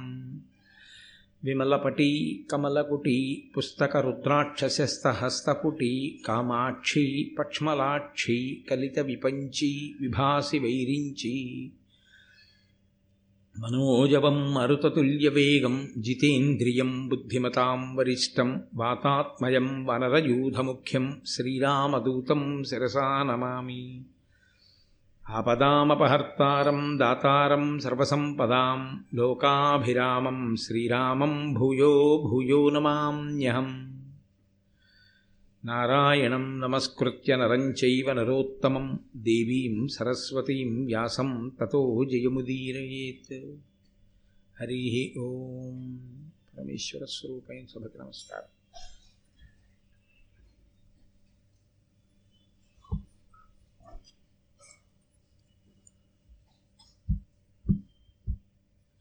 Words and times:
విమలపటీ 1.44 2.40
కమలకుటీ 2.52 3.42
పుస్తకరుద్రాక్షస్యస్తహస్తపుటీ 3.58 6.20
కామాక్షీ 6.26 7.30
పక్ష్మలాక్షీ 7.38 8.58
కలిత 8.70 8.98
విపంచీ 8.98 9.94
విభాసి 10.00 10.58
వైరించి 10.58 11.70
మనోజవం 13.62 14.54
మరుతతుల్యవేగం 14.54 15.88
జితేంద్రియం 15.98 17.08
బుద్ధిమతాం 17.08 17.96
వరిష్టం 17.96 18.62
వాతాత్మయం 18.74 19.86
వనరయూధముఖ్యం 19.86 21.20
శ్రీరామదూతం 21.26 22.64
శిరసా 22.64 23.22
నమామి. 23.22 24.00
ఆపదామపహర్తారం 25.30 26.98
దాతారం 26.98 27.78
సర్వసంపదాం 27.78 29.04
లోకాభిరామం 29.14 30.56
శ్రీరామం 30.56 31.52
భూయో 31.52 32.22
భూయో 32.30 32.70
నమామ్యహం. 32.70 33.91
నారాయణం 35.64 36.60
నమస్కృత్య 36.60 37.36
నరం 37.36 37.70
చైవ 37.70 38.12
నరోత్తమం 38.12 38.98
దేవీం 39.16 39.88
సరస్వతీం 39.88 40.84
వ్యాసం 40.84 41.52
తతో 41.60 42.04
జయముదీరయేత్. 42.04 43.56
హరి 44.60 45.14
ఓం 45.18 46.32
పరమేశ్వర 46.56 47.04
స్వరూపైన 47.04 47.66
సభకి 47.66 47.98
నమస్కారం. 47.98 48.48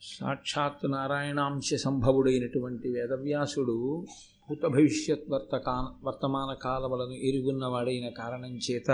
సాక్షాత్ 0.02 0.92
నారాయణాంశ 0.92 1.74
సంభవుడైనటువంటి 1.74 2.90
వేదవ్యాసుడు 2.90 4.06
భూత 4.52 4.68
భవిష్యత్ 4.68 5.26
వర్తకా 5.30 5.74
వర్తమాన 6.04 6.52
కాలములను 6.64 7.16
ఎరుగున్నవాడైన 7.28 8.08
కారణం 8.18 8.54
చేత 8.66 8.90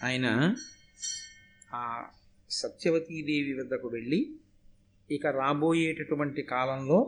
ఆయన 0.00 0.26
ఆ 1.74 1.84
సత్యవతీదేవి 2.50 3.52
వద్దకు 3.52 3.88
వెళ్ళి 3.88 4.18
ఇక 5.10 5.26
రాబోయేటటువంటి 5.36 6.42
కాలంలో 6.44 6.98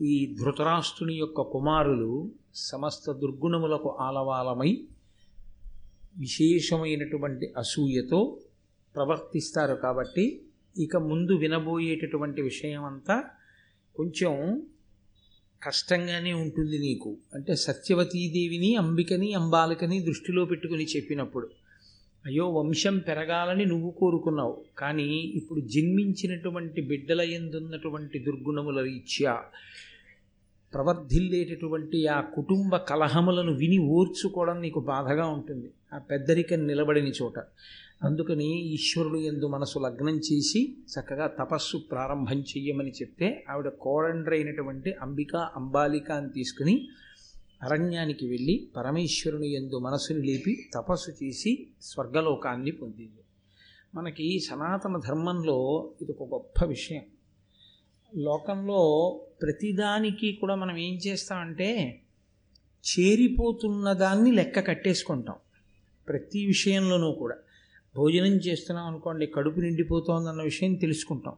ఈ 0.00 0.14
ధృతరాష్ట్రుని 0.38 1.16
యొక్క 1.16 1.44
కుమారులు 1.52 2.10
సమస్త 2.62 3.12
దుర్గుణములకు 3.18 3.92
ఆలవాలమై 4.00 4.72
విశేషమైనటువంటి 6.20 7.48
అసూయతో 7.56 8.22
ప్రవర్తిస్తారు 8.94 9.78
కాబట్టి 9.82 10.26
ఇక 10.76 10.96
ముందు 11.08 11.34
వినబోయేటటువంటి 11.36 12.42
విషయం 12.42 12.84
అంతా 12.84 13.18
కొంచెం 13.96 14.34
కష్టంగానే 15.62 16.32
ఉంటుంది 16.32 16.78
నీకు. 16.78 17.16
అంటే 17.34 17.56
సత్యవతీదేవిని 17.56 18.76
అంబికని 18.76 19.34
అంబాలికని 19.34 20.00
దృష్టిలో 20.00 20.44
పెట్టుకుని 20.44 20.84
చెప్పినప్పుడు 20.84 21.48
అయ్యో 22.26 22.50
వంశం 22.50 22.98
పెరగాలని 22.98 23.64
నువ్వు 23.64 23.90
కోరుకున్నావు. 23.90 24.64
కానీ 24.78 25.18
ఇప్పుడు 25.18 25.60
జన్మించినటువంటి 25.60 26.82
బిడ్డల 26.82 27.20
ఎందున్నటువంటి 27.20 28.18
దుర్గుణముల 28.18 28.82
రీత్యా 28.82 29.42
ప్రవర్ధిల్లేటటువంటి 30.74 32.06
ఆ 32.06 32.20
కుటుంబ 32.20 32.76
కలహములను 32.76 33.52
విని 33.52 33.78
ఓర్చుకోవడం 33.78 34.60
నీకు 34.60 34.80
బాధగా 34.80 35.26
ఉంటుంది. 35.26 35.70
ఆ 35.94 35.98
పెద్దరికం 35.98 36.66
నిలబడిన 36.66 37.06
చోట. 37.06 37.38
అందుకని 38.02 38.60
ఈశ్వరుడు 38.60 39.18
ఎందు 39.18 39.48
మనసు 39.48 39.78
లగ్నం 39.78 40.16
చేసి 40.16 40.76
చక్కగా 40.78 41.26
తపస్సు 41.26 41.76
ప్రారంభం 41.76 42.40
చెయ్యమని 42.40 42.90
చెప్తే 42.90 43.44
ఆవిడ 43.50 43.68
కోడండ్రైనటువంటి 43.68 44.92
అంబిక 44.92 45.36
అంబాలిక 45.36 46.12
అని 46.12 46.30
తీసుకుని 46.30 46.88
అరణ్యానికి 47.62 48.26
వెళ్ళి 48.26 48.68
పరమేశ్వరుని 48.76 49.52
ఎందు 49.52 49.78
మనసుని 49.78 50.26
లేపి 50.26 50.70
తపస్సు 50.74 51.10
చేసి 51.10 51.66
స్వర్గలోకాన్ని 51.82 52.70
పొందింది. 52.70 53.22
మనకి 53.94 54.40
సనాతన 54.40 55.00
ధర్మంలో 55.08 55.90
ఇది 56.02 56.12
ఒక 56.12 56.34
గొప్ప 56.34 56.64
విషయం. 56.64 57.02
లోకంలో 58.16 59.12
ప్రతిదానికి 59.42 60.32
కూడా 60.32 60.54
మనం 60.54 60.76
ఏం 60.76 60.94
చేస్తామంటే 60.94 62.00
చేరిపోతున్న 62.66 63.92
దాన్ని 63.92 64.32
లెక్క 64.32 64.66
కట్టేసుకుంటాం. 64.66 65.36
ప్రతి 66.08 66.46
విషయంలోనూ 66.46 67.12
కూడా. 67.12 67.34
భోజనం 67.96 68.36
చేస్తున్నాం 68.36 68.86
అనుకోండి 68.86 69.26
కడుపు 69.26 69.60
నిండిపోతోందన్న 69.60 70.42
విషయం 70.42 70.74
తెలుసుకుంటాం. 70.74 71.34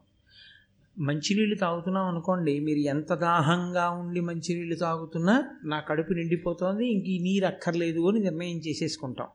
మంచినీళ్ళు 0.99 1.57
తాగుతున్నాం 1.57 2.07
అనుకోండి 2.07 2.61
మీరు 2.61 2.79
ఎంత 2.79 3.15
దాహంగా 3.15 3.91
ఉండి 3.91 4.21
మంచినీళ్ళు 4.21 4.77
తాగుతున్నా 4.77 5.45
నా 5.65 5.81
కడుపు 5.81 6.13
నిండిపోతోంది 6.13 6.89
ఇంక 6.89 7.05
ఈ 7.05 7.19
నీరు 7.19 7.47
అక్కర్లేదు 7.47 8.09
అని 8.09 8.21
నిర్ణయం 8.21 8.59
చేసేసుకుంటాం. 8.59 9.27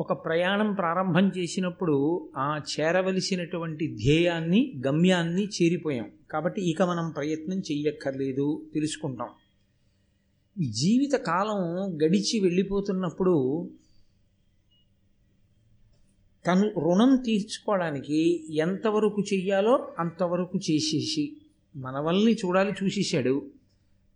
ఒక 0.00 0.12
ప్రయాణం 0.12 0.74
ప్రారంభం 0.74 1.28
చేసినప్పుడు 1.28 2.28
ఆ 2.36 2.60
చేరవలసినటువంటి 2.80 3.94
ధ్యేయాన్ని 3.94 4.82
గమ్యాన్ని 4.86 5.44
చేరిపోయాం. 5.44 6.10
కాబట్టి 6.30 6.70
ఇక 6.70 6.82
మనం 6.82 7.10
ప్రయత్నం 7.10 7.58
చెయ్యక్కర్లేదు 7.58 8.62
తెలుసుకుంటాం. 8.74 9.28
జీవిత 10.70 11.12
కాలం 11.12 11.94
గడిచి 12.02 12.40
వెళ్ళిపోతున్నప్పుడు 12.40 13.68
తను 16.46 16.72
రుణం 16.80 17.16
తీర్చుకోవడానికి 17.16 18.44
ఎంతవరకు 18.54 19.22
చెయ్యాలో 19.34 19.88
అంతవరకు 19.98 20.58
చేసేసి 20.58 21.36
మనవల్ని 21.76 22.32
చూడాలి 22.32 22.72
చూసేసాడు 22.82 23.46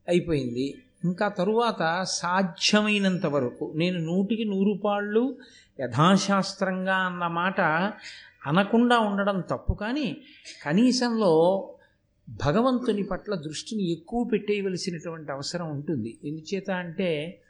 అయిపోయింది. 0.09 0.75
ఇంకా 1.05 1.29
తరువాత 1.29 2.05
సాధ్యమైనంత 2.09 3.27
వరకు 3.27 3.73
నేను 3.77 3.99
నూటికి 3.99 4.45
నూరు 4.45 4.79
పాళ్ళు 4.85 5.37
యథాశాస్త్రంగా 5.81 6.95
అన్న 6.95 7.27
మాట 7.27 7.61
అనకుండా 8.47 8.99
ఉండడం 8.99 9.41
తప్పు. 9.41 9.73
కానీ 9.73 10.17
కనీసంలో 10.65 11.33
భగవంతుని 12.47 13.03
పట్ల 13.03 13.35
దృష్టిని 13.35 13.93
ఎక్కువ 13.93 14.25
పెట్టేయవలసినటువంటి 14.25 15.33
అవసరం 15.33 15.71
ఉంటుంది. 15.71 16.19
ఎందుచేత 16.25 16.71
అంటే 16.71 17.41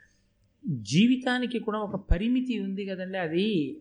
జీవితానికి 0.69 1.59
కూడా 1.59 1.79
ఒక 1.79 1.95
పరిమితి 2.11 2.59
ఉంది 2.59 2.85
కదండి. 2.85 3.17
అది 3.17 3.77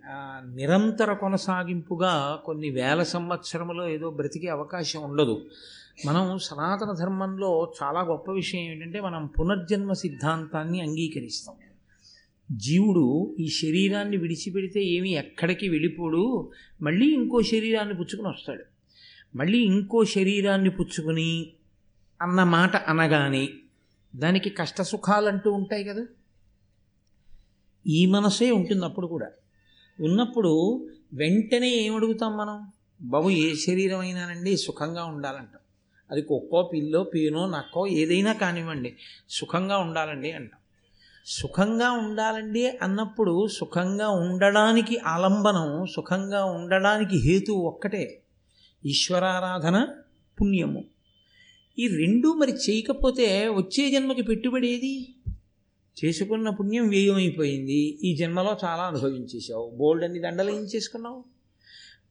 నిరంతర 0.54 1.12
కొనసాగింపుగా 1.12 2.42
కొన్ని 2.44 2.70
వేల 2.70 3.02
సంవత్సరములో 3.02 3.88
ఏదో 3.88 4.10
బ్రతికే 4.10 4.48
అవకాశం 4.48 5.02
ఉండదు. 5.02 5.50
మనం 6.06 6.38
సనాతన 6.38 6.92
ధర్మంలో 6.92 7.72
చాలా 7.82 8.00
గొప్ప 8.00 8.30
విషయం 8.30 8.60
ఏంటంటే 8.60 9.00
మనం 9.00 9.26
పునర్జన్మ 9.26 9.92
సిద్ధాంతాన్ని 9.92 10.80
అంగీకరిస్తాం. 10.80 11.56
జీవుడు 12.52 13.36
ఈ 13.38 13.48
శరీరాన్ని 13.48 14.16
విడిచిపెడితే 14.16 14.84
ఏమీ 14.84 15.10
ఎక్కడికి 15.10 15.68
వెళ్ళిపోడు. 15.68 16.50
మళ్ళీ 16.82 17.14
ఇంకో 17.14 17.42
శరీరాన్ని 17.42 17.94
పుచ్చుకుని 17.94 18.28
వస్తాడు. 18.28 18.64
మళ్ళీ 19.36 19.58
ఇంకో 19.58 20.04
శరీరాన్ని 20.04 20.70
పుచ్చుకుని 20.70 21.46
అన్న 22.22 22.44
మాట 22.44 22.76
అనగానే 22.76 23.48
దానికి 24.16 24.50
కష్ట 24.50 24.82
సుఖాలంటూ 24.82 25.52
ఉంటాయి 25.52 25.84
కదా. 25.84 26.06
ఈ 27.86 28.06
మనసే 28.06 28.50
ఉంటుంది 28.50 28.84
అప్పుడు 28.84 29.06
కూడా. 29.06 29.26
ఉన్నప్పుడు 30.00 30.86
వెంటనే 31.12 31.70
ఏమడుగుతాం 31.70 32.36
మనం? 32.36 32.66
బాబు 33.00 33.30
ఏ 33.30 33.54
శరీరం 33.54 33.98
అయినానండి 33.98 34.56
సుఖంగా 34.56 35.04
ఉండాలంటాం. 35.04 35.60
అది 36.10 36.22
కుక్కో 36.22 36.70
పిల్లో 36.74 37.04
పీనో 37.04 37.46
నక్కో 37.46 37.86
ఏదైనా 37.86 38.32
కానివ్వండి 38.32 38.96
సుఖంగా 39.30 39.78
ఉండాలండి 39.78 40.32
అంటాం. 40.32 40.60
సుఖంగా 41.26 41.90
ఉండాలండి 41.90 42.68
అన్నప్పుడు 42.68 43.46
సుఖంగా 43.46 44.08
ఉండడానికి 44.08 44.98
ఆలంబనం 44.98 45.86
సుఖంగా 45.86 46.44
ఉండడానికి 46.44 47.16
హేతు 47.16 47.52
ఒక్కటే. 47.52 48.20
ఈశ్వరారాధన 48.86 49.88
పుణ్యము. 50.40 50.84
ఈ 51.78 51.88
రెండు 51.88 52.28
మరి 52.28 52.52
చేయకపోతే 52.52 53.48
వచ్చే 53.48 53.90
జన్మకి 53.90 54.22
పెట్టుబడి 54.22 54.68
ఏది 54.68 55.08
చేసుకున్న 56.04 56.50
పుణ్యం 56.50 56.88
వ్యయమైపోయింది. 56.88 57.98
ఈ 58.02 58.16
జన్మలో 58.16 58.56
చాలా 58.64 58.82
అనుభవించేసావు 58.82 59.70
బోల్డ్ 59.70 60.04
అన్ని 60.04 60.18
దండలు 60.18 60.50
ఏం 60.50 60.62
చేసుకున్నావు 60.62 61.24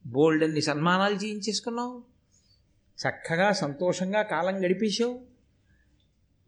బోల్డ్ 0.05 0.43
అన్ని 0.43 0.61
సన్మానాలు 0.61 1.15
చేయించేసుకున్నావు. 1.15 2.03
చక్కగా 3.07 3.51
సంతోషంగా 3.51 4.21
కాలం 4.21 4.65
గడిపేశావు. 4.65 5.19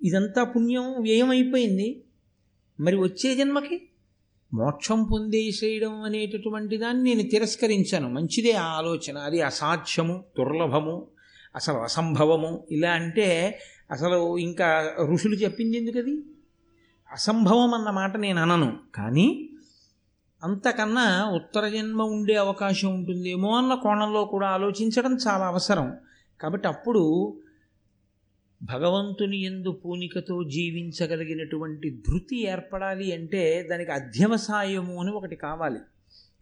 ఇదంతా 0.04 0.44
పుణ్యం 0.44 1.02
వ్యయమైపోయింది. 1.02 2.04
మరి 2.80 2.96
వచ్చే 2.96 3.36
జన్మకి 3.36 3.88
మోక్షం 4.54 5.04
పొందేసేయడం 5.04 6.02
అనేటటువంటి 6.02 6.78
దాన్ని 6.78 7.16
నేను 7.16 7.30
తిరస్కరించాను. 7.30 8.10
మంచిదే 8.10 8.52
ఆ 8.52 8.64
ఆలోచన. 8.64 9.18
అది 9.18 9.42
అసాధ్యము 9.42 10.24
దుర్లభము 10.38 11.08
అసలు 11.56 11.76
అసంభవము. 11.76 12.68
ఇలా 12.72 12.92
అంటే 12.92 13.60
అసలు 13.92 14.38
ఇంకా 14.38 14.96
ఋషులు 15.12 15.36
చెప్పింది 15.36 15.78
ఎందుకది? 15.78 16.18
అసంభవం 17.12 17.74
అన్న 17.74 17.90
మాట 17.90 18.18
నేను 18.18 18.42
అనను 18.42 18.80
కానీ 18.96 19.50
అంతకన్నా 20.44 21.30
ఉత్తర 21.30 21.70
జన్మ 21.70 22.02
ఉండే 22.02 22.36
అవకాశం 22.36 22.94
ఉంటుందేమో 22.94 23.58
అన్న 23.58 23.74
కోణంలో 23.74 24.26
కూడా 24.26 24.48
ఆలోచించడం 24.48 25.18
చాలా 25.28 25.46
అవసరం. 25.48 25.94
కాబట్టి 26.42 26.68
అప్పుడు 26.68 27.34
భగవంతుని 28.64 29.38
ఎందు 29.42 29.70
పూనికతో 29.70 30.44
జీవించగలిగినటువంటి 30.44 31.90
ధృతి 32.08 32.48
ఏర్పడాలి 32.48 33.14
అంటే 33.14 33.68
దానికి 33.72 33.92
అధ్యవసాయము 33.92 35.02
అని 35.02 35.12
ఒకటి 35.12 35.36
కావాలి. 35.36 35.80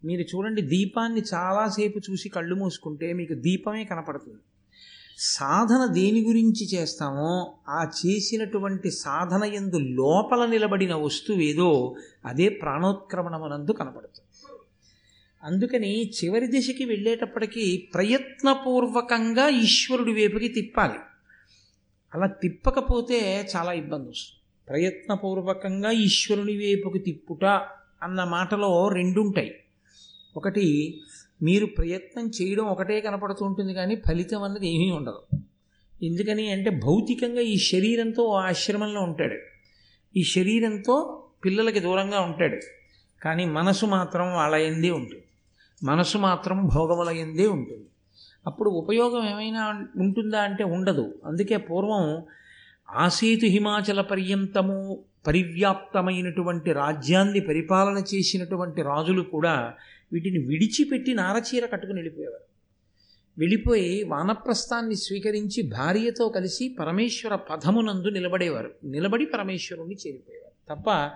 మీరు 0.06 0.22
చూడండి 0.22 0.62
దీపాన్ని 0.62 1.22
చాలాసేపు 1.34 2.00
చూసి 2.12 2.30
కళ్ళు 2.30 2.56
మూసుకుంటే 2.56 3.14
మీకు 3.14 3.34
దీపమే 3.34 3.84
కనపడుతుంది. 3.84 4.40
సాధన 5.22 5.86
దేని 5.94 6.22
గురించి 6.22 6.68
చేస్తామో 6.68 7.54
ఆ 7.70 7.92
చేసినటువంటి 8.06 8.92
సాధన 8.92 9.44
ఎందు 9.44 9.76
లోపల 9.76 10.46
నిలబడిన 10.46 10.96
వస్తువు 10.96 11.42
ఏదో 11.42 11.96
అదే 12.26 12.50
ప్రాణోత్క్రమణమనందు 12.50 13.72
కనపడుతుంది. 13.72 14.54
అందుకని 15.44 16.10
చివరి 16.10 16.48
దిశకి 16.48 16.86
వెళ్ళేటప్పటికీ 16.86 17.90
ప్రయత్నపూర్వకంగా 17.94 19.50
ఈశ్వరుడి 19.50 20.14
వైపుకి 20.14 20.48
తిప్పాలి. 20.48 21.00
అలా 22.16 22.28
తిప్పకపోతే 22.28 23.50
చాలా 23.56 23.74
ఇబ్బంది 23.74 24.10
వస్తుంది. 24.10 24.40
ప్రయత్నపూర్వకంగా 24.70 25.92
ఈశ్వరుని 25.92 26.58
వైపుకి 26.58 27.00
తిప్పుట 27.00 27.46
అన్న 28.04 28.24
మాటలో 28.24 28.88
రెండుంటాయి. 28.88 29.56
ఒకటి 30.38 31.00
మీరు 31.44 31.66
ప్రయత్నం 31.66 32.32
చేయడం 32.42 32.64
ఒకటే 32.64 33.02
కనపడుతూ 33.02 33.46
ఉంటుంది 33.46 33.74
కానీ 33.74 33.96
ఫలితం 33.96 34.44
అన్నది 34.44 34.70
ఏమీ 34.70 34.92
ఉండదు. 34.92 35.38
ఎందుకని 36.04 36.52
అంటే 36.52 36.70
భౌతికంగా 36.70 37.42
ఈ 37.42 37.58
శరీరంతో 37.58 38.28
ఆశ్రమంలో 38.28 39.02
ఉంటాడు. 39.02 39.36
ఈ 40.18 40.24
శరీరంతో 40.24 41.26
పిల్లలకి 41.46 41.80
దూరంగా 41.80 42.20
ఉంటాడు. 42.20 42.58
కానీ 43.24 43.46
మనసు 43.46 43.86
మాత్రం 43.86 44.34
వాళ్ళ 44.34 44.56
ఎందే 44.56 44.90
ఉంటుంది. 44.90 45.24
మనసు 45.84 46.18
మాత్రం 46.18 46.70
భోగముల 46.76 47.10
ఎందే 47.10 47.48
ఉంటుంది. 47.48 47.86
అప్పుడు 48.48 48.70
ఉపయోగం 48.70 49.30
ఏమైనా 49.30 49.86
ఉంటుందా 49.96 50.42
అంటే 50.42 50.64
ఉండదు. 50.64 51.14
అందుకే 51.26 51.58
పూర్వం 51.58 52.24
ఆసేతు 52.90 53.46
హిమాచల 53.46 54.02
పర్యంతము 54.02 55.00
పరివ్యాప్తమైనటువంటి 55.28 56.74
రాజ్యాన్ని 56.74 57.40
పరిపాలన 57.40 58.04
చేసినటువంటి 58.16 58.82
రాజులు 58.82 59.22
కూడా 59.22 59.74
వీటిని 60.14 60.38
విడిచిపెట్టి 60.38 61.14
నారచీర 61.14 61.66
కట్టుకుని 61.66 61.98
వెళ్ళిపోయేవారు. 61.98 62.44
వెళ్ళిపోయి 63.38 64.04
వానప్రస్థాన్ని 64.04 64.96
స్వీకరించి 64.96 65.64
భార్యతో 65.64 66.30
కలిసి 66.30 66.76
పరమేశ్వర 66.80 67.36
పదమునందు 67.36 68.08
నిలబడేవారు. 68.08 68.72
నిలబడి 68.84 69.26
పరమేశ్వరుణ్ణి 69.26 69.96
చేరిపోయేవారు. 70.08 70.76
తప్ప 70.76 71.12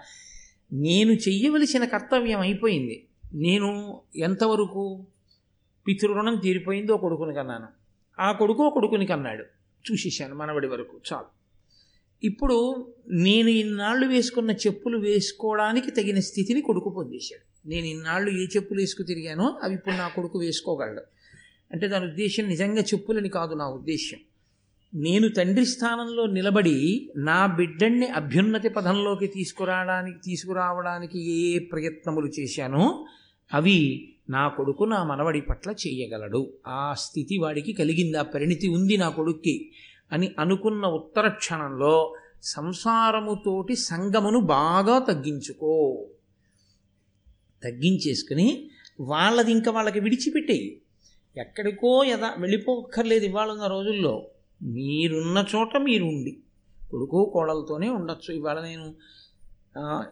నేను 0.74 1.12
చెయ్యవలసిన 1.12 1.86
కర్తవ్యం 1.86 2.40
అయిపోయింది. 2.40 3.08
నేను 3.34 4.02
ఎంతవరకు 4.16 5.06
పితృరుణం 5.88 6.36
తీరిపోయిందో 6.36 6.98
కొడుకుని 6.98 7.34
కన్నాను. 7.34 7.68
ఆ 8.20 8.32
కొడుకు 8.32 8.70
కొడుకుని 8.70 9.06
కన్నాడు. 9.06 9.44
చూసేశాను 9.92 10.36
మనవడి 10.36 10.68
వరకు. 10.68 11.02
చాలు. 11.14 11.43
ఇప్పుడు 12.24 12.86
నేను 13.10 13.50
ఇన్నాళ్ళు 13.50 14.08
వేసుకున్న 14.08 14.52
చెప్పులు 14.52 14.98
వేసుకోవడానికి 14.98 15.92
తగిన 15.92 16.20
స్థితిని 16.20 16.62
కొడుకు 16.62 16.90
పొందేశాడు. 16.90 17.70
నేను 17.70 17.86
ఇన్నాళ్ళు 17.86 18.30
ఏ 18.32 18.46
చెప్పులు 18.46 18.80
వేసుకు 18.80 19.04
తిరిగానో 19.04 19.60
అవి 19.64 19.74
ఇప్పుడు 19.74 19.96
నా 19.96 20.08
కొడుకు 20.08 20.40
వేసుకోగలడు. 20.40 21.02
అంటే 21.72 21.88
దాని 21.88 22.06
ఉద్దేశం 22.06 22.48
నిజంగా 22.48 22.82
చెప్పులని 22.82 23.30
కాదు 23.30 23.54
నా 23.54 23.68
ఉద్దేశం. 23.68 24.18
నేను 24.96 25.30
తండ్రి 25.30 25.66
స్థానంలో 25.66 26.26
నిలబడి 26.26 27.10
నా 27.18 27.46
బిడ్డని 27.46 28.08
అభ్యున్నతి 28.08 28.70
పదంలోకి 28.70 29.28
తీసుకురావడానికి 29.28 30.18
తీసుకురావడానికి 30.24 31.20
ఏ 31.32 31.56
ఏ 31.56 31.60
ప్రయత్నములు 31.60 32.28
చేశానో 32.28 33.06
అవి 33.54 34.10
నా 34.30 34.48
కొడుకు 34.48 34.84
నా 34.84 35.04
మనవడి 35.04 35.42
పట్ల 35.42 35.72
చేయగలడు. 35.72 36.54
ఆ 36.68 36.94
స్థితి 36.94 37.38
వాడికి 37.38 37.74
కలిగింది 37.74 38.18
ఆ 38.18 38.22
పరిణితి 38.22 38.68
ఉంది 38.68 38.98
నా 38.98 39.10
కొడుక్కి. 39.10 39.72
అని 40.14 40.36
అనుకున్న 40.40 40.86
ఉత్తర 40.86 41.28
క్షణంలో 41.28 42.16
సంసారముతోటి 42.44 43.76
సంగమును 43.76 44.40
బాగా 44.40 45.00
తగ్గించుకో. 45.00 46.06
తగ్గించేసుకుని 47.64 48.70
వాళ్ళది 49.00 49.52
ఇంకా 49.52 49.72
వాళ్ళకి 49.72 50.00
విడిచిపెట్టేయి. 50.00 50.82
ఎక్కడికో 51.38 52.04
యదా 52.04 52.36
వెళ్ళిపోక్కర్లేదు 52.38 53.26
ఇవాళ 53.26 53.50
ఉన్న 53.52 53.68
రోజుల్లో. 53.68 54.28
మీరున్న 54.62 55.46
చోట 55.56 55.78
మీరు 55.78 56.04
ఉండి 56.04 56.38
కొడుకు 56.92 57.32
కోడలతోనే 57.34 57.90
ఉండొచ్చు. 57.90 58.34
ఇవాళ 58.34 58.62
నేను 58.62 58.96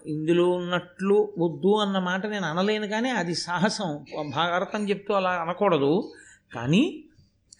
ఇందులో 0.05 0.49
ఉన్నట్లు 0.49 1.33
వద్దు 1.37 1.75
అన్న 1.75 1.99
మాట 1.99 2.25
నేను 2.25 2.45
అనలేను 2.45 2.87
కానీ 2.87 3.09
అది 3.09 3.35
సాహసం. 3.35 4.05
భారతం 4.35 4.89
చెప్తూ 4.89 5.13
అలా 5.13 5.29
అనకూడదు. 5.29 6.13
కానీ 6.55 7.03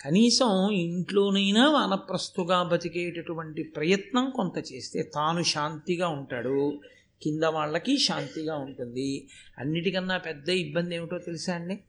కనీసం 0.05 0.72
ఇంట్లోనైనా 0.72 1.72
వానప్రస్తుగా 1.72 2.63
బతికేటటువంటి 2.63 3.63
ప్రయత్నం 3.63 4.29
కొంత 4.29 4.63
చేస్తే 4.74 5.03
తాను 5.03 5.43
శాంతిగా 5.43 6.08
ఉంటాడు. 6.08 6.79
కింద 7.24 7.43
వాళ్ళకి 7.43 7.98
శాంతిగా 7.98 8.55
ఉంటుంది. 8.55 9.27
అన్నిటికన్నా 9.58 10.17
పెద్ద 10.17 10.50
ఇబ్బంది 10.50 10.96
ఏమిటో 10.96 11.17
తెలుసా 11.17 11.55
అండి? 11.55 11.79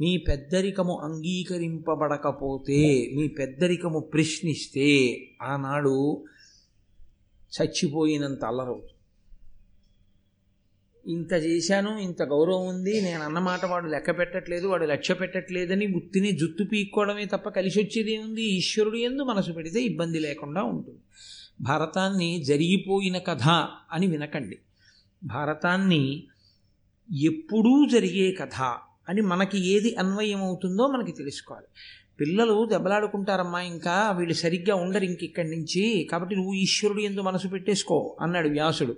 మీ 0.00 0.16
పెద్దరికము 0.16 1.00
అంగీకరింపబడకపోతే 1.00 3.12
మీ 3.16 3.28
పెద్దరికము 3.28 4.00
ప్రశ్నిస్తే 4.00 5.20
ఆనాడు 5.42 6.24
చచ్చిపోయినంత 7.62 8.44
అల్లరవుతుంది. 8.44 8.91
ఇంత 11.08 11.32
చేశాను 11.32 11.98
ఇంత 11.98 12.22
గౌరవం 12.22 12.66
ఉంది 12.66 13.00
నేను 13.00 13.22
అన్నమాట 13.22 13.64
వాడు 13.64 13.86
లెక్క 13.86 14.18
పెట్టట్లేదు 14.18 14.66
వాడు 14.66 14.84
లక్ష్య 14.84 15.14
పెట్టట్లేదని 15.14 15.86
ఉత్తిని 15.86 16.32
జుత్తు 16.32 16.64
పీక్కోవడమే 16.64 17.24
తప్ప 17.24 17.48
కలిసి 17.48 17.80
వచ్చేది 17.80 18.18
ఉంది. 18.18 18.42
ఈశ్వరుడు 18.42 18.96
ఎందు 18.96 19.22
మనసు 19.22 19.52
పెడితే 19.52 19.82
ఇబ్బంది 19.82 20.18
లేకుండా 20.18 20.62
ఉంటుంది. 20.62 20.98
భారతాన్ని 21.60 22.42
జరిగిపోయిన 22.44 23.18
కథ 23.18 23.42
అని 23.92 24.06
వినకండి. 24.06 24.58
భారతాన్ని 25.24 26.26
ఎప్పుడూ 27.22 27.86
జరిగే 27.86 28.32
కథ 28.32 28.62
అని 29.08 29.20
మనకి 29.20 29.68
ఏది 29.68 29.96
అన్వయం 29.96 30.42
అవుతుందో 30.42 30.86
మనకి 30.86 31.12
తెలుసుకోవాలి. 31.12 31.66
పిల్లలు 32.20 32.66
దెబ్బలాడుకుంటారమ్మా 32.66 33.60
ఇంకా 33.60 34.10
వీళ్ళు 34.10 34.34
సరిగ్గా 34.34 34.76
ఉండరు 34.76 35.04
ఇంక 35.04 35.24
ఇక్కడి 35.24 35.50
నుంచి. 35.50 36.08
కాబట్టి 36.10 36.36
నువ్వు 36.36 36.54
ఈశ్వరుడు 36.54 37.00
ఎందు 37.00 37.20
మనసు 37.20 37.48
పెట్టేసుకో 37.48 38.16
అన్నాడు 38.20 38.48
వ్యాసుడు. 38.48 38.96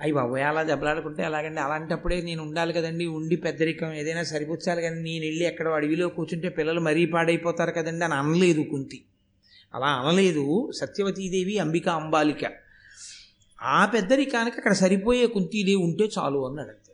అయ్యి 0.00 0.14
బాబు 0.14 0.34
అలా 0.34 0.62
దెబ్బలాడుకుంటే 0.62 1.22
అలాగండి 1.22 1.60
అలాంటప్పుడే 1.60 2.20
నేను 2.20 2.42
ఉండాలి 2.42 2.72
కదండి 2.72 3.06
ఉండి 3.06 3.36
పెద్దరికం 3.36 3.92
ఏదైనా 3.92 4.22
సరిపుచ్చాలి 4.22 4.82
కానీ 4.82 5.02
నేను 5.02 5.24
వెళ్ళి 5.24 5.44
ఎక్కడో 5.44 5.70
అడవిలో 5.70 6.08
కూర్చుంటే 6.08 6.48
పిల్లలు 6.48 6.80
మరీ 6.80 7.06
పాడైపోతారు 7.06 7.70
కదండి 7.70 8.04
అని 8.04 8.14
అనలేదు 8.14 8.62
కుంతి. 8.62 9.04
అలా 9.74 9.86
అనలేదు 9.86 10.70
సత్యవతీదేవి 10.80 11.58
అంబిక 11.58 11.88
అంబాలిక. 11.88 12.50
ఆ 13.62 13.86
పెద్దరికానికి 13.86 14.56
అక్కడ 14.56 14.72
సరిపోయే 14.72 15.26
కుంతీదేవి 15.26 15.82
ఉంటే 15.82 16.08
చాలు 16.18 16.48
అన్నాడు 16.48 16.68
అంతే 16.68 16.92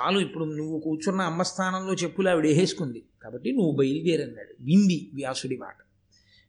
చాలు 0.00 0.20
ఇప్పుడు 0.20 0.44
నువ్వు 0.44 0.78
కూర్చున్న 0.80 1.20
అమ్మ 1.20 1.42
స్థానంలో 1.42 1.94
చెప్పులు 1.94 2.28
ఆవిడ 2.28 2.46
వేసేసుకుంది 2.46 3.02
కాబట్టి 3.22 3.52
నువ్వు 3.52 3.76
బయలుదేరన్నాడు. 3.76 4.54
వింది 4.60 5.10
వ్యాసుడి 5.14 5.56
మాట. 5.56 5.76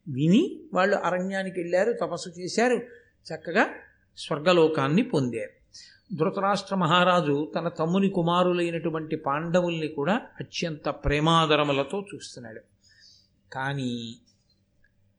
విని 0.08 0.62
వాళ్ళు 0.74 0.96
అరణ్యానికి 0.96 1.60
వెళ్ళారు 1.60 1.94
తపస్సు 1.94 2.30
చేశారు. 2.30 2.76
చక్కగా 3.34 3.68
స్వర్గలోకాన్ని 4.18 5.04
పొందారు. 5.04 5.62
ధృతరాష్ట్ర 6.16 6.76
మహారాజు 6.76 7.52
తన 7.56 7.68
తమ్ముని 7.68 8.10
కుమారులైనటువంటి 8.10 9.16
పాండవుల్ని 9.16 9.88
కూడా 9.88 10.22
అత్యంత 10.40 10.90
ప్రేమాదరములతో 10.90 12.06
చూస్తున్నాడు. 12.16 12.62
కానీ 13.54 14.16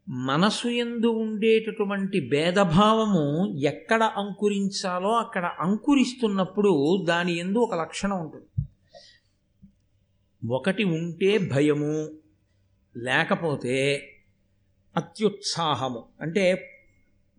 మనసు 0.09 0.69
ఎందు 0.69 1.07
ఉండేటటువంటి 1.07 2.29
భేదభావము 2.29 3.59
ఎక్కడ 3.59 4.03
అంకురించాలో 4.03 5.11
అక్కడ 5.11 5.51
అంకురిస్తున్నప్పుడు 5.61 7.05
దాని 7.05 7.39
ఎందు 7.39 7.59
ఒక 7.59 7.75
లక్షణం 7.75 8.21
ఉంటుంది. 8.21 8.69
ఒకటి 10.49 10.85
ఉంటే 10.85 11.39
భయము 11.39 12.11
లేకపోతే 12.97 14.09
అత్యుత్సాహము. 14.97 16.05
అంటే 16.21 16.69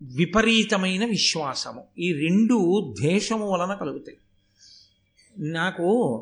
విపరీతమైన 0.04 1.04
విశ్వాసము. 1.04 1.84
ఈ 1.98 2.12
రెండు 2.12 2.94
ద్వేషము 3.00 3.50
వలన 3.50 3.74
కలుగుతాయి. 3.74 4.18
నాకు 5.38 6.18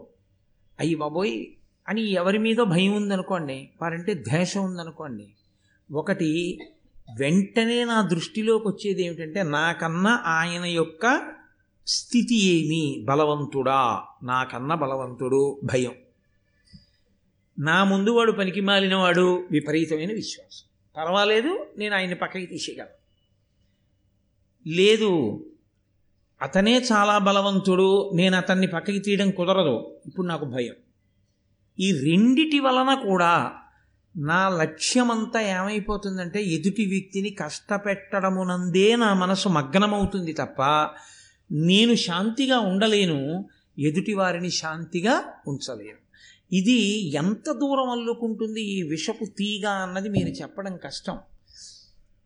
అయ్యి 0.81 0.95
బాబోయ్ 0.95 1.47
అని 1.89 2.11
ఎవరి 2.11 2.39
మీద 2.39 2.57
భయం 2.57 2.93
ఉందనుకోండి 2.93 3.71
వారంటే 3.83 4.15
ద్వేషం 4.15 4.65
ఉందనుకోండి 4.65 5.29
ఒకటి 5.93 6.59
వెంటనే 7.19 7.85
నా 7.85 8.03
దృష్టిలోకి 8.03 8.69
వచ్చేది 8.69 9.07
ఏమిటంటే 9.07 9.43
నాకన్నా 9.43 10.23
ఆయన 10.25 10.65
యొక్క 10.65 11.33
స్థితి 11.87 12.45
ఏమి? 12.45 13.05
బలవంతుడా? 13.05 14.03
నాకన్నా 14.23 14.75
బలవంతుడు 14.75 15.61
భయం. 15.65 15.93
నా 17.59 17.85
ముందు 17.85 18.11
వాడు 18.11 18.33
పనికి 18.33 18.61
మాలినవాడు 18.61 19.49
విపరీతమైన 19.51 20.13
విశ్వాసం. 20.13 20.67
పర్వాలేదు 20.97 21.67
నేను 21.79 21.95
ఆయన్ని 21.95 22.17
పక్కకి 22.17 22.47
తీసేయగలను. 22.47 23.02
లేదు. 24.67 25.45
అతనే 26.43 26.79
చాలా 26.79 27.19
బలవంతుడు 27.19 28.11
నేను 28.15 28.37
అతన్ని 28.37 28.67
పక్కకి 28.67 28.99
తీయడం 28.99 29.31
కుదరదు. 29.31 29.97
ఇప్పుడు 30.07 30.27
నాకు 30.27 30.45
భయం. 30.45 30.75
ఈ 31.81 31.93
రెండిటి 31.93 32.61
వలన 32.61 32.95
కూడా 32.95 33.53
నా 34.17 34.49
లక్ష్యమంతా 34.49 35.41
ఏమైపోతుందంటే 35.41 36.43
ఎదుటి 36.43 36.87
వ్యక్తిని 36.87 37.31
కష్టపెట్టడమునందే 37.31 38.97
నా 38.97 39.15
మనసు 39.15 39.49
మగ్నమవుతుంది 39.49 40.33
తప్ప 40.33 40.63
నేను 41.53 41.95
శాంతిగా 41.95 42.59
ఉండలేను 42.59 43.49
ఎదుటి 43.79 44.15
వారిని 44.15 44.51
శాంతిగా 44.51 45.23
ఉంచలేను. 45.49 46.03
ఇది 46.53 47.11
ఎంత 47.15 47.53
దూరం 47.53 47.91
అల్లుకుంటుంది 47.91 48.63
ఈ 48.63 48.83
విషపు 48.83 49.25
తీగ 49.25 49.69
అన్నది 49.69 50.09
మీరు 50.09 50.29
చెప్పడం 50.29 50.77
కష్టం. 50.77 51.19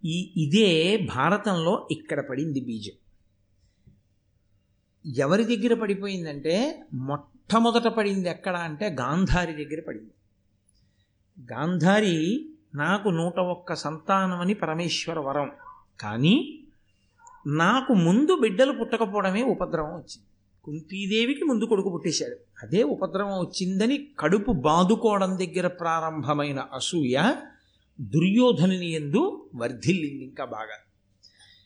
ఈ 0.04 0.32
ఇదే 0.36 0.96
భారతంలో 0.96 1.88
ఇక్కడ 1.90 2.28
పడింది 2.28 2.60
బీజం. 2.60 2.92
ఎవరి 5.12 5.56
దగ్గర 5.56 5.80
పడిపోయిందంటే 5.80 6.84
మొట్టమొదట 6.92 7.86
పడింది 7.86 8.28
ఎక్కడ 8.28 8.56
అంటే 8.56 8.96
గాంధారి 9.00 9.52
దగ్గర 9.52 9.82
పడింది. 9.88 10.10
గాంధారి 11.52 12.48
నాకు 12.74 13.08
నూట 13.08 13.38
ఒక్క 13.38 13.74
సంతానమని 13.74 14.54
పరమేశ్వర 14.54 15.18
వరం. 15.18 15.50
కానీ 16.00 16.62
నాకు 17.46 17.94
ముందు 17.94 18.38
బిడ్డలు 18.40 18.72
పుట్టకపోవడమే 18.72 19.42
ఉపద్రవం 19.42 19.90
వచ్చింది. 19.90 20.26
కుంతీదేవికి 20.64 21.44
ముందు 21.44 21.64
కొడుకు 21.64 21.90
పుట్టేశాడు. 21.90 22.36
అదే 22.62 22.82
ఉపద్రవం 22.82 23.38
వచ్చిందని 23.38 24.08
కడుపు 24.18 24.52
బాదుకోవడం 24.52 25.38
దగ్గర 25.38 25.66
ప్రారంభమైన 25.66 26.58
అసూయ 26.58 27.34
దుర్యోధనుని 28.00 28.92
ఎందు 28.92 29.50
వర్ధిల్లింది 29.54 30.24
ఇంకా 30.24 30.44
బాగా. 30.44 30.76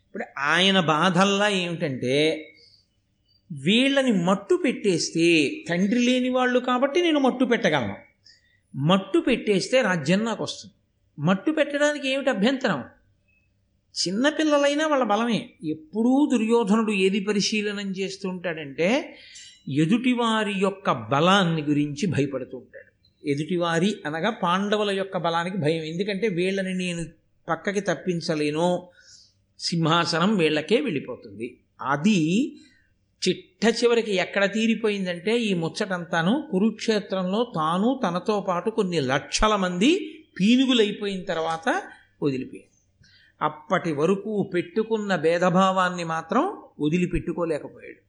ఇప్పుడు 0.07 0.25
ఆయన 0.39 0.81
బాధల్లా 0.81 1.49
ఏమిటంటే 1.49 2.47
వీళ్ళని 3.53 4.13
మట్టు 4.13 4.55
పెట్టేస్తే 4.55 5.55
తండ్రి 5.69 5.99
లేని 5.99 6.29
వాళ్ళు 6.29 6.61
కాబట్టి 6.61 7.03
నేను 7.03 7.21
మట్టు 7.21 7.45
పెట్టగలను. 7.45 7.97
మట్టు 8.77 9.19
పెట్టేస్తే 9.19 9.83
రాజ్యం 9.83 10.25
నాకు 10.25 10.43
వస్తుంది. 10.43 10.75
మట్టు 11.19 11.51
పెట్టడానికి 11.51 12.09
ఏమిటి 12.09 12.31
అభ్యంతరం? 12.31 12.85
చిన్నపిల్లలైనా 13.91 14.87
వాళ్ళ 14.87 15.05
బలమే. 15.05 15.51
ఎప్పుడూ 15.65 16.29
దుర్యోధనుడు 16.33 16.93
ఏది 16.93 17.21
పరిశీలనం 17.21 17.91
చేస్తూ 17.91 18.29
ఉంటాడంటే 18.29 19.19
ఎదుటివారి 19.69 20.53
యొక్క 20.59 20.93
బలాన్ని 20.93 21.63
గురించి 21.63 22.07
భయపడుతూ 22.07 22.59
ఉంటాడు. 22.59 22.90
ఎదుటివారి 23.27 23.97
అనగా 24.07 24.31
పాండవుల 24.31 24.91
యొక్క 24.91 25.19
బలానికి 25.19 25.59
భయం. 25.59 25.83
ఎందుకంటే 25.83 26.29
వీళ్ళని 26.29 26.75
నేను 26.75 27.05
పక్కకి 27.49 27.81
తప్పించలేను. 27.81 28.89
సింహాసనం 29.59 30.37
వీళ్ళకే 30.37 30.81
వెళ్ళిపోతుంది. 30.81 31.61
అది 31.81 32.57
చిట్ట 33.29 33.85
చివరికి 33.85 34.15
ఎక్కడ 34.15 34.53
తీరిపోయిందంటే 34.53 35.39
ఈ 35.39 35.55
ముచ్చటంతాను 35.55 36.49
కురుక్షేత్రంలో 36.51 37.53
తాను 37.55 38.01
తనతో 38.09 38.41
పాటు 38.41 38.71
కొన్ని 38.71 39.01
లక్షల 39.01 39.57
మంది 39.57 40.23
పీనుగులైపోయిన 40.41 41.23
తర్వాత 41.23 41.83
వదిలిపోయాడు 42.23 42.71
అప్పటి 43.45 43.93
వరకు 43.93 44.51
పెట్టుకున్న 44.55 45.17
భేదభావాన్ని 45.17 46.05
మాత్రం 46.05 46.63
వదిలిపెట్టుకోలేకపోయాడు. 46.81 48.01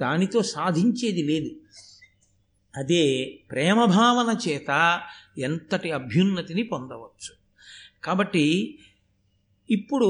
దానితో 0.00 0.42
సాధించేది 0.42 1.22
లేదు. 1.22 1.50
అదే 2.76 3.38
ప్రేమభావన 3.50 4.36
చేత 4.48 5.00
ఎంతటి 5.38 5.92
అభ్యున్నతిని 5.92 6.62
పొందవచ్చు. 6.62 7.34
కాబట్టి 8.04 8.78
ఇప్పుడు 9.70 10.08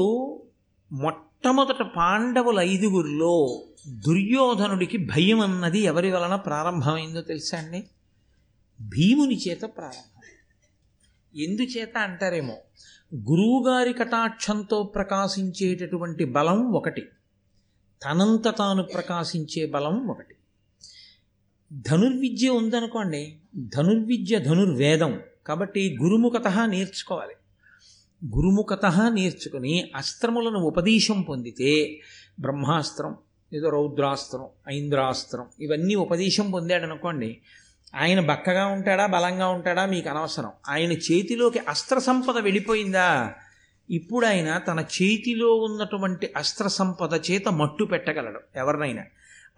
మొట్టమొదట 0.91 1.81
పాండవుల 1.81 2.59
ఐదుగురిలో 2.59 3.63
దుర్యోధనుడికి 3.87 4.97
భయం 4.97 5.39
అన్నది 5.39 5.79
ఎవరి 5.79 6.11
వలన 6.11 6.35
ప్రారంభమైందో 6.35 7.21
తెలుసా 7.21 7.57
అండి? 7.57 7.87
భీముని 8.81 9.37
చేత 9.37 9.61
ప్రారంభం. 9.61 10.21
ఎందుచేత 11.41 11.97
అంటారేమో? 11.97 12.57
గురువుగారి 13.15 13.93
కటాక్షంతో 13.93 14.83
ప్రకాశించేటటువంటి 14.83 16.25
బలం 16.25 16.71
ఒకటి. 16.73 17.01
తనంత 18.03 18.57
తాను 18.57 18.83
ప్రకాశించే 18.83 19.65
బలం 19.65 20.07
ఒకటి. 20.07 20.33
ధనుర్విద్య 21.73 22.49
ఉందనుకోండి 22.49 23.37
ధనుర్విద్య 23.55 24.39
ధనుర్వేదం. 24.39 25.19
కాబట్టి 25.47 25.97
గురుముఖత 26.03 26.47
నేర్చుకోవాలి. 26.65 27.33
గురుముఖత 28.35 29.11
నేర్చుకుని 29.13 29.91
అస్త్రములను 29.95 30.59
ఉపదేశం 30.59 31.21
పొందితే 31.21 31.99
బ్రహ్మాస్త్రం 32.39 33.15
ఏదో 33.53 33.69
రౌద్రాస్త్రం 33.69 34.45
ఐంద్రాస్త్రం 34.69 35.45
ఇవన్నీ 35.59 35.95
ఉపదేశం 35.95 36.51
పొందాడనుకోండి 36.51 37.37
ఆయన 37.95 38.19
బక్కగా 38.19 38.65
ఉంటాడా 38.65 39.05
బలంగా 39.05 39.47
ఉంటాడా 39.47 39.85
మీకు 39.85 40.09
అనవసరం. 40.09 40.51
ఆయన 40.69 40.91
చేతిలోకి 40.91 41.59
అస్త్ర 41.59 41.99
సంపద 41.99 42.37
వెళ్ళిపోయిందా? 42.37 43.33
ఇప్పుడు 43.89 44.25
ఆయన 44.25 44.57
తన 44.57 44.85
చేతిలో 45.01 45.55
ఉన్నటువంటి 45.55 46.29
అస్త్ర 46.37 46.67
సంపద 46.67 47.21
చేత 47.31 47.47
మట్టు 47.47 47.83
పెట్టగలడు 47.83 48.39
ఎవరినైనా. 48.55 49.03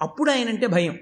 అప్పుడు 0.01 0.31
ఆయనంటే 0.31 0.67
భయం. 0.67 0.97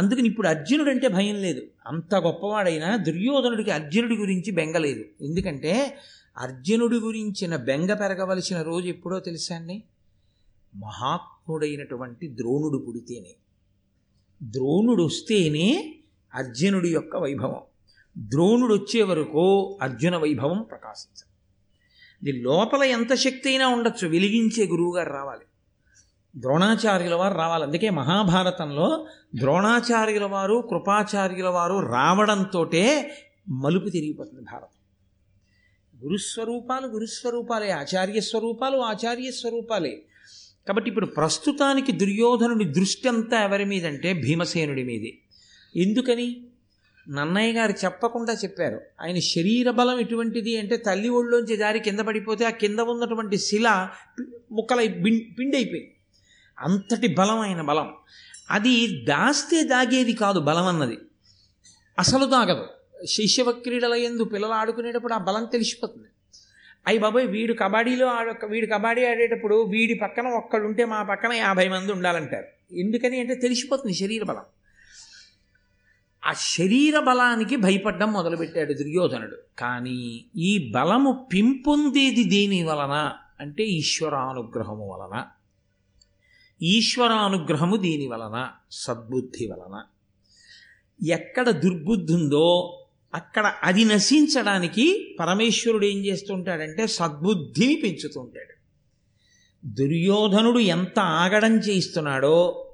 అందుకని 0.00 0.28
ఇప్పుడు 0.28 0.48
అర్జునుడు 0.48 0.90
అంటే 0.90 1.08
భయం 1.08 1.34
లేదు. 1.34 1.62
అంత 1.86 2.14
గొప్పవాడైనా 2.14 2.96
దుర్యోధనుడికి 2.96 3.70
అర్జునుడి 3.70 4.16
గురించి 4.16 4.50
బెంగలేదు 4.50 5.04
ఎందుకంటే 5.20 5.98
అర్జునుడి 6.38 6.96
గురించిన 6.96 7.56
బెంగ 7.56 7.94
పెరగవలసిన 7.94 8.62
రోజు 8.62 8.86
ఎప్పుడో 8.86 9.20
తెలుసా 9.20 9.56
అండి? 9.56 9.82
మహాత్ముడైనటువంటి 10.76 12.28
ద్రోణుడు 12.28 12.78
పుడితేనే. 12.78 13.34
ద్రోణుడు 14.42 15.02
వస్తేనే 15.02 15.94
అర్జునుడి 16.34 16.88
యొక్క 16.88 17.16
వైభవం. 17.16 17.60
ద్రోణుడు 18.18 18.74
వచ్చే 18.74 19.02
వరకు 19.02 19.78
అర్జున 19.82 20.16
వైభవం 20.16 20.62
ప్రకాశించదు. 20.62 21.30
ఇది 22.28 22.42
లోపల 22.42 22.82
ఎంత 22.82 23.14
శక్తి 23.14 23.48
అయినా 23.48 23.68
ఉండొచ్చు. 23.68 24.08
వెలిగించే 24.08 24.66
గురువుగారు 24.66 25.12
రావాలి. 25.12 25.44
ద్రోణాచార్యుల 26.36 27.14
వారు 27.14 27.34
రావాలి. 27.34 27.64
అందుకే 27.64 27.90
మహాభారతంలో 27.90 29.06
ద్రోణాచార్యుల 29.34 30.24
వారు 30.24 30.64
కృపాచార్యుల 30.70 31.48
వారు 31.48 31.78
రావడంతో 31.78 32.70
మలుపు 33.48 33.88
తిరిగిపోతుంది 33.88 34.42
భారతం. 34.42 34.66
గురుస్వరూపాలు 36.04 36.86
గురుస్వరూపాలే 36.86 37.70
ఆచార్య 37.70 38.20
స్వరూపాలు 38.20 38.76
ఆచార్య 38.76 39.30
స్వరూపాలే 39.30 40.02
కాబట్టి 40.68 40.88
ఇప్పుడు 40.88 41.06
ప్రస్తుతానికి 41.06 41.92
దుర్యోధనుడి 41.92 42.64
దృష్టి 42.64 43.08
అంతా 43.08 43.44
ఎవరి 43.44 43.64
మీదంటే 43.64 44.12
భీమసేనుడి 44.12 44.84
మీదే. 44.84 45.14
ఎందుకని? 45.76 46.44
నన్నయ్య 47.08 47.52
గారు 47.52 47.72
చెప్పకుండా 47.72 48.32
చెప్పారు. 48.32 48.80
ఆయన 49.00 49.18
శరీర 49.18 49.70
బలం 49.70 50.00
ఎటువంటిది 50.00 50.56
అంటే 50.56 50.76
తల్లి 50.76 51.08
ఒళ్ళోంచి 51.08 51.56
జారి 51.56 51.80
కింద 51.80 52.00
పడిపోతే 52.00 52.44
ఆ 52.44 52.50
కింద 52.50 52.78
ఉన్నటువంటి 52.78 53.38
శిల 53.38 53.88
ముక్కలై 54.52 54.88
పిండి 54.88 55.56
అయిపోయింది. 55.56 55.96
అంతటి 56.60 57.14
బలమైన 57.14 57.60
బలం. 57.60 57.92
అది 58.50 59.04
దాస్తే 59.04 59.62
దాగేది 59.62 60.12
కాదు 60.12 60.40
బలం 60.40 60.66
అన్నది 60.66 60.98
అసలు 61.98 62.26
దాగదు. 62.26 62.66
శైశవ 63.06 63.50
క్రీడల 63.50 63.94
ఎందు 63.94 64.24
పిల్లలు 64.24 64.52
ఆడుకునేటప్పుడు 64.52 65.12
ఆ 65.12 65.18
బలం 65.18 65.44
తెలిసిపోతుంది. 65.44 66.08
అయ్యి 66.86 67.02
బాబాయ్ 67.02 67.26
వీడు 67.26 67.54
కబడ్డీలో 67.54 68.06
ఆడ 68.06 68.44
వీడు 68.44 68.66
కబడ్డీ 68.66 69.06
ఆడేటప్పుడు 69.06 69.62
వీడి 69.62 69.94
పక్కన 69.94 70.26
ఒక్కడుంటే 70.26 70.84
మా 70.84 71.02
పక్కన 71.02 71.32
యాభై 71.32 71.68
మంది 71.68 71.92
ఉండాలంటారు. 71.92 72.74
ఎందుకని 72.74 73.20
అంటే 73.20 73.34
తెలిసిపోతుంది 73.34 73.94
శరీర 73.94 74.22
బలం. 74.22 74.42
ఆ 76.26 76.32
శరీర 76.32 76.98
బలానికి 76.98 77.56
భయపడ్డం 77.56 78.12
మొదలుపెట్టాడు 78.12 78.72
దుర్యోధనుడు. 78.72 79.36
కానీ 79.58 80.24
ఈ 80.36 80.72
బలము 80.74 81.28
పెంపొందేది 81.34 82.24
దేని 82.24 82.62
వలన? 82.62 83.12
అంటే 83.40 83.64
ఈశ్వరానుగ్రహము 83.64 84.88
వలన. 84.88 85.24
ఈశ్వరానుగ్రహము 86.62 87.76
దీని 87.76 88.08
వలన 88.08 88.50
సద్బుద్ధి 88.70 89.46
వలన. 89.46 89.82
ఎక్కడ 91.06 91.50
దుర్బుద్ధి 91.50 92.12
ఉందో 92.12 92.76
అక్కడ 93.14 93.54
అది 93.62 93.84
నశించడానికి 93.84 95.16
పరమేశ్వరుడు 95.20 95.86
ఏం 95.86 96.04
చేస్తుంటాడంటే 96.04 96.86
సద్బుద్ధిని 96.86 97.74
పెంచుతుంటాడు. 97.74 98.60
దుర్యోధనుడు 99.64 100.58
ఎంత 100.58 100.98
ఆగడం 100.98 101.56
చేయిస్తున్నాడో 101.56 102.66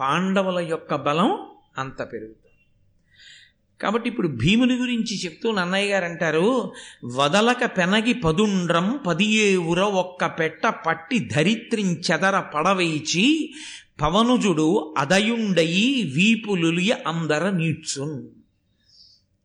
పాండవుల 0.00 0.58
యొక్క 0.58 0.94
బలం 0.94 1.46
అంత 1.78 2.02
పెరుగుతుంది. 2.12 2.39
కాబట్టి 3.80 4.08
ఇప్పుడు 4.08 4.28
భీముని 4.28 4.74
గురించి 4.74 5.24
చెప్తూ 5.24 5.52
నన్నయ్య 5.52 5.92
గారు 5.92 6.04
అంటారు 6.04 6.72
వదలక 7.04 7.64
పెనగి 7.76 8.12
పదుండ్రం 8.12 9.00
పదియేవుర 9.06 9.80
ఒక్క 9.80 10.26
పెట్ట 10.26 10.66
పట్టి 10.86 11.18
ధరిత్రించెదర 11.18 12.40
పడవేచి 12.40 13.54
పవనుజుడు 14.00 14.94
అదయుండయి 14.98 16.02
వీపులులియ 16.14 16.92
అందర 17.06 17.50
నీడ్చున్ 17.50 18.28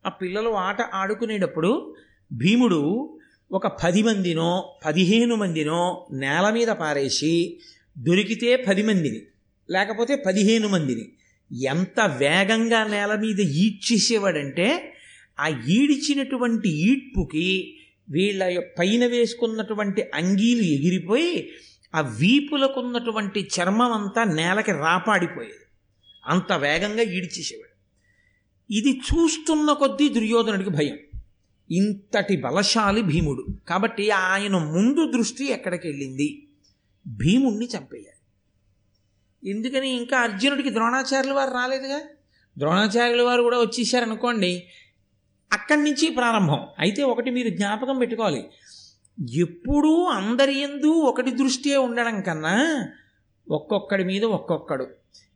ఆ 0.06 0.08
పిల్లలు 0.08 0.50
ఆట 0.50 0.82
ఆడుకునేటప్పుడు 0.94 1.96
భీముడు 2.32 3.10
ఒక 3.52 3.66
పది 3.84 4.02
మందినో 4.02 4.76
పదిహేను 4.86 5.34
మందినో 5.34 6.06
నేల 6.12 6.50
మీద 6.50 6.68
పారేసి 6.68 7.58
దొరికితే 7.98 8.56
పది 8.56 8.82
మందిని 8.82 9.20
లేకపోతే 9.70 10.16
పదిహేను 10.16 10.68
మందిని. 10.68 11.15
ఎంత 11.52 12.00
వేగంగా 12.00 12.84
నేల 12.84 13.14
మీద 13.14 13.40
ఈడ్చేసేవాడంటే 13.40 14.94
ఆ 15.40 15.48
ఈడిచినటువంటి 15.48 16.68
ఈడ్పుకి 16.68 17.78
వీళ్ళ 18.10 18.62
పైన 18.78 19.06
వేసుకున్నటువంటి 19.06 20.02
అంగీలు 20.14 20.62
ఎగిరిపోయి 20.62 21.48
ఆ 21.94 22.00
వీపులకున్నటువంటి 22.00 23.40
చర్మం 23.40 23.92
అంతా 23.92 24.24
నేలకి 24.24 24.72
రాపాడిపోయేది. 24.72 25.66
అంత 26.26 26.52
వేగంగా 26.52 27.02
ఈడ్చేసేవాడు 27.02 27.76
ఇది 28.72 28.90
చూస్తున్న 28.90 29.72
కొద్దీ 29.72 30.08
దుర్యోధనుడికి 30.08 30.70
భయం. 30.70 30.98
ఇంతటి 31.70 32.36
బలశాలి 32.36 33.02
భీముడు. 33.02 33.46
కాబట్టి 33.68 34.10
ఆయన 34.10 34.56
ముందు 34.56 35.12
దృష్టి 35.12 35.50
ఎక్కడికి 35.50 35.88
వెళ్ళింది 35.88 36.46
భీముణ్ణి 37.06 37.68
చంపేయాలి. 37.76 38.15
ఎందుకని 39.46 39.88
ఇంకా 39.90 40.18
అర్జునుడికి 40.18 40.70
ద్రోణాచార్యుల 40.70 41.34
వారు 41.34 41.50
రాలేదుగా? 41.50 42.00
ద్రోణాచార్యుల 42.58 43.22
వారు 43.22 43.42
కూడా 43.42 43.58
వచ్చేసారనుకోండి 43.58 44.68
అక్కడి 45.52 45.82
నుంచి 45.82 46.10
ప్రారంభం. 46.10 46.66
అయితే 46.78 47.02
ఒకటి 47.02 47.30
మీరు 47.30 47.48
జ్ఞాపకం 47.48 47.98
పెట్టుకోవాలి. 47.98 48.46
ఎప్పుడూ 49.34 50.04
అందరి 50.04 50.58
ఎందు 50.58 50.86
ఒకటి 50.86 51.30
దృష్టియే 51.30 51.76
ఉండడం 51.76 52.20
కన్నా 52.20 52.88
ఒక్కొక్కడి 53.50 54.04
మీద 54.04 54.24
ఒక్కొక్కడు. 54.24 54.86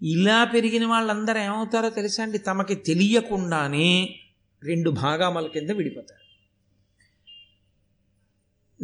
ఇలా 0.03 0.45
పెరిగిన 0.45 0.87
వాళ్ళందరూ 0.87 1.41
ఏమవుతారో 1.41 1.91
తెలుసా 1.91 2.23
అండి? 2.23 2.39
తమకి 2.39 2.75
తెలియకుండానే 2.75 4.17
రెండు 4.63 4.91
భాగామల 4.91 5.47
కింద 5.47 5.71
విడిపోతారు. 5.71 6.21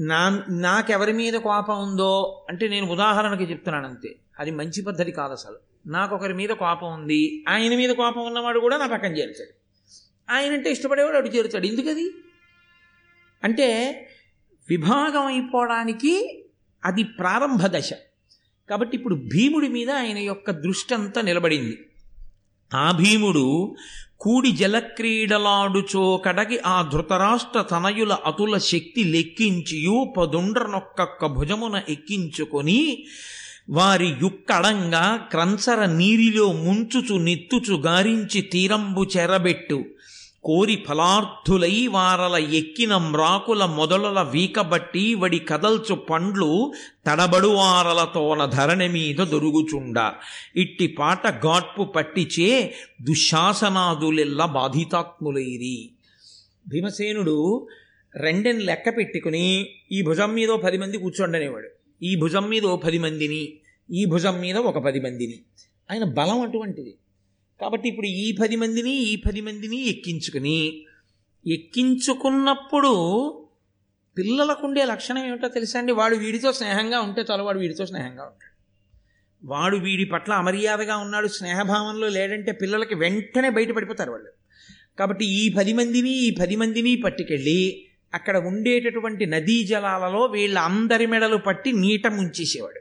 నా 0.00 0.42
నాకెవరి 0.50 1.12
మీద 1.12 1.32
కోపం 1.32 1.82
ఉందో 1.82 2.44
అంటే 2.48 2.68
నేను 2.68 2.86
ఉదాహరణకి 2.86 3.44
చెప్తున్నాను 3.44 3.88
అంతే. 3.88 4.16
అది 4.38 4.50
మంచి 4.50 4.82
పద్ధతి 4.82 5.12
కాదు 5.12 5.32
అసలు. 5.32 5.56
నాకు 5.86 6.14
ఒకరి 6.14 6.34
మీద 6.34 6.48
కోపం 6.48 6.92
ఉంది 6.92 7.44
ఆయన 7.48 7.76
మీద 7.76 7.90
కోపం 7.90 8.26
ఉన్నవాడు 8.26 8.60
కూడా 8.60 8.76
నా 8.76 8.86
పక్కన 8.86 9.16
చేరుతాడు 9.16 9.54
ఆయన 10.32 10.52
అంటే 10.52 10.70
ఇష్టపడేవాడు 10.70 11.16
అటు 11.16 11.28
చేరుతాడు 11.28 11.66
ఎందుకది? 11.66 12.10
అంటే 13.44 13.68
విభాగం 14.68 15.26
అయిపోవడానికి 15.26 16.42
అది 16.84 17.04
ప్రారంభ 17.04 17.66
దశ. 17.66 17.90
కాబట్టి 18.70 18.96
ఇప్పుడు 18.96 19.14
భీముడి 19.14 19.68
మీద 19.68 19.90
ఆయన 19.90 20.18
యొక్క 20.18 20.50
దృష్టి 20.50 20.94
అంతా 20.94 21.20
నిలబడింది. 21.20 21.78
ఆ 22.74 22.92
భీముడు 22.92 23.76
కూడి 24.20 24.52
జలక్రీడలాడుచో 24.52 26.22
కడగి 26.24 26.58
ఆ 26.58 26.90
ధృతరాష్ట్ర 26.92 27.62
తనయుల 27.62 28.12
అతుల 28.12 28.58
శక్తి 28.58 29.04
లెక్కించియు 29.04 30.14
పదుండ్రనొక్కొక్క 30.18 31.26
భుజమున 31.26 31.82
ఎక్కించుకొని 31.88 33.06
వారి 33.70 34.14
యుక్కడంగా 34.22 35.16
క్రంచర 35.30 35.86
నీరిలో 35.86 36.52
ముంచుచు 36.52 37.18
నెత్తుచు 37.18 37.74
గారించి 37.74 38.40
తీరంబు 38.40 39.06
చెరబెట్టు. 39.16 39.84
కోరి 40.44 40.84
ఫలార్థులై 40.88 41.86
వారల 41.86 42.36
ఎక్కిన 42.36 42.96
మ్రాకుల 42.96 43.64
మొదలల 43.64 44.22
వీకబట్టి 44.22 45.14
వడి 45.14 45.38
కదల్చు 45.38 45.94
పండ్లు 45.94 46.72
తడబడు 47.06 47.48
వారలతోన 47.48 48.44
ధరణి 48.44 48.88
మీద 48.88 49.16
దొరుగుచుండ. 49.16 50.12
ఇట్టి 50.56 50.86
పాట 50.86 51.46
గాట్పు 51.46 51.84
పట్టిచే 51.84 52.74
దుశ్శాసనాదులెల్ల 53.02 54.44
బాధితాత్ములైరి. 54.44 55.90
భీమసేనుడు 56.68 57.68
రెండెన్ 58.16 58.62
లెక్క 58.62 58.96
పెట్టుకుని 58.96 59.66
ఈ 59.92 60.02
భుజం 60.02 60.32
మీద 60.32 60.48
పది 60.48 60.78
మంది 60.78 60.98
కూర్చోండనేవాడు. 60.98 61.75
ఈ 62.02 62.16
భుజం 62.16 62.48
మీద 62.48 62.64
ఓ 62.64 62.76
పది 62.76 62.98
మందిని 62.98 63.60
ఈ 63.92 64.04
భుజం 64.04 64.40
మీద 64.40 64.56
ఒక 64.56 64.78
పది 64.78 65.00
మందిని. 65.00 65.42
ఆయన 65.90 66.04
బలం 66.04 66.40
అటువంటిది. 66.40 66.96
కాబట్టి 67.60 67.88
ఇప్పుడు 67.88 68.06
ఈ 68.06 68.36
పది 68.40 68.56
మందిని 68.56 68.90
ఈ 68.90 69.16
పది 69.16 69.40
మందిని 69.40 69.88
ఎక్కించుకుని 69.88 70.84
ఎక్కించుకున్నప్పుడు 71.46 72.92
పిల్లలకు 74.18 74.66
ఉండే 74.66 74.84
లక్షణం 74.84 75.26
ఏమిటో 75.26 75.48
తెలుసా 75.48 75.78
అండి? 75.78 75.92
వాడు 75.92 76.16
వీడితో 76.16 76.52
స్నేహంగా 76.52 77.00
ఉంటే 77.00 77.24
చాలు 77.30 77.42
వాడు 77.42 77.58
వీడితో 77.58 77.86
స్నేహంగా 77.86 78.22
ఉంటాడు. 78.22 78.56
వాడు 79.44 79.76
వీడి 79.76 80.04
పట్ల 80.04 80.32
అమర్యాదగా 80.32 80.96
ఉన్నాడు 80.96 81.26
స్నేహభావంలో 81.26 82.08
లేడంటే 82.08 82.52
పిల్లలకి 82.52 82.94
వెంటనే 82.94 83.50
బయటపడిపోతారు 83.50 84.10
వాళ్ళు. 84.10 84.30
కాబట్టి 84.98 85.26
ఈ 85.26 85.48
పది 85.48 85.72
మందిని 85.72 86.10
ఈ 86.10 86.30
పది 86.30 86.56
మందిని 86.56 86.96
పట్టుకెళ్ళి 86.96 87.86
అక్కడ 88.16 88.36
ఉండేటటువంటి 88.36 89.26
నదీ 89.26 89.64
జలాలలో 89.64 90.24
వీళ్ళ 90.24 90.58
అందరి 90.58 91.06
మెడలు 91.06 91.36
పట్టి 91.36 91.72
నీట 91.72 92.06
ముంచేసేవాడు. 92.06 92.80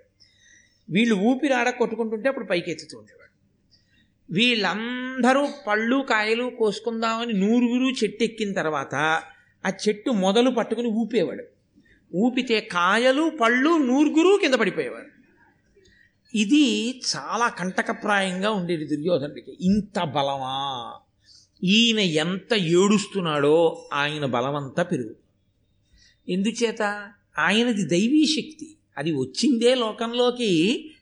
వీళ్ళు 0.89 1.15
ఊపిరి 1.15 1.53
ఆడ 1.53 1.69
కొట్టుకుంటుంటే 1.69 2.29
అప్పుడు 2.29 2.45
పైకెత్తుతూ 2.45 2.97
ఉండేవాడు. 2.97 3.25
వీళ్ళందరూ 4.33 5.47
పళ్ళు 5.67 6.05
కాయలు 6.09 6.51
కోసుకుందామని 6.59 7.33
నూరుగురు 7.33 8.03
చెట్టు 8.03 8.23
ఎక్కిన 8.23 8.53
తర్వాత 8.53 8.95
ఆ 9.65 9.71
చెట్టు 9.87 10.11
మొదలు 10.11 10.49
పట్టుకుని 10.49 10.87
ఊపేవాడు. 10.87 11.43
ఊపితే 12.15 12.59
కాయలు 12.59 13.31
పళ్ళు 13.41 13.77
నూరుగురు 13.77 14.39
కింద 14.41 14.53
పడిపోయేవాడు 14.53 15.15
ఇది 16.37 16.63
చాలా 17.15 17.47
కంటకప్రాయంగా 17.49 18.51
ఉండేది 18.51 18.85
దుర్యోధనుడికి. 18.85 19.57
ఇంత 19.61 19.99
బలమా? 19.99 20.93
ఈయన 21.63 21.99
ఎంత 21.99 22.53
ఏడుస్తున్నాడో 22.53 23.87
ఆయన 23.93 24.25
బలమంతా 24.25 24.83
పెరుగు. 24.83 25.24
ఎందుచేత? 26.29 27.11
ఆయనది 27.39 27.83
దైవీ 27.85 28.25
శక్తి. 28.25 28.77
అది 28.97 29.11
వచ్చిందే 29.11 29.75
లోకంలోకి 29.75 30.51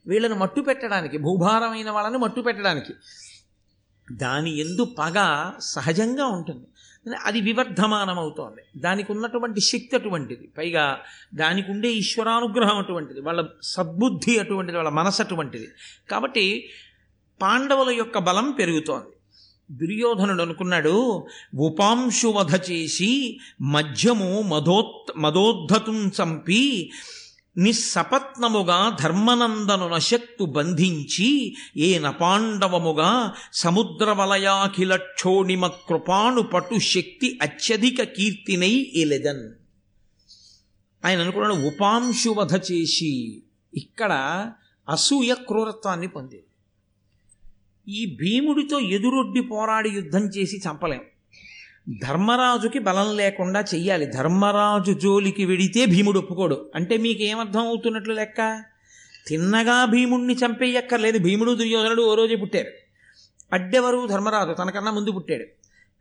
వీళ్ళని 0.08 0.36
మట్టు 0.36 0.62
పెట్టడానికి 0.62 1.18
భూభారమైన 1.18 1.90
వాళ్ళని 1.90 2.18
మట్టు 2.18 2.42
పెట్టడానికి. 2.42 2.94
దాని 4.12 4.60
ఎందు 4.60 4.84
పగ 5.00 5.52
సహజంగా 5.60 6.26
ఉంటుంది. 6.26 6.68
అది 7.24 7.42
వివర్ధమానం 7.42 8.20
అవుతోంది 8.20 8.62
దానికి 8.80 9.12
ఉన్నటువంటి 9.12 9.62
శక్తి 9.62 9.96
అటువంటిది. 9.96 10.52
పైగా 10.58 11.00
దానికి 11.34 11.72
ఉండే 11.72 11.94
ఈశ్వరానుగ్రహం 11.94 12.78
అటువంటిది. 12.78 13.22
వాళ్ళ 13.22 13.48
సద్బుద్ధి 13.64 14.40
అటువంటిది. 14.40 14.78
వాళ్ళ 14.78 14.90
మనసు 14.90 15.22
అటువంటిది. 15.22 15.68
కాబట్టి 16.10 16.70
పాండవుల 17.42 17.90
యొక్క 17.90 18.18
బలం 18.18 18.52
పెరుగుతోంది. 18.52 19.13
దుర్యోధనుడు 19.72 20.44
అనుకున్నాడు 20.44 21.24
ఉపాంశువధ 21.60 22.72
చేసి 22.72 23.38
మధ్యము 23.62 24.42
మధోత్ 24.42 25.12
మదోద్ధతుం 25.18 26.08
చంపి 26.08 26.92
నిస్సపత్నముగా 27.58 28.98
ధర్మనందను 29.02 29.88
నశక్తు 29.88 30.46
బంధించి 30.46 31.56
ఏ 31.78 32.00
నపాండవముగా 32.00 33.34
సముద్ర 33.54 34.12
వలయాఖిలక్షోణిమ 34.12 35.68
కృపాను 35.68 36.42
పటు 36.42 36.80
శక్తి 36.80 37.40
అత్యధిక 37.42 38.04
కీర్తినై 38.04 38.92
ఎలెదన్ 38.96 39.46
ఆయన 41.06 41.22
అనుకున్నాడు 41.22 41.54
ఉపాంశువధ 41.54 42.54
చేసి 42.72 43.44
ఇక్కడ 43.74 44.12
అసూయ 44.90 45.34
క్రూరత్వాన్ని 45.34 46.08
పొందేది. 46.08 46.53
ఈ 47.88 48.18
భీముడితో 48.22 48.80
ఎదురొడ్డి 48.80 49.42
పోరాడి 49.42 49.90
యుద్ధం 49.90 50.26
చేసి 50.26 50.58
చంపలేం. 50.58 51.02
ధర్మరాజుకి 52.02 52.80
బలం 52.80 53.18
లేకుండా 53.18 53.62
చెయ్యాలి. 53.62 54.06
ధర్మరాజు 54.06 54.92
జోలికి 54.92 55.46
వెడితే 55.46 55.86
భీముడు 55.86 56.20
ఒప్పుకోడు. 56.20 56.72
అంటే 56.76 56.98
మీకేమర్థం 56.98 57.60
అవుతున్నట్లు 57.60 58.14
లెక్క? 58.14 58.64
తిన్నగా 59.28 59.86
భీముణ్ణి 59.86 60.34
చంపేయక్కర్లేదు 60.34 61.18
భీముడు 61.18 61.52
దుర్యోధనుడు 61.52 62.02
ఓ 62.02 62.16
రోజే 62.16 62.36
పుట్టారు 62.36 62.72
అడ్డెవరు? 63.54 64.08
ధర్మరాజు. 64.08 64.54
తనకన్నా 64.54 64.92
ముందు 64.92 65.12
పుట్టాడు. 65.12 65.46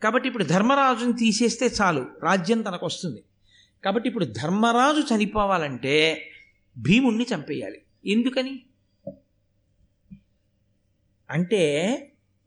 కాబట్టి 0.02 0.28
ఇప్పుడు 0.28 0.44
ధర్మరాజుని 0.44 1.12
తీసేస్తే 1.12 1.70
చాలు. 1.80 2.06
రాజ్యం 2.22 2.62
తనకు 2.62 2.86
వస్తుంది 2.86 3.22
కాబట్టి 3.84 4.08
ఇప్పుడు 4.08 4.24
ధర్మరాజు 4.24 5.14
చనిపోవాలంటే 5.14 6.28
భీముణ్ణి 6.78 7.26
చంపేయాలి 7.34 7.78
ఎందుకని? 8.06 8.60
అంటే 11.30 11.62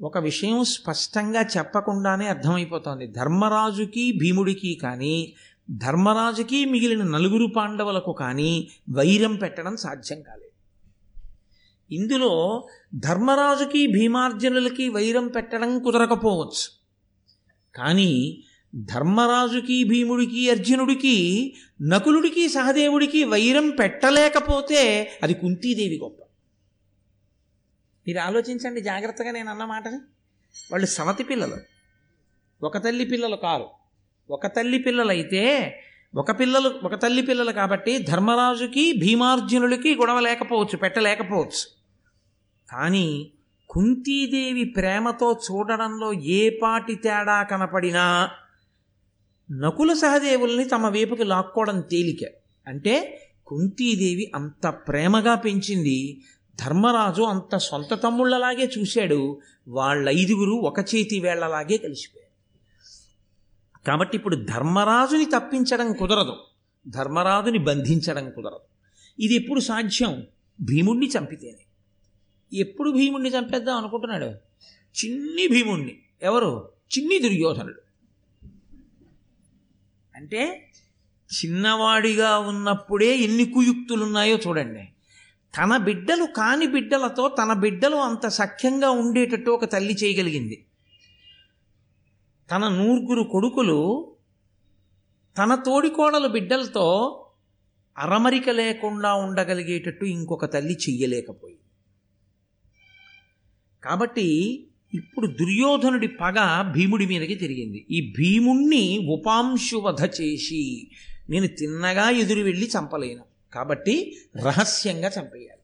ఒక 0.02 0.18
విషయం 0.18 0.64
స్పష్టంగా 0.64 1.42
చెప్పకుండానే 1.42 2.28
అర్థమైపోతోంది. 2.28 3.08
ధర్మరాజుకి 3.08 4.12
భీముడికి 4.12 4.80
కానీ 4.82 5.34
ధర్మరాజుకి 5.70 6.66
మిగిలిన 6.66 7.04
నలుగురు 7.04 7.46
పాండవులకు 7.46 8.12
కానీ 8.12 8.68
వైరం 8.92 9.36
పెట్టడం 9.36 9.76
సాధ్యం 9.76 10.22
కాలేదు. 10.22 10.46
ఇందులో 11.94 12.68
ధర్మరాజుకి 12.96 13.88
భీమార్జునులకి 13.88 14.90
వైరం 14.90 15.28
పెట్టడం 15.28 15.80
కుదరకపోవచ్చు. 15.80 16.86
కానీ 17.76 18.44
ధర్మరాజుకి 18.76 19.84
భీముడికి 19.84 20.50
అర్జునుడికి 20.50 21.54
నకులుడికి 21.82 22.50
సహదేవుడికి 22.50 23.24
వైరం 23.24 23.70
పెట్టలేకపోతే 23.70 25.12
అది 25.24 25.34
కుంతీదేవి 25.34 26.00
గొప్ప. 26.04 26.25
మీరు 28.08 28.20
ఆలోచించండి 28.20 28.82
జాగ్రత్తగా 28.82 29.32
నేను 29.32 29.50
అన్న 29.50 29.66
మాటని. 29.66 29.98
వాళ్ళు 30.72 30.88
సవతి 30.88 31.24
పిల్లలు. 31.24 31.58
ఒక 32.64 32.78
తల్లి 32.78 33.06
పిల్లలు 33.06 33.36
కారు. 33.36 33.66
ఒక 34.30 34.48
తల్లి 34.48 34.80
పిల్లలైతే 34.80 35.76
ఒక 36.16 36.40
పిల్లలు 36.40 36.70
ఒక 36.70 37.02
తల్లి 37.02 37.22
పిల్లలు 37.22 37.52
కాబట్టి 37.52 37.98
ధర్మరాజుకి 37.98 38.94
భీమార్జునులకి 38.98 39.96
గొడవ 39.96 40.20
లేకపోవచ్చు 40.20 40.78
పెట్టలేకపోవచ్చు. 40.78 41.68
కానీ 42.70 43.32
కుంతీదేవి 43.70 44.64
ప్రేమతో 44.64 45.40
చూడడంలో 45.52 46.14
ఏ 46.14 46.50
పాటి 46.50 46.96
తేడా 46.96 47.44
కనపడినా 47.44 48.30
నకుల 49.52 49.94
సహదేవుల్ని 49.94 50.66
తమ 50.66 50.90
వైపుకి 50.90 51.24
లాక్కోవడం 51.24 51.82
తేలిక. 51.82 52.32
అంటే 52.68 53.22
కుంతీదేవి 53.48 54.32
అంత 54.36 54.68
ప్రేమగా 54.68 55.36
పెంచింది 55.36 56.22
ధర్మరాజు 56.60 57.22
అంత 57.22 57.58
సొంత 57.58 58.04
తమ్ముళ్ళలాగే 58.04 58.72
చూశాడు. 58.78 59.40
వాళ్ళ 59.68 60.10
ఐదుగురు 60.10 60.52
ఒక 60.52 60.80
చేతి 60.80 61.20
వేళ్ళలాగే 61.20 61.78
కలిసిపోయారు. 61.78 62.26
కాబట్టి 63.88 64.18
ఇప్పుడు 64.18 64.36
ధర్మరాజుని 64.36 65.26
తప్పించడం 65.26 65.94
కుదరదు. 65.94 66.36
ధర్మరాజుని 66.88 67.58
బంధించడం 67.58 68.30
కుదరదు. 68.30 68.60
ఇది 69.20 69.36
ఎప్పుడు 69.36 69.60
సాధ్యం? 69.60 70.26
భీముణ్ణి 70.62 71.10
చంపితేనే. 71.18 71.66
ఎప్పుడు 72.58 72.92
భీముణ్ణి 72.92 73.30
చంపేద్దాం 73.30 73.78
అనుకుంటున్నాడు? 73.78 74.26
చిన్ని 75.06 75.48
భీముణ్ణి. 75.48 75.98
ఎవరు? 76.22 76.70
చిన్ని 76.98 77.20
దుర్యోధనుడు. 77.20 77.82
అంటే 80.16 80.72
చిన్నవాడిగా 81.36 82.38
ఉన్నప్పుడే 82.38 83.18
ఎన్ని 83.18 83.46
కుయుక్తులున్నాయో 83.46 84.38
చూడండి. 84.48 84.90
తన 85.58 85.78
బిడ్డలు 85.78 86.26
కాని 86.26 86.68
బిడ్డలతో 86.68 87.28
తన 87.28 87.54
బిడ్డలు 87.54 87.96
అంత 87.96 88.28
సఖ్యంగా 88.28 88.90
ఉండేటట్టు 88.90 89.50
ఒక 89.52 89.66
తల్లి 89.72 89.94
చేయగలిగింది. 89.94 90.66
తన 92.52 92.68
నూరుగురు 92.68 93.24
కొడుకులు 93.24 94.12
తన 95.38 95.56
తోడికోడలు 95.56 96.28
బిడ్డలతో 96.28 96.86
అరమరిక 97.98 98.50
లేకుండా 98.50 99.14
ఉండగలిగేటట్టు 99.14 100.06
ఇంకొక 100.06 100.54
తల్లి 100.54 100.74
చెయ్యలేకపోయింది. 100.74 101.62
కాబట్టి 103.84 104.28
ఇప్పుడు 104.94 105.28
దుర్యోధనుడి 105.28 106.08
పగ 106.08 106.62
భీముడి 106.76 107.06
మీదకి 107.06 107.36
తిరిగింది. 107.36 107.86
ఈ 107.92 108.14
భీముణ్ణి 108.18 109.08
ఉపాంశువధ 109.12 110.06
చేసి 110.22 110.88
నేను 111.30 111.48
తిన్నగా 111.48 112.10
ఎదురు 112.10 112.42
వెళ్ళి 112.42 112.70
చంపలేను. 112.78 113.35
కాబట్టి 113.56 114.18
రహస్యంగా 114.44 115.12
చంపేయాలి. 115.20 115.62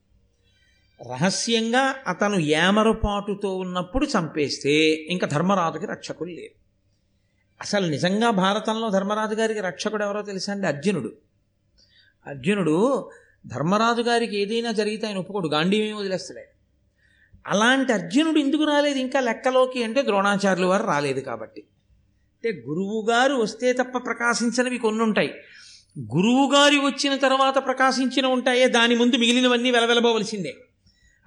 రహస్యంగా 1.13 1.95
అతను 2.07 2.35
ఏమరపాటుతో 2.35 3.57
ఉన్నప్పుడు 3.57 4.05
చంపేస్తే 4.05 4.89
ఇంకా 4.93 5.27
ధర్మరాజుకి 5.27 5.85
రక్షకులు 5.85 6.29
లేరు. 6.29 6.61
అసలు 7.61 7.87
నిజంగా 7.87 8.29
భారతంలో 8.29 8.89
ధర్మరాజు 8.89 9.35
గారికి 9.35 9.59
రక్షకుడు 9.59 10.03
ఎవరో 10.03 10.21
తెలుసా 10.21 10.53
అండి? 10.53 10.67
అర్జునుడు. 10.67 11.11
అర్జునుడు 12.27 13.09
ధర్మరాజు 13.47 14.01
గారికి 14.01 14.37
ఏదైనా 14.37 14.71
జరిగితే 14.71 15.07
ఆయన 15.07 15.17
ఒప్పుకోడు. 15.17 15.47
గాంధీమేమి 15.47 15.93
వదిలేస్తాడు 15.93 16.39
అలాంటి 17.47 17.93
అర్జునుడు 17.93 18.39
ఎందుకు 18.39 18.63
రాలేదు? 18.63 18.99
ఇంకా 18.99 19.19
లెక్కలోకి 19.19 19.83
అంటే 19.83 20.01
ద్రోణాచార్యులు 20.01 20.67
వారు 20.67 20.83
రాలేదు 20.83 21.19
కాబట్టి. 21.19 21.61
అంటే 21.61 22.61
గురువు 22.67 23.07
గారు 23.09 23.35
వస్తే 23.35 23.73
తప్ప 23.73 23.97
ప్రకాశించనివి 23.97 24.77
కొన్ని 24.77 25.03
ఉంటాయి 25.03 25.33
గురువుగారి 25.99 26.77
వచ్చిన 26.77 27.15
తర్వాత 27.15 27.65
ప్రకాశించిన 27.65 28.25
ఉంటాయే 28.25 28.67
దాని 28.67 28.95
ముందు 28.95 29.15
మిగిలినవన్నీ 29.15 29.71
వెలవెలబోవలసిందే. 29.71 30.55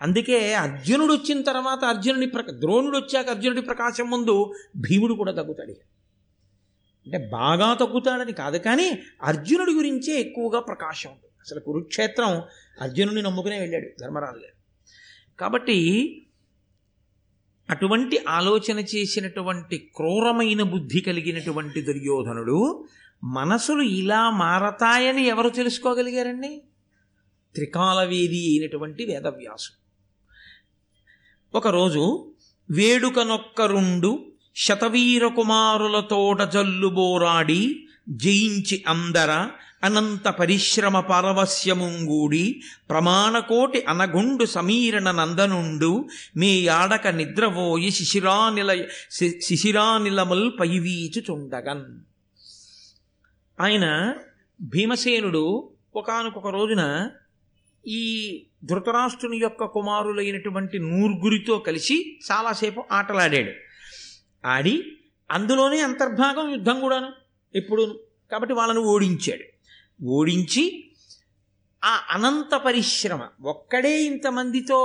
అందుకే 0.00 0.54
అర్జునుడు 0.54 1.12
వచ్చిన 1.12 1.42
తర్వాత 1.42 1.84
అర్జునుడి 1.84 2.26
ప్రక 2.26 2.50
ద్రోణుడు 2.50 2.98
వచ్చాక 2.98 3.30
అర్జునుడి 3.30 3.60
ప్రకాశం 3.60 4.10
ముందు 4.10 4.52
భీముడు 4.76 5.14
కూడా 5.14 5.32
తగ్గుతాడు. 5.32 5.70
అంటే 7.06 7.28
బాగా 7.32 7.74
తగ్గుతాడని 7.74 8.32
కాదు 8.32 8.58
కానీ 8.58 8.98
అర్జునుడి 9.22 9.72
గురించే 9.72 10.20
ఎక్కువగా 10.20 10.60
ప్రకాశం 10.60 11.10
ఉంది 11.10 11.28
అసలు 11.40 11.60
కురుక్షేత్రం 11.60 12.42
అర్జునుడిని 12.80 13.22
నమ్ముకునే 13.22 13.60
వెళ్ళాడు 13.60 13.88
ధర్మరాజు 14.00 14.36
గారు. 14.36 14.54
కాబట్టి 15.40 16.20
అటువంటి 17.70 18.18
ఆలోచన 18.28 18.78
చేసినటువంటి 18.78 19.90
క్రూరమైన 19.96 20.62
బుద్ధి 20.62 21.00
కలిగినటువంటి 21.00 21.82
దుర్యోధనుడు 21.82 22.84
మనసులు 23.24 23.82
ఇలా 23.82 24.30
మారతాయని 24.30 25.24
ఎవరు 25.26 25.48
తెలుసుకోగలిగారండి? 25.48 26.62
త్రికాలవేది 27.54 28.50
అయినటువంటి 28.50 29.04
వేదవ్యాసు 29.04 29.70
ఒకరోజు 31.54 32.32
వేడుకనొక్కరుండు 32.70 34.32
శతవీర 34.56 35.26
కుమారులతోట 35.26 36.42
జల్లుబోరాడి 36.42 37.86
జయించి 38.08 38.84
అందర 38.88 39.50
అనంత 39.82 40.28
పరిశ్రమ 40.28 41.00
పరవశ్యముంగూడి 41.00 42.62
ప్రమాణకోటి 42.90 43.84
అనగుండు 43.88 44.44
సమీరణ 44.44 45.10
నందనుండు 45.10 46.08
మీ 46.36 46.60
యాడక 46.60 47.08
నిద్రవోయి 47.08 47.90
శిశిరానిల 47.90 48.84
శిశిరానిలముల్ 49.40 50.52
పైవీచుచుండగన్. 50.60 52.13
ఆయన 53.60 54.14
భీమసేనుడు 54.60 55.72
ఒకనకొక 55.96 56.48
రోజున 56.48 57.10
ఈ 57.86 58.02
ధృతరాష్ట్రుని 58.64 59.36
యొక్క 59.36 59.64
కుమారులైనటువంటి 59.64 60.78
నూరుగురితో 60.78 61.58
కలిసి 61.58 62.18
చాలాసేపు 62.32 62.84
ఆటలాడాడు. 62.92 63.52
ఆడి 64.46 64.74
అందులోనే 65.30 65.80
అంతర్భాగం 65.80 66.50
యుద్ధం 66.50 66.80
కూడాను 66.80 67.12
ఎప్పుడు 67.54 68.00
కాబట్టి 68.30 68.54
వాళ్ళను 68.54 68.80
ఓడించాడు. 68.80 69.44
ఓడించి 70.04 70.90
ఆ 71.84 72.02
అనంత 72.10 72.54
పరిశ్రమ 72.54 73.28
ఒక్కడే 73.42 74.02
ఇంతమందితో 74.02 74.80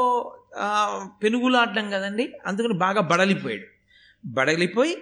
పెనుగులాడడం 1.24 1.90
కదండి 1.90 2.34
అందుకని 2.46 2.74
బాగా 2.74 3.02
బడలిపోయాడు. 3.02 3.68
బడలిపోయి 4.26 4.98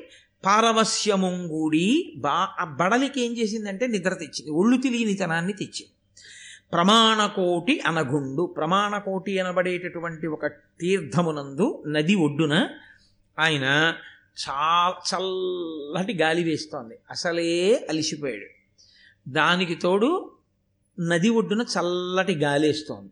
పారవస్యముంగూడి 0.45 2.13
బా 2.17 2.47
ఆ 2.59 2.63
బడలికి 2.63 3.21
ఏం 3.21 3.37
చేసిందంటే 3.37 3.87
నిద్ర 3.87 4.13
తెచ్చింది. 4.13 4.51
ఒళ్ళు 4.51 4.81
తెలియనితనాన్ని 4.81 5.53
తెచ్చింది. 5.53 5.91
ప్రమాణకోటి 6.71 7.79
అనగుండు 7.79 8.53
ప్రమాణకోటి 8.57 9.39
అనబడేటటువంటి 9.39 10.27
ఒక 10.27 10.45
తీర్థమునందు 10.47 11.83
నది 11.87 12.15
ఒడ్డున 12.15 12.67
ఆయన 13.39 13.93
చా 14.47 14.89
చల్లటి 14.89 16.13
గాలి 16.13 16.43
వేస్తోంది. 16.43 16.95
అసలే 17.11 17.75
అలిసిపోయాడు. 17.89 18.45
దానికి 19.29 19.75
తోడు 19.75 20.31
నది 20.99 21.29
ఒడ్డున 21.29 21.61
చల్లటి 21.61 22.35
గాలి 22.35 22.67
వేస్తోంది. 22.67 23.11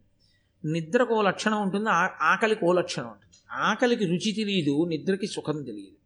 నిద్రకు 0.71 1.15
ఓ 1.15 1.21
లక్షణం 1.21 1.61
ఉంటుంది. 1.61 1.89
ఆకలికి 2.21 2.65
ఓ 2.65 2.73
లక్షణం 2.73 3.05
ఉంటుంది. 3.05 3.37
ఆకలికి 3.51 4.05
రుచి 4.05 4.31
తెలియదు 4.31 4.85
నిద్రకి 4.89 5.27
సుఖం 5.27 5.63
తెలియదు. 5.63 6.04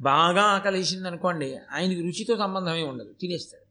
బాగా 0.00 0.42
ఆకలేసింది 0.42 1.08
అనుకోండి 1.08 1.58
ఆయనకి 1.72 2.02
రుచితో 2.02 2.36
సంబంధమే 2.36 2.82
ఉండదు 2.82 3.14
తినేస్తాడు. 3.20 3.68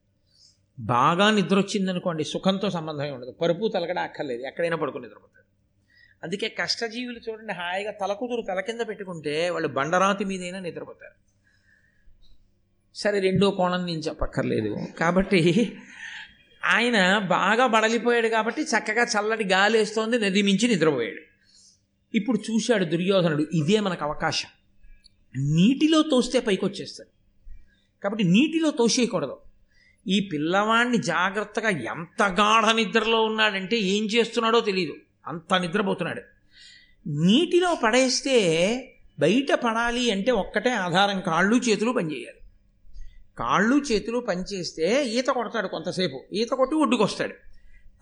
బాగా 0.81 1.31
నిద్ర 1.31 1.57
వచ్చిందనుకోండి 1.57 2.23
సుఖంతో 2.23 2.69
సంబంధమే 2.69 3.11
ఉండదు. 3.11 3.31
పరుపు 3.31 3.71
తలకడ 3.75 3.99
అక్కర్లేదు 3.99 4.41
ఎక్కడైనా 4.41 4.77
పడుకుని 4.77 5.03
నిద్రపోతాడు. 5.03 5.47
అందుకే 6.23 6.49
కష్టజీవులు 6.49 7.19
చూడండి 7.29 7.53
హాయిగా 7.53 7.91
తలకుదురు 7.91 8.41
తల 8.41 8.59
కింద 8.59 8.81
పెట్టుకుంటే 8.81 9.49
వాళ్ళు 9.49 9.67
బండరాతి 9.67 10.25
మీదైనా 10.25 10.59
నిద్రపోతారు. 10.59 11.27
సరే 12.95 13.19
రెండో 13.19 13.51
కోణం 13.51 13.85
నేను 13.85 13.99
చెప్పక్కర్లేదు. 13.99 14.77
కాబట్టి 14.99 15.77
ఆయన 16.65 17.17
బాగా 17.17 17.67
బడలిపోయాడు 17.67 18.27
కాబట్టి 18.27 18.61
చక్కగా 18.61 19.03
చల్లటి 19.03 19.43
గాలి 19.43 19.77
వేస్తోంది 19.77 20.19
నది 20.19 20.41
మించి 20.41 20.67
నిద్రపోయాడు. 20.67 21.21
ఇప్పుడు 22.17 22.37
చూశాడు 22.37 22.85
దుర్యోధనుడు 22.85 23.45
ఇదే 23.53 23.79
మనకు 23.79 24.03
అవకాశం. 24.03 24.49
నీటిలో 25.38 26.02
తోస్తే 26.02 26.39
పైకి 26.39 26.65
వచ్చేస్తాడు 26.65 27.10
కాబట్టి 28.04 28.23
నీటిలో 28.23 28.71
తోసేయకూడదు. 28.71 29.38
ఈ 30.08 30.30
పిల్లవాడిని 30.34 30.97
జాగ్రత్తగా 30.97 31.69
ఎంత 31.69 32.23
గాఢ 32.23 32.76
నిద్రలో 32.76 33.23
ఉన్నాడంటే 33.23 33.78
ఏం 33.78 34.06
చేస్తున్నాడో 34.06 34.60
తెలియదు 34.60 34.93
అంత 35.28 35.54
నిద్రపోతున్నాడు. 35.54 36.21
నీటిలో 37.08 37.76
పడేస్తే 37.84 38.34
బయట 39.19 39.52
పడాలి 39.54 40.12
అంటే 40.12 40.32
ఒక్కటే 40.32 40.69
ఆధారం 40.69 41.21
కాళ్ళు 41.21 41.56
చేతులు 41.56 41.91
పనిచేయాలి. 41.91 42.38
కాళ్ళు 43.39 43.76
చేతులు 43.91 44.19
పనిచేస్తే 44.19 45.06
ఈత 45.06 45.28
కొడతాడు 45.28 45.67
కొంతసేపు. 45.67 46.23
ఈత 46.34 46.50
కొట్టి 46.50 46.76
ఒడ్డుకొస్తాడు. 46.76 47.34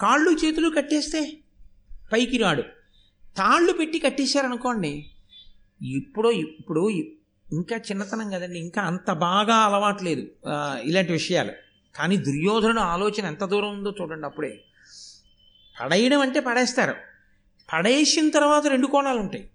కాళ్ళు 0.02 0.32
చేతులు 0.32 0.70
కట్టేస్తే 0.70 1.38
పైకి 2.14 2.38
రాడు. 2.38 2.62
తాళ్ళు 3.38 3.74
పెట్టి 3.74 4.00
కట్టేశారనుకోండి 4.00 5.06
ఇప్పుడు 5.82 6.30
ఇప్పుడు 6.30 6.90
ఇంకా 7.56 7.76
చిన్నతనం 7.78 8.28
కదండి 8.30 8.60
ఇంకా 8.60 8.82
అంత 8.82 9.10
బాగా 9.26 9.56
అలవాట్లేదు 9.68 10.24
ఇలాంటి 10.84 11.12
విషయాలు. 11.12 11.54
కానీ 11.96 12.16
దుర్యోధనుడు 12.18 12.80
ఆలోచన 12.94 13.26
ఎంత 13.26 13.44
దూరం 13.46 13.70
ఉందో 13.78 13.92
చూడండి 14.02 14.26
అప్పుడే. 14.26 14.54
పడేయడం 15.82 16.20
అంటే 16.20 16.40
పడేస్తారు. 16.40 16.96
పడేసిన 17.74 18.30
తర్వాత 18.30 18.68
రెండు 18.68 18.88
కోణాలు 18.88 19.20
ఉంటాయి. 19.20 19.46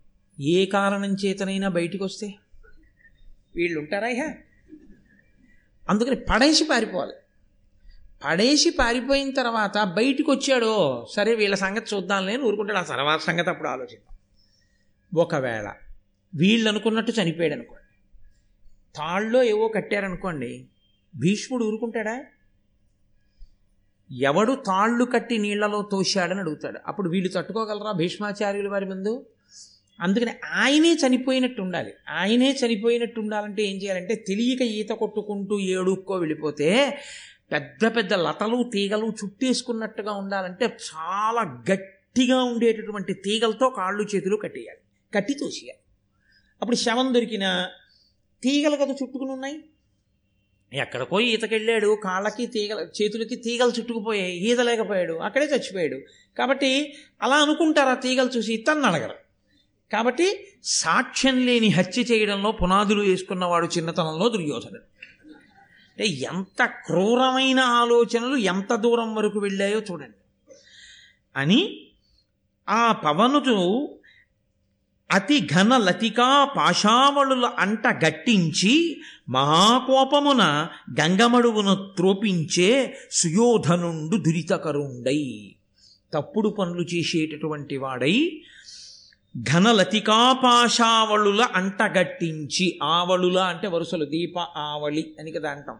ఏ 0.40 0.66
కారణం 0.66 1.12
చేతనైనా 1.24 1.68
బయటికి 1.68 2.04
వస్తే 2.04 2.26
వీళ్ళు 3.56 3.78
ఉంటారా 3.80 4.08
ఇహ? 4.08 4.22
అందుకని 5.88 6.16
పడేసి 6.30 6.64
పారిపోవాలి. 6.64 7.12
పడేసి 8.24 8.70
పారిపోయిన 8.70 9.30
తర్వాత 9.30 9.76
బయటికి 9.96 10.30
వచ్చాడో 10.30 10.72
సరే 11.16 11.34
వీళ్ళ 11.34 11.54
సంగతి 11.54 11.96
చూద్దాం 11.96 12.26
లేని 12.26 12.42
ఊరుకుంటాడు. 12.42 12.78
ఆ 12.78 12.82
తర్వాత 12.82 13.20
సంగతి 13.20 13.50
అప్పుడు 13.50 13.68
ఆలోచిద్దాం. 13.68 14.16
ఒకవేళ 15.14 15.68
వీళ్ళు 16.34 16.68
అనుకున్నట్టు 16.68 17.12
చనిపోయాడు 17.12 17.54
అనుకో 17.54 17.76
తాళ్ళలో 18.96 19.42
ఏవో 19.42 19.68
కట్టారనుకోండి 19.68 20.66
భీష్ముడు 21.16 21.64
ఊరుకుంటాడా? 21.64 22.24
ఎవడు 24.12 24.62
తాళ్ళు 24.66 25.04
కట్టి 25.04 25.38
నీళ్ళలో 25.38 25.88
తోశాడని 25.92 26.40
అడుగుతాడు. 26.40 26.78
అప్పుడు 26.86 27.08
వీళ్ళు 27.08 27.32
తట్టుకోగలరా 27.32 27.92
భీష్మాచార్యుల 27.92 28.68
వారి 28.68 28.86
ముందు? 28.86 29.26
అందుకని 30.00 30.30
ఆయనే 30.52 30.94
చనిపోయినట్టు 30.94 31.62
ఉండాలి. 31.62 31.94
ఆయనే 32.08 32.52
చనిపోయినట్టు 32.52 33.20
ఉండాలంటే 33.20 33.62
ఏం 33.62 33.76
చేయాలంటే 33.76 34.14
తెలియక 34.14 34.62
ఈత 34.62 34.88
కొట్టుకుంటూ 34.88 35.58
ఏడుక్కో 35.58 36.14
వెళ్ళిపోతే 36.14 36.98
పెద్ద 37.52 37.96
పెద్ద 37.96 38.14
లతలు 38.14 38.70
తీగలు 38.72 39.06
చుట్టేసుకున్నట్టుగా 39.06 40.12
ఉండాలంటే 40.12 40.66
చాలా 40.66 41.64
గట్టిగా 41.72 42.42
ఉండేటటువంటి 42.42 43.14
తీగలతో 43.14 43.70
కాళ్ళు 43.70 44.02
చేతులు 44.02 44.36
కట్టేయాలి. 44.36 44.80
కట్టి 45.14 45.34
తోసేయాలి. 45.34 45.80
అప్పుడు 46.62 46.76
శవం 46.76 47.14
దొరికిన 47.14 47.66
తీగలు 48.42 48.76
కదా 48.76 48.92
చుట్టుకుని 48.92 49.30
ఉన్నాయి 49.30 49.64
ఎక్కడికో 50.72 51.20
ఈతకెళ్ళాడు 51.20 51.98
కాళ్ళకి 52.04 52.46
తీగల 52.46 52.88
చేతులకి 53.02 53.36
తీగలు 53.36 53.70
చుట్టుకుపోయాయి 53.70 54.36
ఈత 54.36 54.60
లేకపోయాడు 54.60 55.12
అక్కడే 55.12 55.46
చచ్చిపోయాడు. 55.46 56.00
కాబట్టి 56.38 56.94
అలా 57.22 57.36
అనుకుంటారు 57.36 57.88
ఆ 57.88 57.94
తీగలు 57.94 58.28
చూసి? 58.28 58.56
తన్ను 58.56 58.84
అడగరు. 58.88 59.14
కాబట్టి 59.92 60.46
సాక్ష్యం 60.64 61.46
లేని 61.46 61.68
హత్య 61.68 62.02
చేయడంలో 62.02 62.52
పునాదులు 62.52 63.02
వేసుకున్నవాడు 63.02 63.66
చిన్నతనంలో 63.66 64.28
దుర్యోధనుడు. 64.28 64.82
అంటే 65.90 66.06
ఎంత 66.06 66.64
క్రూరమైన 66.64 67.60
ఆలోచనలు 67.60 68.36
ఎంత 68.36 68.74
దూరం 68.74 69.14
వరకు 69.14 69.38
వెళ్ళాయో 69.38 69.80
చూడండి. 69.80 70.52
అని 71.36 71.86
ఆ 72.68 72.92
పవనుడు 72.92 73.88
అతి 75.10 75.46
ఘన 75.46 75.76
లతికా 75.76 76.44
పాశావళుల 76.56 77.50
అంట 77.58 77.86
గట్టించి 77.86 79.00
మహాకోపమున 79.28 80.68
గంగమడువును 81.00 81.74
త్రోపించే 81.96 82.98
సుయోధనుండు 83.10 84.16
దురితకరుండై. 84.16 85.54
తప్పుడు 86.12 86.48
పనులు 86.48 86.82
చేసేటటువంటి 86.82 87.76
వాడై 87.76 88.42
ఘనలతికాపాశావళుల 89.52 91.46
అంటగట్టించి 91.54 92.78
ఆవళుల 92.82 93.38
అంటే 93.38 93.68
వరుసలు 93.68 94.04
దీప 94.04 94.38
ఆవళి 94.38 95.12
అని 95.20 95.32
కదా 95.32 95.50
అంటాం. 95.50 95.76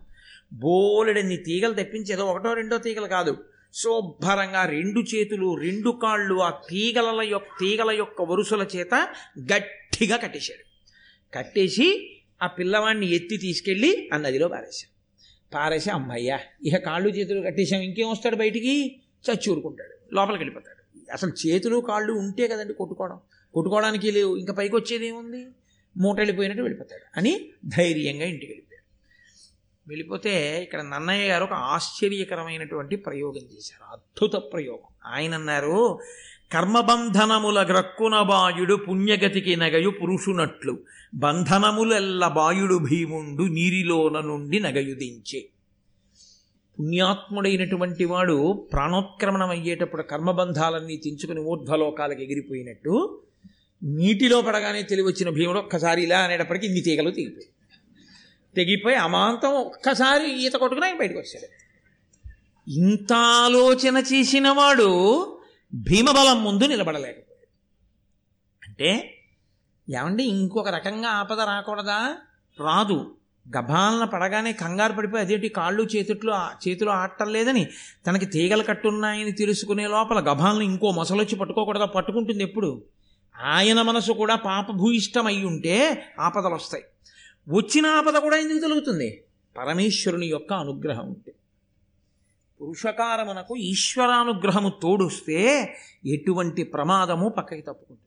బోలెడన్ని 0.52 1.36
తీగలు 1.36 1.74
తెప్పించి 1.74 2.12
ఏదో 2.12 2.24
ఒకటో 2.24 2.52
రెండో 2.52 2.78
తీగలు 2.78 3.06
కాదు. 3.06 3.36
శుభ్రంగా 3.74 4.64
రెండు 4.64 5.00
చేతులు 5.00 5.54
రెండు 5.54 5.90
కాళ్ళు 5.90 6.34
ఆ 6.34 6.50
తీగల 6.50 7.20
యొక్క 7.22 7.46
తీగల 7.60 7.90
యొక్క 7.90 8.22
వరుసల 8.22 8.66
చేత 8.76 9.08
గట్టిగా 9.38 10.16
కట్టేశాడు. 10.16 10.64
కట్టేసి 11.36 12.16
ఆ 12.42 12.46
పిల్లవాడిని 12.46 13.14
ఎత్తి 13.14 13.36
తీసుకెళ్ళి 13.36 14.10
ఆ 14.14 14.16
నదిలో 14.16 14.48
పారేశాడు. 14.48 15.00
పారేసి 15.54 15.90
అమ్మయ్యా 15.90 16.40
ఇక 16.66 16.76
కాళ్ళు 16.76 17.08
చేతులు 17.08 17.40
కట్టేశాం 17.40 17.80
ఇంకేం 17.80 18.10
వస్తాడు 18.10 18.36
బయటికి? 18.36 19.00
చచ్చి 19.30 19.52
ఊరుకుంటాడు 19.52 20.14
లోపలికి 20.14 20.38
వెళ్ళిపోతాడు. 20.38 21.12
అసలు 21.12 21.32
చేతులు 21.46 21.76
కాళ్ళు 21.76 22.12
ఉంటే 22.12 22.48
కదండి 22.48 22.72
కొట్టుకోవడం. 22.72 23.20
కొట్టుకోవడానికి 23.54 24.10
లేవు 24.10 24.36
ఇంకా 24.36 24.52
పైకి 24.52 24.76
వచ్చేది 24.76 25.06
ఏముంది? 25.06 25.46
మూట 25.96 26.16
వెళ్ళిపోయినట్టు 26.16 26.62
వెళ్ళిపోతాడు 26.62 27.02
అని 27.16 27.50
ధైర్యంగా 27.66 28.24
ఇంటికి 28.24 28.52
వెళ్ళిపోయాడు 28.52 28.69
వెళ్ళిపోతే 29.90 30.62
ఇక్కడ 30.62 30.80
నన్నయ్య 30.82 31.28
గారు 31.28 31.44
ఒక 31.44 31.52
ఆశ్చర్యకరమైనటువంటి 31.52 32.96
ప్రయోగం 32.96 33.44
చేశారు. 33.56 33.84
అద్భుత 33.92 34.32
ప్రయోగం. 34.52 35.12
ఆయన 35.12 35.34
అన్నారు 35.34 35.98
కర్మబంధనముల 36.52 37.58
గ్రక్కున 37.62 38.22
బాయుడు 38.22 38.74
పుణ్యగతికి 38.74 39.56
నగయు 39.56 39.90
పురుషునట్లు. 39.90 40.78
బంధనములెల్ల 41.14 42.28
బాయుడు 42.28 42.78
భీముండు 42.78 43.42
నీరిలోన 43.42 44.20
నుండి 44.20 44.60
నగయుదించే. 44.60 45.40
పుణ్యాత్ముడైనటువంటి 46.78 48.04
వాడు 48.04 48.36
ప్రాణోత్క్రమణం 48.72 49.50
అయ్యేటప్పుడు 49.50 50.02
కర్మబంధాలన్నీ 50.02 50.96
తెంచుకుని 50.96 51.40
ఊర్ధ్వలోకాలకు 51.40 52.22
ఎగిరిపోయినట్టు 52.22 53.20
నీటిలో 53.82 54.40
పడగానే 54.40 54.82
తెలివచ్చిన 54.82 55.30
భీముడు 55.30 55.58
ఒక్కసారి 55.58 56.02
ఇలా 56.02 56.18
అనేటప్పటికీ 56.18 56.66
ఇన్ని 56.66 56.80
తీగలు 56.80 57.10
తెగిపోయి 57.10 57.48
తెగిపోయి 58.56 58.96
అమాంతం 58.96 59.50
ఒక్కసారి 59.50 60.44
ఈత 60.44 60.52
కొట్టుకుని 60.52 60.86
ఆయన 60.86 60.98
బయటకు 60.98 61.18
వచ్చాడు. 61.18 61.60
ఇంత 62.70 63.12
ఆలోచన 63.12 63.96
చేసిన 63.96 64.48
వాడు 64.48 64.88
భీమబలం 65.74 66.44
ముందు 66.44 66.64
నిలబడలేకపోయాడు. 66.64 67.46
అంటే 68.68 69.18
ఏమండి 69.90 70.24
ఇంకొక 70.24 70.68
రకంగా 70.68 71.08
ఆపద 71.08 71.40
రాకూడదా? 71.40 72.16
రాదు. 72.60 73.14
గభాలన 73.56 74.04
పడగానే 74.04 74.52
కంగారు 74.52 74.92
పడిపోయి 74.92 75.24
అదేంటి 75.24 75.48
కాళ్ళు 75.48 75.82
చేతుట్లో 75.82 76.36
చేతిలో 76.68 76.92
ఆడటం 76.92 77.32
లేదని 77.32 77.68
తనకి 78.06 78.26
తీగలు 78.26 78.62
కట్టున్నాయని 78.62 79.32
తెలుసుకునే 79.32 79.86
లోపల 79.86 80.20
గభాలను 80.20 80.60
ఇంకో 80.60 80.90
మొసలొచ్చి 80.90 81.36
పట్టుకోకూడదా? 81.36 81.84
పట్టుకుంటుంది 81.84 82.42
ఎప్పుడు? 82.42 82.84
ఆయన 83.42 83.82
మనసు 83.82 84.12
కూడా 84.12 84.34
పాపభూయిష్టం 84.34 85.26
అయి 85.26 85.44
ఉంటే 85.44 86.06
ఆపదలు 86.20 86.54
వస్తాయి 86.54 86.84
వచ్చిన 87.50 87.86
ఆపద 87.86 88.16
కూడా 88.16 88.36
ఎందుకు 88.36 88.58
తొలుగుతుంది 88.58 89.24
పరమేశ్వరుని 89.56 90.26
యొక్క 90.26 90.52
అనుగ్రహం 90.52 91.06
ఉంటే. 91.06 91.32
పురుషకారమునకు 92.60 93.56
ఈశ్వరానుగ్రహము 93.56 94.72
తోడుస్తే 94.82 95.74
ఎటువంటి 96.06 96.62
ప్రమాదము 96.62 97.28
పక్కకి 97.28 97.60
తప్పుకుంటుంది. 97.60 98.00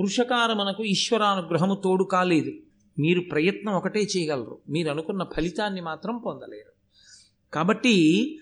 పురుషకారమునకు 0.00 0.84
ఈశ్వరానుగ్రహము 0.84 1.80
తోడు 1.84 2.04
కాలేదు. 2.04 2.52
మీరు 2.98 3.20
ప్రయత్నం 3.20 3.74
ఒకటే 3.74 4.00
చేయగలరు. 4.00 4.58
మీరు 4.68 4.90
అనుకున్న 4.90 5.24
ఫలితాన్ని 5.36 5.80
మాత్రం 5.80 6.18
పొందలేరు. 6.18 6.72
కాబట్టి 7.54 8.38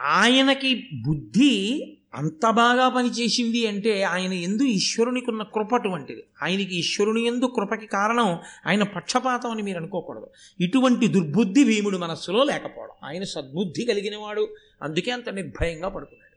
ఆయనకి 0.00 0.88
బుద్ధి 1.06 1.82
అంత 2.16 2.50
బాగా 2.50 2.88
పనిచేసింది 2.88 3.66
అంటే 3.66 4.02
ఆయన 4.02 4.32
ఎందు 4.32 4.62
ఈశ్వరునికి 4.62 5.30
ఉన్న 5.30 5.42
కృప 5.42 5.74
అటువంటిది. 5.74 6.24
ఆయనకి 6.42 6.78
ఈశ్వరుని 6.78 7.26
ఎందు 7.26 7.44
కృపకి 7.44 7.86
కారణం 7.86 8.38
ఆయన 8.66 8.82
పక్షపాతం 8.82 9.50
అని 9.50 9.62
మీరు 9.62 9.78
అనుకోకూడదు. 9.78 10.26
ఇటువంటి 10.60 11.08
దుర్బుద్ధి 11.08 11.64
భీముడు 11.64 11.98
మనస్సులో 11.98 12.44
లేకపోవడం. 12.44 13.08
ఆయన 13.08 13.24
సద్బుద్ధి 13.24 13.84
కలిగినవాడు. 13.84 14.56
అందుకే 14.82 15.10
అంత 15.10 15.28
నిర్భయంగా 15.28 15.88
పడుకున్నాడు. 15.88 16.36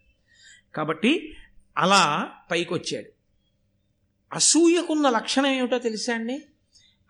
కాబట్టి 0.76 1.34
అలా 1.78 2.30
పైకొచ్చాడు. 2.52 3.10
అసూయకున్న 4.34 5.10
లక్షణం 5.10 5.48
ఏమిటో 5.48 5.78
తెలుసా 5.78 6.14
అండి? 6.14 6.42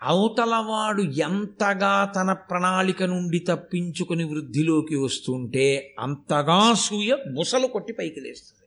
అవతలవాడు 0.04 1.02
ఎంతగా 1.02 2.14
తన 2.16 2.34
ప్రణాళిక 2.34 3.04
నుండి 3.04 3.40
తప్పించుకుని 3.40 4.24
వృద్ధిలోకి 4.24 4.96
వస్తుంటే 4.96 5.96
అంతగా 6.00 6.74
సూయ 6.74 7.16
బుసలు 7.34 7.68
కొట్టి 7.68 7.94
పైకి 7.94 8.20
లేస్తుంది. 8.20 8.59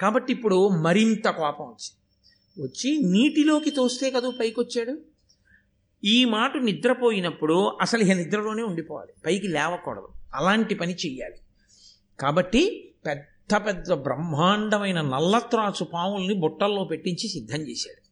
కాబట్టి 0.00 0.32
ఇప్పుడు 0.32 0.68
మరింత 0.68 1.30
కోపం 1.30 1.64
వచ్చింది. 1.64 2.00
వచ్చి 2.62 2.98
నీటిలోకి 3.04 3.70
తోస్తే 3.70 4.10
కదూ 4.10 4.30
పైకి 4.30 4.60
వచ్చాడు 4.60 4.98
ఈ 6.04 6.24
మాట 6.24 6.56
నిద్రపోయినప్పుడు 6.56 7.78
అసలు 7.80 8.00
ఇక 8.00 8.12
నిద్రలోనే 8.12 8.62
ఉండిపోవాలి. 8.62 9.12
పైకి 9.26 9.48
లేవకూడదు. 9.48 10.08
అలాంటి 10.34 10.74
పని 10.74 10.94
చెయ్యాలి. 10.94 11.36
కాబట్టి 12.20 12.94
పెద్ద 13.06 13.54
పెద్ద 13.66 13.92
బ్రహ్మాండమైన 13.92 15.00
నల్లత్రాసు 15.00 15.84
పాముల్ని 15.84 16.34
బుట్టల్లో 16.34 16.84
పెట్టించి 16.84 17.28
సిద్ధం 17.28 17.58
చేశాడు. 17.58 18.10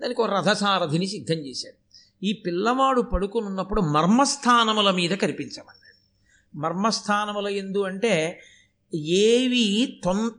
దానికి 0.00 0.20
ఒక 0.20 0.30
రథసారథిని 0.30 1.06
సిద్ధం 1.06 1.34
చేశాడు. 1.34 1.88
ఈ 2.24 2.32
పిల్లవాడు 2.32 3.00
పడుకునున్నప్పుడు 3.00 3.80
మర్మస్థానముల 3.80 4.90
మీద 4.90 5.10
కనిపించమన్నాడు. 5.10 5.88
మర్మస్థానముల 6.56 7.48
ఎందు 7.48 7.82
అంటే 7.82 8.42
ఏవి 8.94 10.00
తొం 10.04 10.30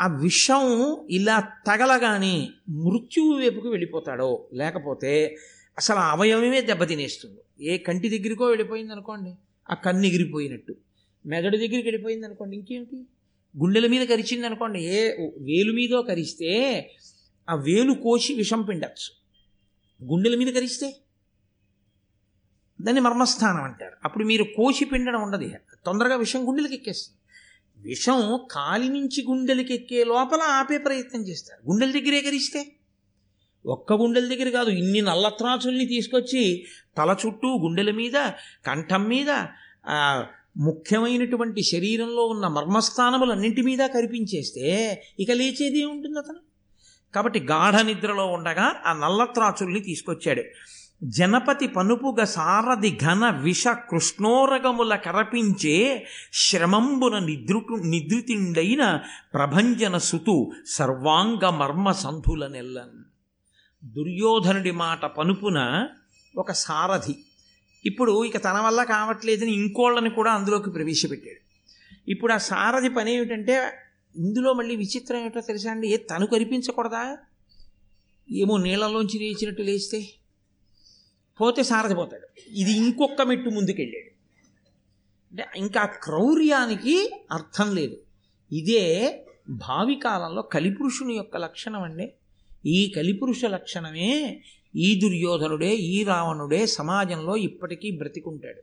ఆ 0.00 0.18
విషం 0.20 0.96
ఇలా 1.10 1.40
తగలగానే 1.40 2.48
మృత్యువు 2.68 3.40
వైపుకు 3.40 3.68
వెళ్ళిపోతాడో 3.68 4.48
లేకపోతే 4.52 5.36
అసలు 5.78 5.96
ఆ 5.96 6.10
అవయవమే 6.10 6.60
దెబ్బతినేస్తుంది. 6.60 7.66
ఏ 7.66 7.78
కంటి 7.78 8.18
దగ్గరికో 8.18 8.44
వెళ్ళిపోయింది 8.44 8.92
అనుకోండి 8.92 9.34
ఆ 9.70 9.74
కన్ను 9.74 10.06
ఎగిరిపోయినట్టు. 10.06 10.74
మెదడు 11.26 11.56
దగ్గరికి 11.56 11.88
వెళ్ళిపోయింది 11.88 12.26
అనుకోండి 12.26 12.56
ఇంకేమిటి? 12.56 13.06
గుండెల 13.58 13.86
మీద 13.86 14.08
కరిచింది 14.08 14.46
అనుకోండి 14.46 14.80
ఏ 14.80 15.08
వేలు 15.38 15.72
మీదో 15.72 16.02
కరిస్తే 16.02 16.80
ఆ 17.50 17.54
వేలు 17.54 17.92
కోసి 17.92 18.34
విషం 18.34 18.62
పిండచ్చు. 18.62 19.24
గుండెల 20.04 20.36
మీద 20.36 20.54
కరిస్తే 20.54 20.96
దాన్ని 22.82 23.00
మర్మస్థానం 23.00 23.62
అంటారు. 23.62 23.92
అప్పుడు 24.04 24.24
మీరు 24.24 24.44
కోసి 24.44 24.84
పిండడం 24.84 25.22
ఉండదు 25.22 25.50
తొందరగా 25.86 26.16
విషం 26.16 26.48
గుండెలకు 26.48 26.74
ఎక్కేస్తుంది. 26.74 27.18
విషం 27.84 28.20
కాలి 28.50 28.88
నుంచి 28.88 29.20
గుండెలకి 29.28 29.74
ఎక్కే 29.74 30.04
లోపల 30.04 30.42
ఆపే 30.42 30.78
ప్రయత్నం 30.78 31.22
చేస్తారు. 31.22 31.60
గుండెల 31.70 31.90
దగ్గరే 31.90 32.20
కరిస్తే 32.20 32.60
ఒక్క 33.64 33.92
గుండెల 33.92 34.26
దగ్గర 34.28 34.48
కాదు 34.50 34.70
ఇన్ని 34.70 35.00
నల్లత్రాచుల్ని 35.00 35.86
తీసుకొచ్చి 35.86 36.42
తల 36.98 37.16
చుట్టూ 37.26 37.48
గుండెల 37.48 37.90
మీద 37.90 38.16
కంఠం 38.66 39.04
మీద 39.04 39.30
ముఖ్యమైనటువంటి 40.56 41.62
శరీరంలో 41.62 42.24
ఉన్న 42.24 42.46
మర్మస్థానములన్నింటి 42.46 43.62
మీద 43.62 43.78
కరిపించేస్తే 43.78 44.66
ఇక 45.20 45.30
లేచేది 45.30 45.84
ఉంటుంది 45.84 46.18
అతను? 46.18 46.40
కాబట్టి 47.14 47.40
గాఢ 47.40 47.76
నిద్రలో 47.80 48.26
ఉండగా 48.26 48.66
ఆ 48.86 48.92
నల్లత్రాచుల్ని 48.92 49.80
తీసుకొచ్చాడు. 49.80 50.44
జనపతి 51.04 51.66
పనుపుగ 51.66 52.24
సారథి 52.24 52.98
ఘన 53.02 53.30
విష 53.30 53.68
కృష్ణోరగముల 53.68 54.96
కరపించే 54.96 56.06
శ్రమంబున 56.32 57.18
నిద్రుటు 57.18 57.74
నిద్రితిండైన 57.74 59.00
ప్రభంజన 59.34 59.98
సుతు 59.98 60.50
సర్వాంగ 60.66 61.48
మర్మ 61.48 61.92
సంధుల 61.92 62.46
నెల్లన్. 62.46 63.04
దుర్యోధనుడి 63.84 64.70
మాట 64.70 65.04
పనుపున 65.04 65.88
ఒక 66.36 66.52
సారథి. 66.52 67.16
ఇప్పుడు 67.86 68.24
ఇక 68.24 68.36
తన 68.44 68.60
వల్ల 68.60 68.84
కావట్లేదని 68.84 69.52
ఇంకోళ్ళని 69.52 70.10
కూడా 70.10 70.32
అందులోకి 70.32 70.70
ప్రవేశపెట్టాడు. 70.70 71.70
ఇప్పుడు 72.10 72.32
ఆ 72.32 72.38
సారథి 72.38 72.88
పని 72.88 73.14
ఏమిటంటే 73.14 73.62
ఇందులో 74.16 74.52
మళ్ళీ 74.52 74.76
విచిత్రం 74.76 75.20
ఏమిటో 75.20 75.40
తెలుసా 75.40 75.70
అండి? 75.70 75.88
ఏ 75.88 75.96
తను 75.96 76.26
కనిపించకూడదా? 76.26 77.16
ఏమో 78.32 78.56
నీళ్ళలోంచి 78.56 79.18
లేచినట్టు 79.18 79.62
లేస్తే 79.62 80.06
పోతే 81.40 81.62
సారథి 81.62 81.94
పోతాడు. 81.94 82.40
ఇది 82.50 82.72
ఇంకొక 82.72 83.22
మెట్టు 83.22 83.50
ముందుకెళ్ళాడు. 83.50 84.14
అంటే 85.30 85.58
ఇంకా 85.58 85.84
క్రౌర్యానికి 85.84 87.10
అర్థం 87.32 87.74
లేదు. 87.74 87.96
ఇదే 88.52 88.84
భావి 89.50 89.94
కాలంలో 89.94 90.42
కలిపురుషుని 90.42 91.14
యొక్క 91.14 91.36
లక్షణం 91.36 91.82
అండి. 91.82 92.12
ఈ 92.66 92.92
కలిపురుష 92.96 93.44
లక్షణమే 93.44 94.42
ఈ 94.76 95.00
దుర్యోధనుడే 95.00 95.74
ఈ 95.74 96.04
రావణుడే 96.04 96.66
సమాజంలో 96.66 97.36
ఇప్పటికీ 97.36 97.90
బ్రతికుంటాడు. 97.90 98.62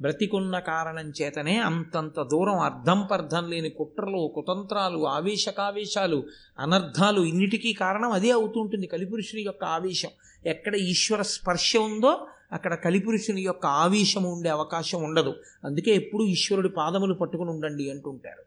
బ్రతికున్న 0.00 0.58
కారణం 0.58 1.12
చేతనే 1.22 1.56
అంతంత 1.58 2.22
దూరం 2.22 2.58
అర్థం 2.58 3.06
పర్థం 3.10 3.50
లేని 3.50 3.70
కుట్రలు 3.70 4.32
కుతంత్రాలు 4.34 5.06
ఆవేశకావేశాలు 5.06 6.26
అనర్థాలు 6.58 7.20
ఇన్నిటికీ 7.20 7.72
కారణం 7.72 8.10
అదే 8.10 8.30
అవుతుంటుంది 8.30 8.86
కలిపురుషుని 8.86 9.42
యొక్క 9.42 9.64
ఆవేశం. 9.64 10.08
ఎక్కడ 10.46 10.74
ఈశ్వర 10.74 11.22
స్పర్శ 11.22 11.76
ఉందో 11.76 12.26
అక్కడ 12.52 12.74
కలిపురుషుని 12.74 13.42
యొక్క 13.42 13.66
ఆవేశం 13.66 14.22
ఉండే 14.22 14.48
అవకాశం 14.48 15.02
ఉండదు. 15.02 15.34
అందుకే 15.64 15.90
ఎప్పుడు 15.90 16.24
ఈశ్వరుడి 16.24 16.68
పాదములు 16.68 17.14
పట్టుకుని 17.14 17.50
ఉండండి 17.50 17.90
అంటుంటారు. 17.90 18.44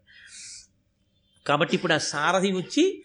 కాబట్టి 1.48 1.76
ఇప్పుడు 1.76 1.94
ఆ 1.94 1.98
సారథి 1.98 2.52
వచ్చి 2.52 3.04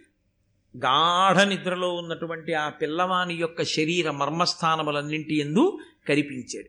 గాఢ 0.77 1.43
నిద్రలో 1.43 1.95
ఉన్నటువంటి 1.95 2.55
ఆ 2.55 2.69
పిల్లవాని 2.69 3.35
యొక్క 3.35 3.63
శరీర 3.63 4.11
మర్మస్థానములన్నింటి 4.11 5.39
ఎందు 5.39 5.79
కనిపించాడు 6.09 6.69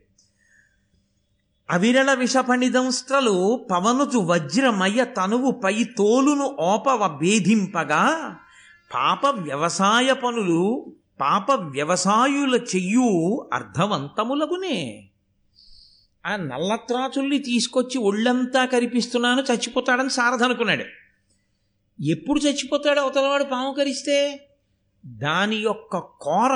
అవిరళ 1.70 2.14
విషపణిదంస్త్రలు 2.14 3.66
పవనుచు 3.70 4.18
వజ్రమయ 4.18 5.04
తనువు 5.04 5.50
పై 5.50 5.84
తోలును 5.84 6.56
ఓపవ 6.60 7.18
భేధింపగా 7.22 8.38
పాప 8.94 9.26
వ్యవసాయ 9.26 10.12
పనులు 10.12 10.94
పాప 11.20 11.50
వ్యవసాయుల 11.50 12.54
చెయ్యు 12.54 13.48
అర్ధవంతములగునే 13.52 15.08
ఆ 16.26 16.36
నల్లత్రాచుల్ని 16.36 17.38
తీసుకొచ్చి 17.38 17.98
ఒళ్ళంతా 17.98 18.64
కరిపిస్తున్నాను 18.64 19.40
చచ్చిపోతాడని 19.40 20.10
సారథనుకున్నాడు 20.10 20.84
ఎప్పుడు 22.02 22.40
చచ్చిపోతాడు 22.40 23.00
అవతలవాడు 23.00 23.44
పాము 23.44 23.74
కరిస్తే? 23.74 24.48
దాని 25.06 25.56
యొక్క 25.56 25.96
కోర 25.98 26.52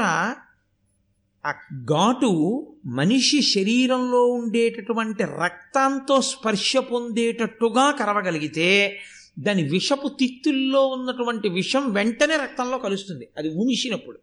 ఆ 1.47 1.53
ఘాటు 1.85 2.67
మనిషి 2.87 3.43
శరీరంలో 3.43 4.27
ఉండేటటువంటి 4.27 5.25
రక్తంతో 5.25 6.21
స్పర్శ 6.21 6.77
పొందేటట్టుగా 6.77 7.91
కరవగలిగితే 7.91 9.01
దాని 9.39 9.63
విషపు 9.63 10.09
తిత్తుల్లో 10.09 10.87
ఉన్నటువంటి 10.87 11.49
విషం 11.49 11.93
వెంటనే 11.93 12.37
రక్తంలో 12.37 12.79
కలుస్తుంది. 12.79 13.29
అది 13.39 13.49
ఉనిసినప్పుడు 13.49 14.19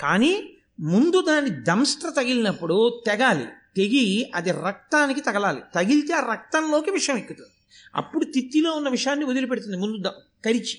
కానీ 0.00 0.48
ముందు 0.80 1.20
దాని 1.20 1.50
దంస్ట్ర 1.50 2.08
తగిలినప్పుడు 2.08 3.02
తెగాలి. 3.06 3.46
తెగి 3.76 4.30
అది 4.34 4.50
రక్తానికి 4.52 5.20
తగలాలి. 5.20 5.60
తగిలితే 5.74 6.12
ఆ 6.12 6.32
రక్తంలోకి 6.32 6.90
విషం 6.90 7.16
ఎక్కుతుంది. 7.16 7.50
అప్పుడు 7.94 8.24
తిత్తిలో 8.24 8.72
ఉన్న 8.72 8.88
విషయాన్ని 8.88 9.24
వదిలిపెడుతుంది. 9.24 9.76
ముందు 9.76 10.08
కరిచి. 10.44 10.78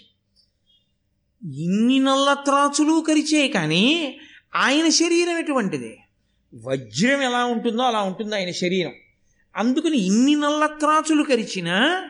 ఇన్ని 1.61 1.99
నల్ల 1.99 2.33
త్రాచులు 2.33 3.05
కరిచే 3.07 3.47
కానీ 3.47 4.17
ఆయన 4.55 4.89
శరీరం 4.89 5.37
ఎటువంటిది? 5.37 5.97
వజ్రం 6.55 7.21
ఎలా 7.21 7.45
ఉంటుందో 7.45 7.83
అలా 7.83 8.01
ఉంటుంది 8.01 8.35
ఆయన 8.35 8.51
శరీరం. 8.51 8.91
అందుకని 9.55 9.97
ఇన్ని 9.97 10.35
నల్ల 10.35 10.65
త్రాచులు 10.65 11.23
కరిచినా 11.23 12.09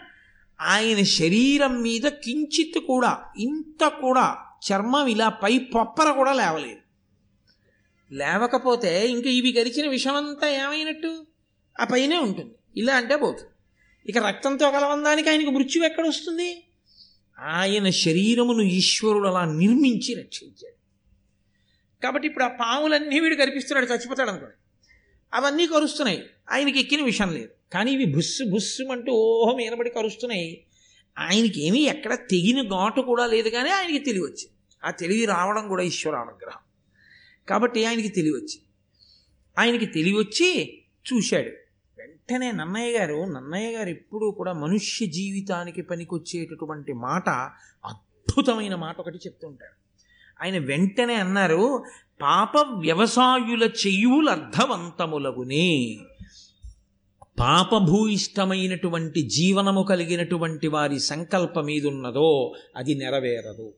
ఆయన 0.61 1.03
శరీరం 1.03 1.81
మీద 1.81 2.01
కించిత్ 2.01 2.79
కూడా 2.79 3.19
ఇంత 3.37 3.87
కూడా 3.87 4.35
చర్మం 4.71 5.07
ఇలా 5.07 5.29
పై 5.29 5.59
పొప్పర 5.59 6.11
కూడా 6.11 6.33
లేవలేదు. 6.33 6.82
లేవకపోతే 8.11 9.07
ఇంక 9.07 9.27
ఇవి 9.27 9.53
గరిచిన 9.59 9.89
విషమంతా 9.89 10.49
ఏమైనట్టు? 10.49 11.25
ఆ 11.81 11.83
పైనే 11.83 12.17
ఉంటుంది. 12.17 12.55
ఇలా 12.77 12.95
అంటే 12.95 13.15
పోతుంది. 13.15 13.49
ఇక 14.05 14.17
రక్తంతో 14.17 14.71
కలవందానికి 14.71 15.29
ఆయనకు 15.29 15.49
మృత్యువు 15.49 15.85
ఎక్కడ 15.85 16.07
వస్తుంది 16.07 16.63
ఆయన 17.39 17.89
శరీరమును 17.89 18.61
ఈశ్వరుడు 18.61 19.27
అలా 19.27 19.45
నిర్మించి 19.45 20.13
రక్షించాడు. 20.13 20.83
కాబట్టి 22.03 22.27
ఇప్పుడు 22.27 22.43
ఆ 22.43 22.47
పాములన్నీ 22.47 23.19
వీడు 23.19 23.35
కనిపిస్తున్నాడు 23.35 23.85
చచ్చిపోతాడు 23.85 24.29
అనుకోండి. 24.29 24.55
అవన్నీ 25.33 25.67
కరుస్తున్నాయి. 25.67 26.23
ఆయనకి 26.51 26.79
ఎక్కిన 26.79 27.03
విషయం 27.03 27.33
లేదు. 27.33 27.49
కానీ 27.73 27.91
ఇవి 27.91 28.05
బుస్సు 28.05 28.43
బుస్సు 28.43 28.83
అంటూ 28.83 29.11
ఓహం 29.11 29.61
ఈనబడి 29.61 29.89
కరుస్తున్నాయి. 29.89 30.65
ఆయనకి 31.19 31.67
ఏమీ 31.67 31.79
ఎక్కడ 31.79 32.13
తెగిన 32.13 32.61
ఘాటు 32.61 33.01
కూడా 33.01 33.25
లేదు 33.25 33.49
కానీ 33.49 33.69
ఆయనకి 33.69 33.99
తెలివి 33.99 34.25
వచ్చింది. 34.25 34.53
ఆ 34.83 34.91
తెలివి 34.91 35.25
రావడం 35.25 35.67
కూడా 35.67 35.83
ఈశ్వర 35.83 36.15
అనుగ్రహం 36.15 36.59
కాబట్టి 37.49 37.85
ఆయనకి 37.85 38.07
తెలివి 38.07 38.47
ఆయనకి 39.59 39.85
తెలివి 39.85 40.17
వచ్చి 40.17 40.81
చూశాడు. 41.13 41.49
వెంటనే 41.97 42.51
నన్నయ్య 42.51 42.97
గారు 42.97 43.25
నన్నయ్య 43.31 43.77
గారు 43.77 43.89
ఎప్పుడూ 43.89 44.31
కూడా 44.31 44.53
మనుష్య 44.53 45.05
జీవితానికి 45.05 45.81
పనికొచ్చేటటువంటి 45.81 46.93
మాట 46.93 47.29
అద్భుతమైన 47.85 48.75
మాట 48.75 48.99
ఒకటి 48.99 49.17
చెప్తుంటాడు 49.17 49.83
ఆయన 50.43 50.57
వెంటనే 50.57 51.13
అన్నారు 51.13 51.83
పాప 52.21 52.51
వ్యవసాయుల 52.57 53.63
చెయ్యులు 53.63 54.29
అర్థవంతములగునే. 54.29 55.97
పాపభూయిష్టమైనటువంటి 57.39 59.21
జీవనము 59.21 59.83
కలిగినటువంటి 59.83 60.67
వారి 60.67 60.99
సంకల్పం 60.99 61.69
ఏదున్నదో 61.69 62.53
అది 62.75 62.95
నెరవేరదు. 62.95 63.73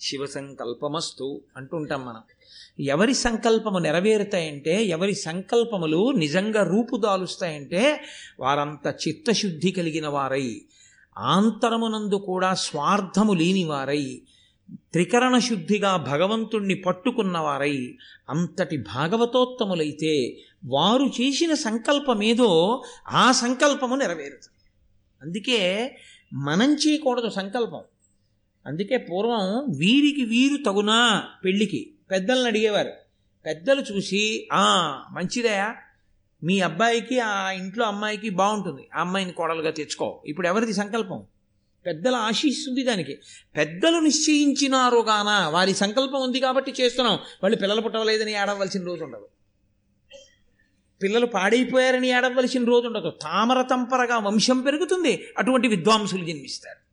శివ 0.00 0.26
సంకల్పమస్తు 0.26 1.40
అంటుంటాం 1.56 2.06
మనం. 2.06 2.22
ఎవరి 2.80 3.14
సంకల్పము 3.14 3.78
నెరవేరుతాయంటే 3.78 4.84
ఎవరి 4.84 5.14
సంకల్పములు 5.14 6.12
నిజంగా 6.12 6.62
రూపుదాలుస్తాయంటే 6.62 8.00
వారంత 8.40 8.94
చిత్తశుద్ధి 9.08 9.70
కలిగిన 9.72 10.08
వారై 10.08 10.62
ఆంతరమునందు 11.18 12.14
కూడా 12.14 12.54
స్వార్థము 12.54 13.32
లేని 13.32 13.64
వారై 13.64 14.22
త్రికరణ 14.92 15.38
శుద్ధిగా 15.38 15.96
భగవంతుణ్ణి 15.96 16.74
పట్టుకున్నవారై 16.74 17.96
అంతటి 18.30 18.76
భాగవతోత్తములైతే 18.76 20.36
వారు 20.66 21.04
చేసిన 21.04 21.54
సంకల్పమేదో 21.54 22.82
ఆ 23.08 23.32
సంకల్పము 23.32 23.94
నెరవేరుతుంది. 23.94 24.70
అందుకే 25.22 25.96
మనం 26.32 26.74
చేయకూడదు 26.74 27.30
సంకల్పం. 27.30 27.80
అందుకే 28.66 28.96
పూర్వం 28.96 29.64
వీరికి 29.78 30.24
వీరు 30.24 30.62
తగునా 30.62 31.24
పెళ్ళికి. 31.44 31.94
పెద్దలను 32.10 32.44
అడిగేవారు. 32.44 32.92
పెద్దలు 33.46 33.80
చూసి 33.80 34.48
ఆ 34.52 34.94
మంచిదయా? 35.10 35.74
మీ 36.44 36.60
అబ్బాయికి 36.60 37.18
ఆ 37.18 37.50
ఇంట్లో 37.50 37.84
అమ్మాయికి 37.84 38.30
బాగుంటుంది. 38.30 38.88
ఆ 38.96 39.00
అమ్మాయిని 39.00 39.32
కోడలుగా 39.32 39.70
తెచ్చుకో. 39.70 40.22
ఇప్పుడు 40.26 40.46
ఎవరిది 40.46 40.72
సంకల్పం? 40.72 41.24
పెద్దల 41.86 42.14
ఆశిస్తుంది 42.14 42.82
దానికి. 42.82 43.18
పెద్దలు 43.56 43.98
నిశ్చయించినారు 43.98 44.96
గాన 44.96 45.46
వారి 45.46 45.74
సంకల్పం 45.74 46.22
ఉంది 46.22 46.40
కాబట్టి 46.40 46.74
చేస్తున్నాం. 46.80 47.14
వాళ్ళు 47.14 47.58
పిల్లలు 47.58 47.80
పుట్టవలేదని 47.80 48.32
ఏడవలసిన 48.32 48.84
రోజు 48.84 49.04
ఉండదు. 49.04 49.28
పిల్లలు 51.02 51.26
పాడైపోయారని 51.26 52.08
ఏడవలసిన 52.08 52.64
రోజు 52.64 52.86
ఉండదు. 52.86 53.10
తామర 53.10 53.62
తంపరగా 53.62 54.18
వంశం 54.18 54.60
పెరుగుతుంది. 54.60 55.24
అటువంటి 55.38 55.68
విద్వాంసులు 55.68 56.24
జన్మిస్తారు. 56.24 56.83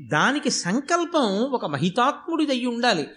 దానికి 0.00 0.50
సంకల్పం 0.50 1.40
ఒక 1.40 1.66
మహితాత్ముడిదయ్యి 1.66 2.66
ఉండాలి. 2.66 3.08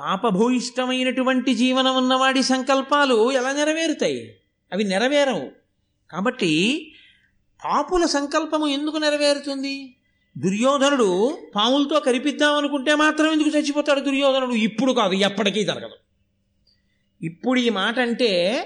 పాపభూయిష్టమైనటువంటి 0.00 1.54
జీవనం 1.54 1.96
ఉన్నవాడి 1.96 2.42
సంకల్పాలు 2.42 3.30
ఎలా 3.30 3.52
నెరవేరుతాయి? 3.52 4.36
అవి 4.72 4.84
నెరవేరవు. 4.84 5.50
కాబట్టి 6.10 6.92
పాపుల 7.64 8.06
సంకల్పము 8.06 8.66
ఎందుకు 8.66 8.96
నెరవేరుతుంది? 8.96 9.96
దుర్యోధనుడు 10.38 11.38
పాములతో 11.54 12.00
కరిపిద్దామనుకుంటే 12.00 12.94
మాత్రం 12.94 13.32
ఎందుకు 13.32 13.48
చచ్చిపోతాడు 13.48 14.00
దుర్యోధనుడు? 14.00 14.52
ఇప్పుడు 14.52 14.92
కాదు 14.92 15.12
ఎప్పటికీ 15.12 15.64
జరగదు. 15.64 15.94
ఇప్పుడు 17.24 17.60
ఈ 17.60 17.68
మాట 17.68 17.98
అంటే 17.98 18.62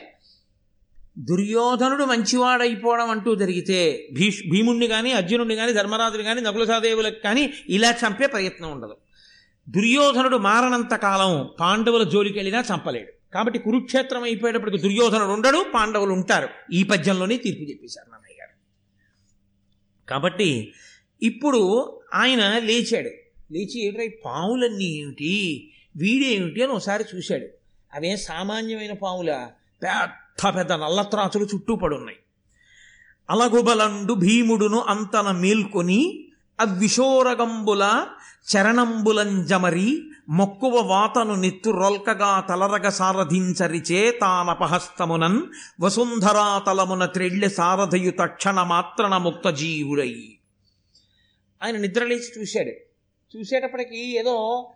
దుర్యోధనుడు 1.18 2.04
మంచివాడైపోవడం 2.04 3.10
అంటూ 3.10 3.34
జరిగితే 3.34 4.08
భీష్ 4.12 4.42
భీముణ్ణి 4.50 4.86
కానీ 4.86 5.12
అర్జునుడిని 5.12 5.56
కానీ 5.56 5.72
ధర్మరాజుని 5.72 6.22
కానీ 6.22 6.40
నకుల 6.40 6.64
సహదేవులకు 6.64 7.22
కానీ 7.22 7.52
ఇలా 7.68 7.90
చంపే 7.90 8.26
ప్రయత్నం 8.26 8.70
ఉండదు. 8.70 8.96
దుర్యోధనుడు 9.68 10.36
మారనంత 10.36 10.94
కాలం 10.94 11.48
పాండవుల 11.60 12.02
జోలికి 12.02 12.38
వెళ్ళినా 12.38 12.64
చంపలేడు. 12.74 13.12
కాబట్టి 13.34 13.58
కురుక్షేత్రం 13.58 14.22
అయిపోయేటప్పటికి 14.22 14.78
దుర్యోధనుడు 14.78 15.30
ఉండడు 15.30 15.66
పాండవులు 15.74 16.12
ఉంటారు. 16.12 16.48
ఈ 16.72 16.82
పద్యంలోనే 16.82 17.36
తీర్పు 17.36 17.62
చెప్పేశారు 17.62 18.10
నాన్నయ్య 18.10 18.40
గారు. 18.40 18.52
కాబట్టి 20.10 20.72
ఇప్పుడు 21.22 21.92
ఆయన 22.14 22.58
లేచాడు. 22.58 23.10
లేచి 23.52 23.86
ఏమిటై 23.86 24.08
పావులన్నీ 24.24 24.84
ఏమిటి? 24.84 25.70
వీడేమిటి? 25.96 26.62
అని 26.62 26.72
ఒకసారి 26.72 27.04
చూశాడు. 27.16 27.46
అవే 27.94 28.16
సామాన్యమైన 28.16 28.92
పావుల? 28.92 29.48
పెద్ద 29.82 30.08
పెద్ద 30.42 30.72
నల్లత్రాచులు 30.72 31.44
చుట్టూ 31.44 31.76
పడున్నాయి. 31.76 32.16
అలగుబలండు 33.30 34.14
భీముడును 34.14 34.80
అంతన 34.80 35.30
మేల్కొని 35.30 36.24
అవిషోరగంబుల 36.60 38.06
చరణంబులంజమరి 38.56 40.02
మక్కువ 40.28 40.80
వాతను 40.80 41.34
నెత్తురొల్కగా 41.34 42.40
తలరగ 42.40 42.88
సారథించరిచే 42.88 44.18
తానపహస్తమునన్ 44.20 45.42
వసుంధరాతలమున 45.80 47.04
త్రెళ్ళె 47.04 47.48
సారథయు 47.48 48.10
తక్షణ 48.10 48.62
మాత్రన 48.62 49.16
ముక్త 49.16 49.50
జీవుడై. 49.50 50.14
ఆయన 51.62 51.76
నిద్రలేచి 51.76 52.40
చూశాడు. 52.40 52.70
చూసేటప్పటికి 53.36 54.18
ఏదో 54.18 54.68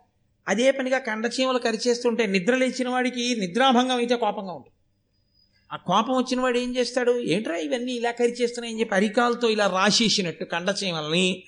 అదే 0.47 0.71
పనిగా 0.71 0.97
కండచీమలు 0.97 1.57
కరిచేస్తుంటే 1.57 2.25
నిద్రలేచిన 2.25 2.89
వాడికి 2.89 3.35
నిద్రాభంగం 3.39 3.97
అయితే 3.97 4.15
కోపంగా 4.15 4.53
ఉంటుంది. 4.53 4.75
ఆ 5.73 5.75
కోపం 5.75 6.17
వచ్చిన 6.17 6.41
వాడు 6.41 6.57
ఏం 6.57 6.75
చేస్తాడు? 6.75 7.19
ఏంట్రా 7.19 7.55
ఇవన్నీ 7.55 7.91
ఇలా 7.91 8.11
కరిచేస్తున్నాయని 8.11 8.79
చెప్పి 8.79 8.95
అరికాలతో 8.95 9.49
ఇలా 9.49 9.67
రాసేసినట్టు 9.67 10.43
కండచీమల్ని 10.43 11.43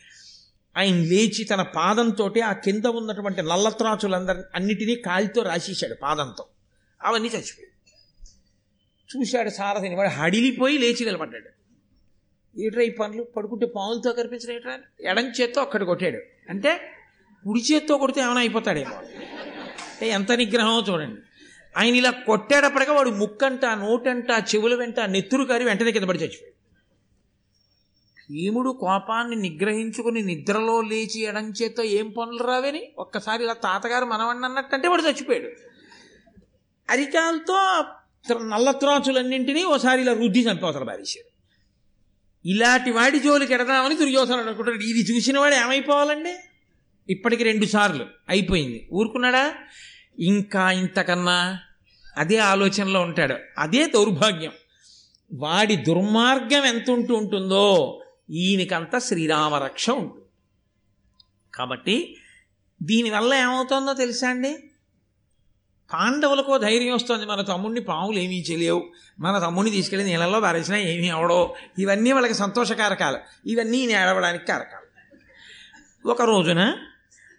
ఆయన 0.78 0.96
లేచి 0.96 1.44
తన 1.44 1.62
పాదంతో 1.62 2.34
ఆ 2.46 2.54
కింద 2.54 2.86
ఉన్నటువంటి 2.86 3.42
నల్లత్రాచులందరి 3.42 4.40
అన్నిటినీ 4.56 4.96
కాలితో 4.96 5.42
రాసేశాడు 5.42 5.94
పాదంతో. 5.94 6.46
అవన్నీ 7.04 7.28
చచ్చిపోయాయి. 7.28 7.72
చూశాడు 9.18 9.50
సారథిని 9.50 9.96
వాడు 9.96 10.10
హడిలిపోయి 10.10 10.78
లేచి 10.78 11.06
నిలబడ్డాడు. 11.06 11.50
ఏట్రా 12.62 12.84
ఈ 12.84 12.90
పనులు? 12.90 13.24
పడుకుంటే 13.24 13.66
పాములతో 13.66 14.14
కనిపించిన 14.14 14.56
ఏట్రా? 14.56 14.80
ఎడం 15.02 15.30
చేత్తో 15.30 15.62
ఒక్కటి 15.62 15.86
కొట్టాడు. 15.86 16.18
అంటే 16.50 16.92
కుడి 17.46 17.74
చేత్తో 17.74 17.98
కొడితే 17.98 18.22
ఏమైనా 18.22 18.40
అయిపోతాడేమో. 18.40 19.02
ఎంత 20.06 20.32
నిగ్రహమో 20.32 20.86
చూడండి. 20.90 21.22
ఆయన 21.78 21.96
ఇలా 21.96 22.12
కొట్టాడప్పటికే 22.12 22.92
వాడు 22.92 23.10
ముక్కంట 23.10 23.66
నోటంట 23.66 24.30
చెవుల 24.32 24.76
వెంట 24.76 25.00
నెత్తురు 25.00 25.44
కారి 25.44 25.64
వెంటనే 25.64 25.92
కింద 25.92 26.04
పడి 26.04 26.20
చచ్చిపోయాడు. 26.20 26.52
భీముడు 28.32 28.78
కోపాన్ని 28.80 29.36
నిగ్రహించుకుని 29.36 30.22
నిద్రలో 30.22 30.82
లేచి 30.82 31.22
ఎడం 31.22 31.54
ఏం 31.84 32.10
పనులు 32.10 32.44
రావని? 32.44 32.92
ఒక్కసారి 32.98 33.44
ఇలా 33.44 33.54
తాతగారు 33.54 34.06
మనవణ్ణి 34.06 34.46
అన్నట్టంటే 34.46 34.88
వాడు 34.88 35.02
చచ్చిపోయాడు. 35.02 35.50
అరికాలతో 36.90 37.86
నల్ల 38.48 38.72
త్రాచులన్నింటినీ 38.72 39.64
ఓసారి 39.64 40.02
ఇలా 40.02 40.14
రుద్ది 40.14 40.40
చంపవసరం 40.40 40.88
పారేశాడు. 40.88 41.32
ఇలాంటి 42.48 42.92
వాడి 42.92 43.20
జోలికి 43.20 43.54
ఎడదామని 43.54 43.96
దుర్యోధనుడు 43.96 44.48
అనుకుంటాడు. 44.48 44.76
ఇది 44.76 45.12
చూసిన 45.12 45.40
వాడు 45.40 45.56
ఏమైపోవాలండి? 45.56 46.36
ఇప్పటికి 47.10 47.44
రెండు 47.44 47.66
సార్లు 47.66 48.06
అయిపోయింది. 48.30 48.90
ఊరుకున్నాడా? 48.94 49.54
ఇంకా 50.22 50.72
ఇంతకన్నా 50.72 51.60
అదే 52.18 52.38
ఆలోచనలో 52.38 53.02
ఉంటాడు. 53.02 53.36
అదే 53.58 53.88
దౌర్భాగ్యం. 53.88 54.52
వాడి 55.34 55.76
దుర్మార్గం 55.76 56.66
ఎంత 56.66 56.90
ఉంటూ 56.90 57.16
ఉంటుందో 57.16 58.02
ఈయనకంతా 58.30 59.00
శ్రీరామరక్ష 59.00 59.90
ఉంటుంది. 59.90 60.26
కాబట్టి 61.54 62.18
దీనివల్ల 62.84 63.34
ఏమవుతుందో 63.34 63.94
తెలుసా 63.94 64.30
అండి? 64.30 64.64
పాండవులకో 65.94 66.58
ధైర్యం 66.58 66.94
వస్తుంది. 66.94 67.26
మన 67.26 67.42
తమ్ముడిని 67.42 67.82
పాములు 67.82 68.18
ఏమీ 68.18 68.46
చేయలేవు. 68.52 68.92
మన 69.20 69.40
తమ్ముడిని 69.40 69.76
తీసుకెళ్ళి 69.76 70.08
నీళ్ళల్లో 70.08 70.40
పారేసినా 70.40 70.78
ఏమీ 70.78 71.10
అవడో. 71.10 71.56
ఇవన్నీ 71.80 72.12
వాళ్ళకి 72.12 72.34
సంతోషకారకాలు. 72.34 73.50
ఇవన్నీ 73.50 73.86
నేను 73.86 74.00
ఏడవడానికి 74.00 74.46
కారకాలు. 74.46 74.82
ఒక 76.10 76.22
రోజున 76.22 76.78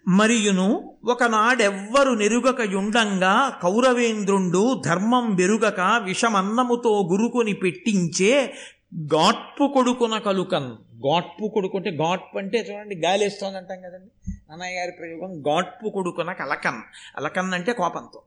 మరియును 0.07 0.95
ఒకనాడెవ్వరు 1.05 2.13
నెరుగక 2.13 2.61
యుండంగా 2.61 3.59
కౌరవేంద్రుండు 3.63 4.81
ధర్మం 4.85 5.35
బెరుగక 5.35 6.01
విషమన్నముతో 6.03 7.09
గురుకుని 7.11 7.53
పెట్టించే 7.53 8.53
గాట్పు 8.95 9.71
కొడుకున 9.73 10.17
కలుకన్. 10.17 10.71
గాట్పు 11.07 11.47
కొడుకు 11.47 11.77
అంటే 11.77 11.89
గాట్పు 11.89 12.37
అంటే 12.37 12.57
చూడండి 12.57 12.95
గాలేస్తోంది 12.95 13.57
అంటాం 13.57 13.81
కదండి. 13.81 14.31
అన్నయ్య 14.51 14.79
గారి 14.79 14.91
ప్రయోగం 14.91 15.43
గాట్పు 15.47 15.89
కొడుకున 15.89 16.33
కలకన్. 16.33 16.81
అలకన్ 17.17 17.53
అంటే 17.53 17.73
కోపంతో. 17.73 18.21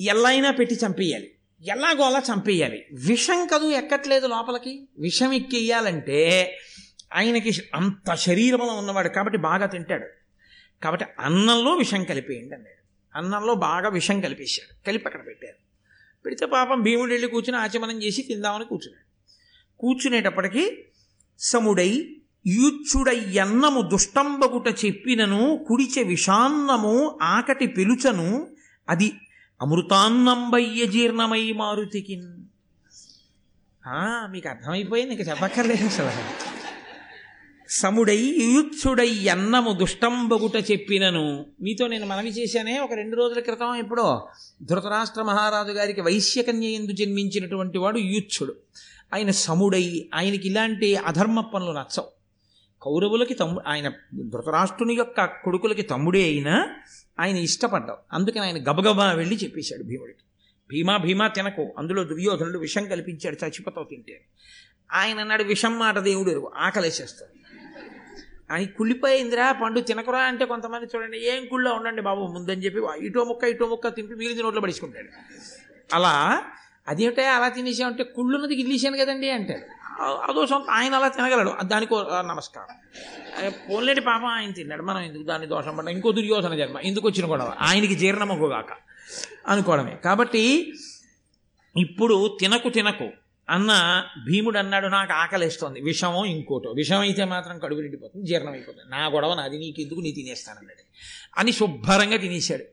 ఎల్లైనా 0.00 0.50
పెట్టి 0.50 0.74
చంపేయాలి. 0.74 1.30
ఎలాగో 1.62 2.04
అలా 2.04 2.18
చంపేయాలి. 2.18 2.84
విషం 2.92 3.46
కదూ 3.46 3.70
ఎక్కట్లేదు 3.70 4.26
లోపలికి. 4.26 4.88
విషం 4.98 5.32
ఎక్కేయాలంటే 5.32 6.52
ఆయనకి 7.14 7.50
అంత 7.74 8.14
శరీరంలో 8.14 8.72
ఉన్నవాడు 8.72 9.08
కాబట్టి 9.08 9.38
బాగా 9.38 9.66
తింటాడు. 9.66 10.06
కాబట్టి 10.82 11.06
అన్నంలో 11.18 11.72
విషం 11.74 12.04
కలిపేయండి 12.04 12.54
అన్నాడు. 12.54 12.78
అన్నంలో 13.18 13.54
బాగా 13.54 13.88
విషం 13.88 14.20
కలిపేశాడు. 14.20 14.86
కలిపి 14.86 15.04
అక్కడ 15.06 15.26
పెట్టారు. 15.26 15.68
పెడితే 16.24 16.46
పాపం 16.46 16.82
భీముడు 16.82 17.10
వెళ్ళి 17.10 17.28
కూర్చుని 17.28 17.56
ఆచమనం 17.56 18.02
చేసి 18.02 18.22
తిందామని 18.22 18.64
కూర్చున్నాడు. 18.64 19.08
కూర్చునేటప్పటికీ 19.80 20.78
సముడై 21.38 22.16
యూచ్చుడై 22.46 23.38
అన్నము 23.38 23.82
దుష్టంబగుట 23.82 24.68
చెప్పినను 24.84 25.64
కుడిచె 25.68 26.02
విషాన్నము 26.02 27.18
ఆకటి 27.22 27.66
పిలుచను 27.66 28.48
అది 28.88 29.12
అమృతాన్నంబయ్య 29.62 30.86
జీర్ణమై 30.86 31.52
మారుతికిన్. 31.52 32.44
మీకు 34.32 34.48
అర్థమైపోయింది 34.48 35.14
ఇంకా 35.14 35.24
చెప్పక్కర్లేదు 35.24 35.84
అసలు. 35.84 36.47
సముడై 37.68 38.16
యుయుత్సుడై 38.16 39.28
అన్నము 39.28 39.72
దుష్టంబగుట 39.72 40.70
చెప్పినను. 40.70 41.46
మీతో 41.62 41.86
నేను 41.86 42.06
మనవి 42.06 42.28
చేశానే 42.28 42.78
ఒక 42.78 42.92
రెండు 42.92 43.16
రోజుల 43.16 43.40
క్రితం 43.40 43.74
ఎప్పుడో. 43.74 44.28
ధృతరాష్ట్ర 44.62 45.22
మహారాజు 45.22 45.72
గారికి 45.72 46.00
వైశ్యకన్య 46.00 46.68
ఎందు 46.68 46.92
జన్మించినటువంటి 46.92 47.78
వాడు 47.78 47.98
యుయుత్సుడు 47.98 48.54
ఆయన 49.14 49.30
సముడై 49.30 50.10
ఆయనకి 50.14 50.48
ఇలాంటి 50.48 50.96
అధర్మ 50.96 51.40
పనులు 51.40 51.70
నచ్చవు. 51.70 52.08
కౌరవులకి 52.82 53.34
తమ్ము 53.34 53.62
ఆయన 53.66 53.88
ధృతరాష్ట్రుని 54.14 54.94
యొక్క 54.94 55.24
కొడుకులకి 55.24 55.82
తమ్ముడే 55.82 56.22
అయినా 56.22 56.68
ఆయన 57.20 57.36
ఇష్టపడ్డావు. 57.36 57.98
అందుకని 58.12 58.40
ఆయన 58.40 58.56
గబగబా 58.56 59.12
వెళ్ళి 59.12 59.36
చెప్పేశాడు 59.36 59.82
భీముడికి. 59.82 60.18
భీమా 60.70 60.96
భీమా 60.96 61.28
తినకు. 61.28 61.74
అందులో 61.78 62.04
దుర్యోధనుడు 62.04 62.58
విషం 62.58 62.84
కల్పించాడు 62.84 63.44
చచ్చిపోతావు 63.44 63.86
తింటే. 63.90 64.24
ఆయన 64.92 65.20
అన్నాడు 65.20 65.44
విషం 65.44 65.78
మాట 65.78 65.98
దేవుడు 65.98 66.50
ఆకలేసేస్తాడు. 66.56 67.37
అని 68.50 68.66
కుళ్ళిపోయిందిరా 68.66 69.52
పండు 69.52 69.80
తినకురా 69.80 70.18
అంటే 70.18 70.44
కొంతమంది 70.44 70.86
చూడండి 70.96 71.18
ఏం 71.18 71.46
కుళ్ళో 71.46 71.74
ఉండండి 71.74 72.02
బాబు 72.02 72.26
ముందని 72.26 72.64
చెప్పి 72.64 73.06
ఇటో 73.06 73.24
ముక్క 73.24 73.44
ఇటో 73.44 73.66
ముక్క 73.66 73.88
తింపి 73.88 74.14
మిగిలిన 74.14 74.42
నోట్లో 74.42 74.60
పడేసుకుంటాడు. 74.60 75.08
అలా 75.94 76.42
అదేమిటా 76.88 77.32
అలా 77.36 77.48
తినేసామంటే 77.48 78.04
కుళ్ళున్నది 78.04 78.56
గిల్లేసాను 78.56 78.96
కదండి 78.96 79.30
అంటే. 79.30 79.68
అదో 80.02 80.46
సొంత 80.46 80.70
ఆయన 80.70 80.94
అలా 80.94 81.08
తినగలడు. 81.08 81.54
దానికి 81.62 81.94
నమస్కారం. 82.28 82.76
పోలేటి 83.70 84.00
పాపం 84.00 84.26
ఆయన 84.26 84.50
తిన్నాడు. 84.50 84.82
మనం 84.82 85.00
ఎందుకు 85.00 85.22
దాన్ని 85.22 85.48
దోషం 85.48 85.76
పడ్డా? 85.76 85.92
ఇంకో 85.92 86.12
దుర్యోధన 86.12 86.54
జన్మ. 86.54 86.78
ఎందుకు 86.78 87.08
వచ్చిన 87.08 87.30
గొడవ. 87.30 87.52
ఆయనకి 87.60 87.94
జీర్ణమగుగాక 87.94 88.72
అనుకోవడమే. 89.48 89.98
కాబట్టి 90.04 90.72
ఇప్పుడు 91.76 92.36
తినకు 92.40 92.68
తినకు 92.68 93.08
అన్న 93.48 94.04
భీముడు 94.26 94.58
అన్నాడు 94.58 94.86
నాకు 94.86 95.12
ఆకలిస్తుంది. 95.12 95.80
విషమం 95.80 96.24
ఇంకోటో. 96.24 96.70
విషం 96.70 97.00
అయితే 97.00 97.24
మాత్రం 97.24 97.58
కడుపు 97.58 97.80
నిండిపోతుంది 97.80 98.26
జీర్ణం 98.26 98.52
అయిపోతుంది. 98.52 98.90
నా 98.90 99.06
గొడవ 99.06 99.34
నాది 99.34 99.58
నీకు 99.58 99.80
ఎందుకు 99.80 100.00
నీ 100.00 100.12
తినేస్తానన్నాడు. 100.12 100.84
అని 101.40 101.52
శుభ్రంగా 101.52 102.16
తినేశాడు. 102.16 102.64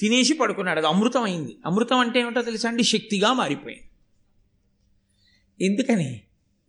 తినేసి 0.00 0.34
పడుకున్నాడు. 0.34 0.78
అది 0.78 0.86
అమృతం 0.86 1.22
అయింది 1.22 1.58
అమృతం 1.66 1.98
అంటే 1.98 2.20
ఏమిటో 2.20 2.42
తెలుసా 2.42 2.68
అండి? 2.68 2.82
శక్తిగా 2.82 3.32
మారిపోయింది. 3.32 3.88
ఎందుకని? 5.64 6.20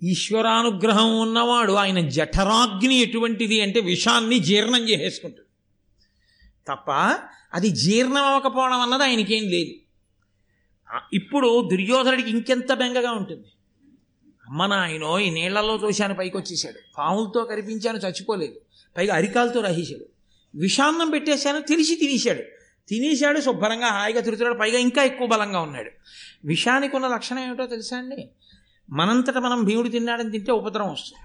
ఈశ్వరానుగ్రహం 0.03 1.19
ఉన్నవాడు 1.19 1.73
ఆయన 1.73 2.09
జఠరాగ్ని 2.09 2.95
ఎటువంటిది 2.95 3.61
అంటే 3.61 3.79
విషాన్ని 3.79 4.39
జీర్ణం 4.39 4.89
చేసేసుకుంటాడు. 4.89 5.43
తప్ప 6.67 6.91
అది 7.53 7.69
జీర్ణం 7.69 8.25
అవ్వకపోవడం 8.25 8.79
అన్నది 8.79 9.03
ఆయనకేం 9.03 9.43
లేదు. 9.43 9.82
ఇప్పుడు 11.13 11.69
దుర్యోధనుడికి 11.71 12.29
ఇంకెంత 12.29 12.73
బెంగగా 12.73 13.11
ఉంటుంది? 13.11 13.47
అమ్మ 14.49 14.65
నాయనో 14.65 15.19
ఈ 15.19 15.29
నీళ్ళలో 15.29 15.75
చూశాను 15.75 16.13
పైకి 16.13 16.37
వచ్చేసాడు 16.37 16.79
పాములతో 16.97 17.43
కనిపించాను 17.43 17.97
చచ్చిపోలేదు. 17.97 18.55
పైగా 18.97 19.15
అరికాలతో 19.15 19.61
రహేశాడు 19.61 20.05
విషాన్నం 20.55 21.09
పెట్టేశాను 21.09 21.61
తెలిసి 21.61 21.95
తినేశాడు. 21.95 22.43
తినేశాడు 22.87 23.41
శుభ్రంగా 23.41 23.87
హాయిగా 23.87 24.21
తిరుగుతున్నాడు 24.21 24.59
పైగా 24.59 24.79
ఇంకా 24.79 25.03
ఎక్కువ 25.03 25.27
బలంగా 25.27 25.59
ఉన్నాడు. 25.59 25.91
విషానికి 26.45 26.95
ఉన్న 26.95 27.07
లక్షణం 27.07 27.39
ఏమిటో 27.39 27.65
తెలుసా 27.65 27.97
అండి? 27.97 28.29
మనంతట 28.89 29.37
మనం 29.37 29.63
భీముడు 29.63 29.89
తిన్నాడని 29.89 30.31
తింటే 30.31 30.51
ఉపద్రవం 30.51 30.91
వస్తుంది. 30.91 31.21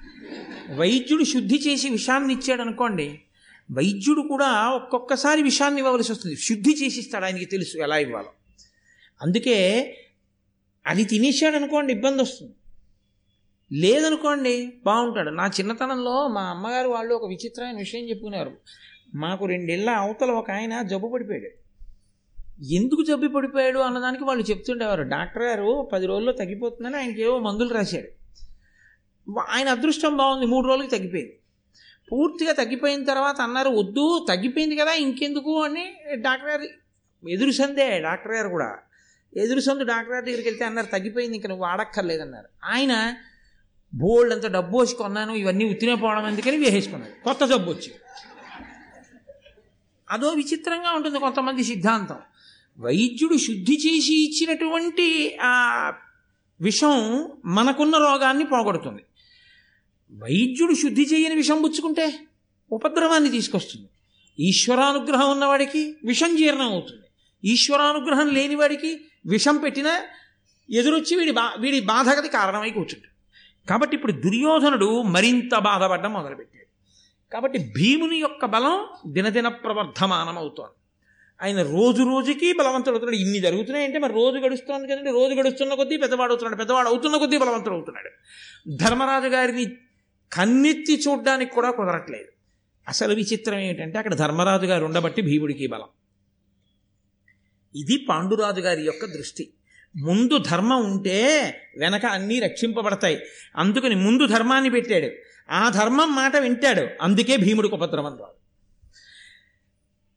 వైద్యుడు 0.77 1.25
శుద్ధి 1.25 1.59
చేసి 1.67 1.89
విషాన్ని 1.89 2.35
ఇచ్చాడు 2.35 2.63
అనుకోండి 2.63 3.21
వైద్యుడు 3.73 4.21
కూడా 4.21 4.71
ఒక్కొక్కసారి 4.71 5.43
విషాన్ని 5.43 5.81
ఇవ్వవలసి 5.81 6.13
వస్తుంది. 6.13 6.37
శుద్ధి 6.37 6.71
చేసి 6.71 7.01
ఇస్తాడు 7.01 7.25
ఆయనకి 7.25 7.45
తెలుసు 7.45 7.79
ఎలా 7.79 7.99
ఇవ్వాలో. 7.99 8.29
అందుకే 9.23 9.95
అది 10.87 11.05
తినేసాడు 11.05 11.57
అనుకోండి 11.57 11.93
ఇబ్బంది 11.93 12.23
వస్తుంది. 12.23 12.55
లేదనుకోండి 13.73 14.73
బాగుంటాడు. 14.85 15.31
నా 15.31 15.47
చిన్నతనంలో 15.47 16.29
మా 16.29 16.43
అమ్మగారు 16.43 16.89
వాళ్ళు 16.89 17.15
ఒక 17.15 17.29
విచిత్రమైన 17.29 17.77
విషయం 17.77 18.09
చెప్పుకున్నారు. 18.09 18.57
మాకు 19.15 19.47
రెండేళ్ళ 19.47 19.91
అవతల 19.91 20.31
ఒక 20.31 20.51
ఆయన 20.51 20.83
జబ్బు 20.83 21.09
పడిపోయాడు. 21.09 21.69
ఎందుకు 22.65 23.05
జబ్బు 23.05 23.29
పడిపోయాడు 23.29 23.79
అన్నదానికి 23.79 24.25
వాళ్ళు 24.25 24.45
చెప్తుండేవారు. 24.51 25.03
డాక్టర్ 25.03 25.43
గారు 25.43 25.91
పది 25.93 26.07
రోజుల్లో 26.07 26.33
తగ్గిపోతుందని 26.33 26.97
ఆయనకి 26.97 27.23
ఏవో 27.23 27.39
మందులు 27.39 27.75
రాశాడు. 27.75 28.19
ఆయన 29.51 29.69
అదృష్టం 29.69 30.17
బాగుంది 30.17 30.47
మూడు 30.47 30.67
రోజులకి 30.67 30.97
తగ్గిపోయింది. 30.97 31.39
పూర్తిగా 32.13 32.53
తగ్గిపోయిన 32.53 33.05
తర్వాత 33.05 33.41
అన్నారు 33.41 33.69
వద్దు 33.69 34.27
తగ్గిపోయింది 34.29 34.77
కదా 34.77 34.93
ఇంకెందుకు? 34.93 35.63
అని 35.63 35.95
డాక్టర్ 36.15 36.51
గారు 36.51 36.69
ఎదురుసందే 37.29 38.01
డాక్టర్ 38.01 38.33
గారు 38.33 38.49
కూడా. 38.49 38.79
ఎదురు 39.37 39.61
సందు 39.61 39.85
డాక్టర్ 39.85 40.15
గారి 40.15 40.27
దగ్గరికి 40.27 40.49
వెళ్తే 40.49 40.65
అన్నారు 40.65 40.87
తగ్గిపోయింది 40.87 41.37
ఇంకా 41.37 41.49
నువ్వు 41.49 41.65
వాడక్కర్లేదన్నారు 41.65 42.49
ఆయన 42.65 43.15
బోల్డ్ 43.95 44.35
అంత 44.35 44.47
డబ్బు 44.47 44.79
వచ్చి 44.79 44.95
కొన్నాను 44.95 45.33
ఇవన్నీ 45.33 45.65
ఉత్తినే 45.65 45.95
పోవడం 45.95 46.25
అందుకని 46.25 46.57
వేసేసుకున్నాడు 46.57 47.25
కొత్త 47.25 47.45
జబ్బు 47.45 47.71
వచ్చి. 47.71 47.93
అదో 50.11 50.31
విచిత్రంగా 50.31 50.93
ఉంటుంది 50.93 51.19
కొంతమంది 51.19 51.65
సిద్ధాంతం. 51.65 52.17
వైద్యుడు 52.79 53.37
శుద్ధి 53.37 53.75
చేసి 53.75 54.25
ఇచ్చినటువంటి 54.25 55.37
ఆ 55.43 55.93
విషం 56.61 57.29
మనకున్న 57.45 57.97
రోగాన్ని 57.97 58.45
పోగొడుతుంది. 58.45 59.05
వైద్యుడు 60.13 60.75
శుద్ధి 60.75 61.03
చేయని 61.03 61.35
విషం 61.35 61.63
పుచ్చుకుంటే 61.63 62.19
ఉపద్రవాన్ని 62.73 63.31
తీసుకొస్తుంది. 63.31 63.89
ఈశ్వరానుగ్రహం 64.41 65.31
ఉన్నవాడికి 65.31 65.97
విషం 66.05 66.37
జీర్ణం 66.37 66.73
అవుతుంది. 66.73 67.07
ఈశ్వరానుగ్రహం 67.45 68.29
లేనివాడికి 68.29 69.01
విషం 69.27 69.57
పెట్టినా 69.57 70.01
ఎదురొచ్చి 70.71 71.17
వీడి 71.17 71.31
బా 71.31 71.55
వీడి 71.59 71.81
బాధగతి 71.81 72.29
కారణమై 72.29 72.71
కూర్చుంటాడు. 72.71 73.19
కాబట్టి 73.69 73.97
ఇప్పుడు 73.97 74.13
దుర్యోధనుడు 74.13 75.03
మరింత 75.03 75.59
బాధపడడం 75.59 76.13
మొదలుపెట్టాడు. 76.13 76.69
కాబట్టి 77.33 77.59
భీముని 77.59 78.17
యొక్క 78.17 78.47
బలం 78.47 78.87
దినదిన 79.13 79.49
ప్రవర్ధమానమవుతోంది. 79.49 80.75
ఆయన 81.43 81.63
రోజు 81.63 82.03
రోజుకి 82.03 82.53
బలవంతుడు 82.53 82.91
అవుతున్నాడు. 82.91 83.17
ఇన్ని 83.17 83.41
జరుగుతున్నాయంటే 83.41 83.99
మరి 83.99 84.13
రోజు 84.13 84.37
గడుస్తుంది 84.37 84.89
కదండి. 84.89 85.11
రోజు 85.11 85.35
గడుస్తున్న 85.35 85.75
కొద్దీ 85.75 85.97
పెద్దవాడు 85.97 86.31
అవుతున్నాడు. 86.31 86.57
పెద్దవాడు 86.57 86.89
అవుతున్న 86.89 87.17
కొద్దీ 87.17 87.39
బలవంతుడు 87.39 87.75
అవుతున్నాడు. 87.75 88.11
ధర్మరాజు 88.77 89.27
గారిని 89.27 89.77
కన్నెత్తి 90.33 91.03
చూడడానికి 91.09 91.53
కూడా 91.53 91.71
కుదరట్లేదు. 91.71 92.29
అసలు 92.89 93.15
విచిత్రం 93.15 93.59
ఏంటంటే 93.59 93.99
అక్కడ 93.99 94.15
ధర్మరాజు 94.15 94.67
గారు 94.67 94.85
ఉండబట్టి 94.85 95.23
భీముడికి 95.23 95.67
బలం. 95.67 95.89
ఇది 97.79 98.07
పాండురాజు 98.09 98.61
గారి 98.61 98.83
యొక్క 98.83 99.05
దృష్టి. 99.05 99.53
ముందు 99.97 100.39
ధర్మం 100.39 100.93
ఉంటే 100.93 101.55
వెనక 101.77 102.07
అన్నీ 102.07 102.39
రక్షింపబడతాయి. 102.39 103.19
అందుకని 103.57 103.95
ముందు 103.95 104.27
ధర్మాన్ని 104.27 104.71
పెట్టాడు. 104.71 105.09
ఆ 105.51 105.69
ధర్మం 105.69 106.15
మాట 106.15 106.37
వింటాడు. 106.37 106.89
అందుకే 107.03 107.37
భీముడికి 107.37 107.75
ఉపద్రవం 107.75 108.07
రాదు. 108.07 108.27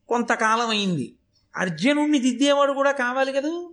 కొంతకాలం 0.07 0.69
అయింది. 0.69 1.15
అర్జునుణ్ణి 1.57 2.19
దిద్దేవాడు 2.19 2.71
కూడా 2.71 2.91
కావాలి 2.91 3.33
కదా. 3.33 3.69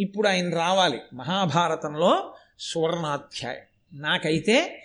ఇప్పుడు 0.00 0.28
ఆయన 0.28 0.54
రావాలి. 0.54 0.98
మహాభారతంలో 1.14 2.34
సువర్ణాధ్యాయం. 2.58 4.00
నాకైతే 4.00 4.84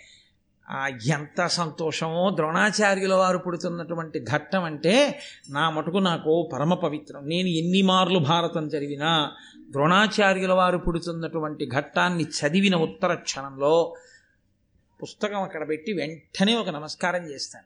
ఎంత 1.06 1.46
సంతోషమో 1.46 2.30
ద్రోణాచార్యుల 2.36 3.14
వారు 3.14 3.38
పుడుతున్నటువంటి 3.38 4.24
ఘట్టం 4.24 4.62
అంటే 4.62 5.18
నా 5.50 5.70
మటుకు 5.70 5.98
నాకు 5.98 6.50
పరమ 6.52 6.74
పవిత్రం. 6.74 7.28
నేను 7.28 7.48
ఎన్ని 7.48 7.82
మార్లు 7.82 8.18
భారతం 8.18 8.66
చదివినా 8.66 9.32
ద్రోణాచార్యుల 9.70 10.52
వారు 10.52 10.78
పుడుతున్నటువంటి 10.78 11.66
ఘట్టాన్ని 11.66 12.24
చదివిన 12.24 12.76
ఉత్తర 12.76 13.14
క్షణంలో 13.14 13.94
పుస్తకం 15.02 15.42
అక్కడ 15.42 15.68
పెట్టి 15.68 15.92
వెంటనే 15.92 16.56
ఒక 16.56 16.68
నమస్కారం 16.68 17.24
చేస్తాను. 17.24 17.64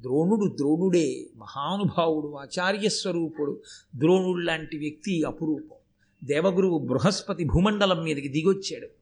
ద్రోణుడు 0.00 0.56
ద్రోణుడే 0.56 1.26
మహానుభావుడు 1.36 2.36
ఆచార్య 2.36 2.88
స్వరూపుడు 2.88 3.60
ద్రోణుడు 3.96 4.38
లాంటి 4.38 4.78
వ్యక్తి 4.78 5.22
అపురూపం. 5.22 5.76
దేవగురువు 6.24 6.78
బృహస్పతి 6.78 7.44
భూమండలం 7.44 8.02
మీదకి 8.02 8.28
దిగొచ్చాడు. 8.28 9.01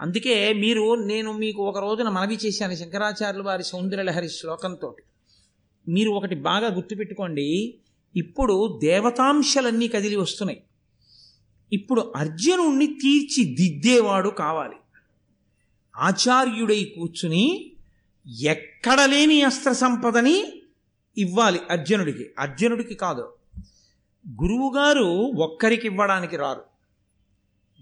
అందుకే 0.00 0.52
మీరు 0.52 0.94
నేను 0.94 1.32
మీకు 1.32 1.62
ఒక 1.62 1.78
రోజున 1.78 2.08
మనవి 2.08 2.38
చేశాను 2.46 2.74
శంకరాచార్యులు 2.74 3.46
వారి 3.46 3.64
సౌందర్యలహరి 3.64 4.28
శ్లోకంతో 4.28 4.96
మీరు 5.88 6.10
ఒకటి 6.10 6.34
బాగా 6.34 6.74
గుర్తుపెట్టుకోండి. 6.74 7.74
ఇప్పుడు 8.16 8.80
దేవతాంశలన్నీ 8.82 9.88
కదిలి 9.88 10.16
వస్తున్నాయి. 10.16 10.62
ఇప్పుడు 11.72 12.12
అర్జునుణ్ణి 12.16 12.86
తీర్చిదిద్దేవాడు 12.86 14.28
కావాలి. 14.28 14.76
ఆచార్యుడై 15.96 16.84
కూర్చుని 16.84 17.72
ఎక్కడ 18.42 19.00
లేని 19.00 19.42
అస్త్ర 19.42 19.72
సంపదని 19.72 20.62
ఇవ్వాలి 21.18 21.60
అర్జునుడికి. 21.70 22.26
అర్జునుడికి 22.38 22.94
కాదు. 22.94 23.32
గురువుగారు 24.42 25.32
ఒక్కరికి 25.42 25.86
ఇవ్వడానికి 25.86 26.36
రారు. 26.36 26.69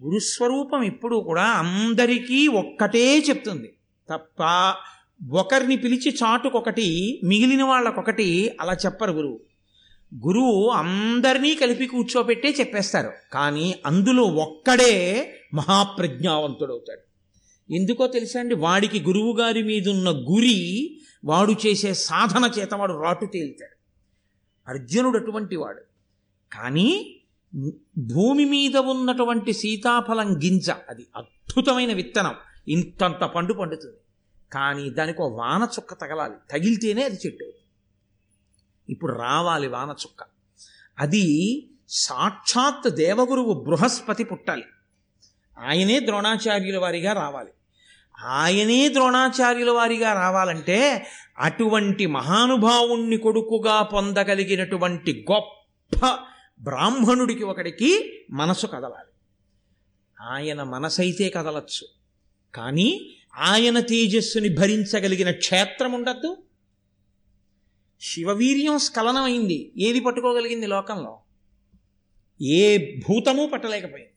గురుస్వరూపం 0.04 0.82
ఇప్పుడు 0.82 1.16
కూడా 1.16 1.42
అందరికీ 1.42 2.48
ఒక్కటే 2.48 3.18
చెప్తుంది. 3.18 3.72
తప్ప 4.10 4.36
ఒకరిని 5.30 5.76
పిలిచి 5.76 6.16
చాటుకొకటి 6.24 7.20
మిగిలిన 7.24 7.62
వాళ్ళకొకటి 7.62 8.56
అలా 8.60 8.72
చెప్పరు 8.72 9.12
గురువు. 9.12 9.40
గురువు 10.26 10.68
అందరినీ 10.68 11.54
కలిపి 11.54 11.86
కూర్చోబెట్టే 11.86 12.48
చెప్పేస్తారు. 12.60 13.12
కానీ 13.32 13.74
అందులో 13.86 14.22
ఒక్కడే 14.22 15.34
మహాప్రజ్ఞావంతుడవుతాడు. 15.54 17.08
ఎందుకో 17.74 18.06
తెలుసా 18.06 18.40
అండి 18.40 18.54
వాడికి 18.54 19.00
గురువు 19.00 19.36
గారి 19.36 19.82
గురి 20.08 21.00
వాడు 21.24 21.52
చేసే 21.66 21.94
సాధన 21.94 22.50
చేత 22.58 22.74
వాడు 22.74 23.02
రాటు 23.02 23.26
తేలుతాడు. 23.26 23.78
అర్జునుడు 24.70 25.18
అటువంటి 25.18 25.56
వాడు. 25.56 25.80
కానీ 26.52 27.17
భూమి 27.98 28.44
మీద 28.44 28.76
ఉన్నటువంటి 28.76 29.52
సీతాఫలం 29.52 30.36
గింజ 30.36 30.70
అది 30.70 31.06
అద్భుతమైన 31.16 31.92
విత్తనం. 31.92 32.34
ఇంతంత 32.68 33.24
పండు 33.24 33.52
పండుతుంది. 33.52 33.96
కానీ 34.52 34.90
దానికి 34.90 35.22
ఒక 35.22 35.40
వాన 35.40 35.62
చుక్క 35.62 35.94
తగలాలి. 35.94 36.34
తగిలితేనే 36.50 37.02
అది 37.02 37.18
చెట్టు. 37.26 37.52
ఇప్పుడు 38.88 39.12
రావాలి 39.12 39.68
వాన 39.68 39.88
చుక్క. 39.88 40.24
అది 40.98 41.66
సాక్షాత్ 41.88 42.90
దేవగురువు 42.90 43.64
బృహస్పతి 43.64 44.24
పుట్టాలి. 44.24 44.64
ఆయనే 45.58 46.00
ద్రోణాచార్యుల 46.00 46.78
వారిగా 46.78 47.12
రావాలి. 47.12 47.50
ఆయనే 48.24 48.88
ద్రోణాచార్యుల 48.88 49.70
వారిగా 49.70 50.12
రావాలంటే 50.12 51.06
అటువంటి 51.38 52.06
మహానుభావుణ్ణి 52.06 53.16
కొడుకుగా 53.16 53.82
పొందగలిగినటువంటి 53.82 55.26
గొప్ప 55.32 56.18
బ్రాహ్మణుడికి 56.60 57.44
ఒకడికి 57.44 58.18
మనసు 58.30 58.66
కదలాలి. 58.66 59.12
ఆయన 60.20 60.62
మనసైతే 60.62 61.30
కదలచ్చు. 61.30 61.88
కానీ 62.54 63.16
ఆయన 63.36 63.80
తేజస్సుని 63.80 64.48
భరించగలిగిన 64.48 65.30
క్షేత్రం 65.30 65.92
ఉండద్దు. 65.92 66.36
శివవీర్యం 68.00 68.78
స్ఖలనమైంది. 68.78 69.72
ఏది 69.76 70.00
పట్టుకోగలిగింది 70.00 70.66
లోకంలో? 70.66 71.20
ఏ 72.42 72.96
భూతము 72.96 73.46
పట్టలేకపోయింది. 73.46 74.10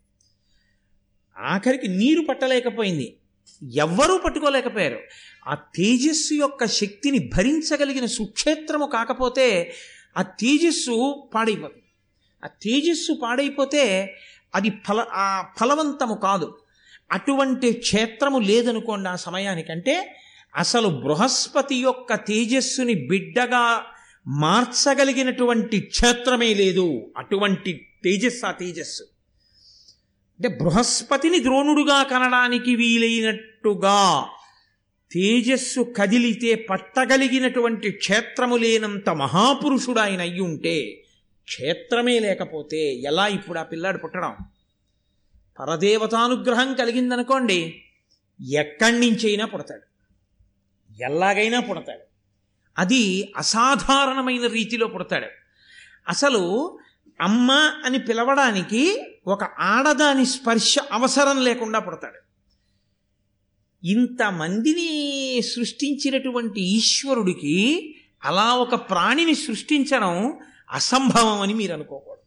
ఆఖరికి 1.37 1.87
నీరు 1.87 2.25
పట్టలేకపోయింది. 2.29 3.17
ఎవ్వరూ 3.75 4.17
పట్టుకోలేకపోయారు. 4.17 4.99
ఆ 5.47 5.55
తేజస్సు 5.55 6.33
యొక్క 6.33 6.65
శక్తిని 6.65 7.31
భరించగలిగిన 7.35 8.05
సుక్షేత్రము 8.05 8.85
కాకపోతే 8.85 9.73
ఆ 10.17 10.21
తేజస్సు 10.21 11.29
పాడైపోతుంది. 11.35 11.80
ఆ 12.43 12.47
తేజస్సు 12.47 13.19
పాడైపోతే 13.23 14.15
అది 14.55 14.69
ఫల 14.69 15.05
ఆ 15.11 15.45
ఫలవంతము 15.59 16.15
కాదు. 16.15 16.57
అటువంటి 17.11 17.73
క్షేత్రము 17.73 18.39
లేదనుకోండి 18.39 19.09
ఆ 19.09 19.15
సమయానికంటే 19.15 20.15
అసలు 20.55 20.87
బృహస్పతి 20.87 21.75
యొక్క 21.75 22.15
తేజస్సుని 22.15 23.07
బిడ్డగా 23.07 23.85
మార్చగలిగినటువంటి 24.27 25.79
క్షేత్రమే 25.79 26.53
లేదు. 26.53 27.13
అటువంటి 27.17 27.87
తేజస్సు 28.03 28.45
ఆ 28.45 28.51
తేజస్సు. 28.51 29.03
అంటే 30.39 30.47
బృహస్పతిని 30.47 31.43
ద్రోణుడుగా 31.43 32.03
కనడానికి 32.03 32.75
వీలైనట్టుగా 32.75 34.25
తేజస్సు 35.11 35.93
కదిలితే 35.97 36.55
పట్టగలిగినటువంటి 36.55 37.91
క్షేత్రము 37.91 38.55
లేనంత 38.55 39.09
మహాపురుషుడు 39.09 39.99
ఆయన 39.99 40.21
అయ్యుంటే 40.21 40.53
ఉంటే 40.53 41.03
క్షేత్రమే 41.43 42.19
లేకపోతే 42.19 42.93
ఎలా 42.93 43.27
ఇప్పుడు 43.27 43.59
ఆ 43.59 43.63
పిల్లాడు 43.63 43.97
పుట్టడం? 43.97 44.35
పరదేవతానుగ్రహం 45.59 46.73
కలిగిందనుకోండి 46.73 47.83
ఎక్కడి 48.51 48.99
నుంచైనా 48.99 49.45
పుడతాడు. 49.45 49.81
ఎలాగైనా 51.03 51.59
పుడతాడు. 51.59 52.01
అది 52.77 53.33
అసాధారణమైన 53.37 54.47
రీతిలో 54.47 54.87
పుడతాడు. 54.87 55.27
అసలు 56.07 56.77
అమ్మ 57.21 57.51
అని 57.85 57.99
పిలవడానికి 57.99 59.03
ఒక 59.27 59.43
ఆడదాని 59.43 60.25
స్పర్శ 60.25 60.75
అవసరం 60.91 61.43
లేకుండా 61.43 61.79
పుడతాడు. 61.79 62.21
ఇంతమందిని 63.87 65.41
సృష్టించినటువంటి 65.41 66.61
ఈశ్వరుడికి 66.61 67.95
అలా 68.23 68.53
ఒక 68.55 68.75
ప్రాణిని 68.75 69.35
సృష్టించడం 69.35 70.39
అసంభవం 70.71 71.41
అని 71.41 71.53
మీరు 71.53 71.73
అనుకోకూడదు 71.73 72.21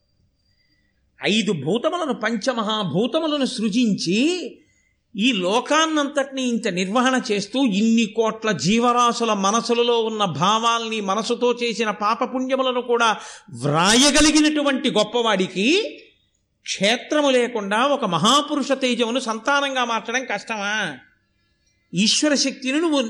ఐదు 1.25 1.53
భూతములను 1.53 2.15
పంచమహాభూతములను 2.15 3.45
సృజించి 3.45 4.51
ఈ 5.17 5.33
లోకాన్నంతటినీ 5.33 6.43
ఇంత 6.43 6.69
నిర్వహణ 6.69 7.21
చేస్తూ 7.33 7.65
ఇన్ని 7.65 8.07
కోట్ల 8.07 8.53
జీవరాశుల 8.53 9.33
మనసులలో 9.33 10.01
ఉన్న 10.01 10.25
భావాల్ని 10.25 11.01
మనసుతో 11.01 11.53
చేసిన 11.53 11.91
పాపపుణ్యములను 11.91 12.81
కూడా 12.81 13.17
వ్రాయగలిగినటువంటి 13.51 14.91
గొప్పవాడికి 14.91 16.01
క్షేత్రము 16.65 17.31
లేకుండా 17.31 17.87
ఒక 17.87 18.05
మహాపురుష 18.05 18.73
తేజమును 18.73 19.21
సంతానంగా 19.21 19.85
మార్చడం 19.85 20.25
కష్టమా? 20.25 20.99
ఈశ్వర 21.95 22.35
శక్తిని 22.35 22.81
నువ్వు 22.81 23.03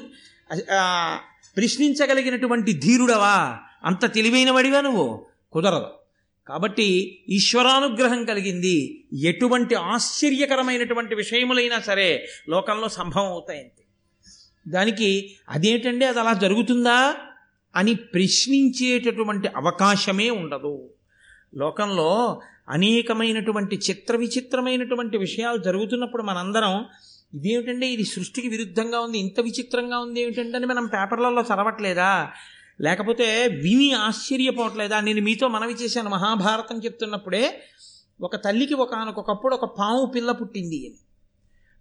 ప్రశ్నించగలిగినటువంటి 1.57 2.73
ధీరుడవా? 2.73 3.61
అంత 3.85 4.13
తెలివైన 4.13 4.51
వాడివా 4.51 4.81
నువ్వు? 4.81 5.27
కుదరదు. 5.53 5.87
కాబట్టి 6.47 7.19
ఈశ్వరానుగ్రహం 7.29 8.25
కలిగింది. 8.25 9.05
ఎటువంటి 9.23 9.75
ఆశ్చర్యకరమైనటువంటి 9.75 11.15
విషయములైనా 11.15 11.81
సరే 11.81 12.27
లోకంలో 12.49 12.89
సంభవం 12.89 13.27
అవుతాయంతే. 13.27 13.85
దానికి 14.69 15.37
అదేంటండి? 15.49 16.05
అది 16.05 16.21
అలా 16.21 16.33
జరుగుతుందా? 16.33 17.15
అని 17.77 17.95
ప్రశ్నించేటటువంటి 17.95 19.49
అవకాశమే 19.49 20.31
ఉండదు. 20.31 20.91
లోకంలో 21.55 22.41
అనేకమైనటువంటి 22.69 23.77
చిత్ర 23.77 24.17
విచిత్రమైనటువంటి 24.17 25.17
విషయాలు 25.17 25.57
జరుగుతున్నప్పుడు 25.57 26.23
మనందరం 26.23 26.85
ఇదేమిటండి? 27.35 27.87
ఇది 27.87 28.05
సృష్టికి 28.05 28.49
విరుద్ధంగా 28.49 29.01
ఉంది 29.01 29.19
ఇంత 29.19 29.41
విచిత్రంగా 29.41 29.99
ఉంది 29.99 30.21
ఏమిటంటే 30.21 30.57
అని 30.57 30.67
మనం 30.67 30.87
పేపర్లలో 30.87 31.43
చదవట్లేదా? 31.43 32.31
లేకపోతే 32.81 33.47
విని 33.47 33.93
ఆశ్చర్యపోవట్లేదా? 33.93 35.01
నేను 35.01 35.21
మీతో 35.21 35.49
మనవి 35.49 35.73
చేశాను 35.73 36.11
మహాభారతం 36.11 36.79
చెప్తున్నప్పుడే 36.79 37.63
ఒక 38.21 38.37
తల్లికి 38.37 38.75
ఒకనకొకప్పుడు 38.75 39.55
ఒక 39.55 39.65
పాము 39.79 40.07
పిల్ల 40.07 40.33
పుట్టింది 40.33 40.77
అని. 40.77 40.95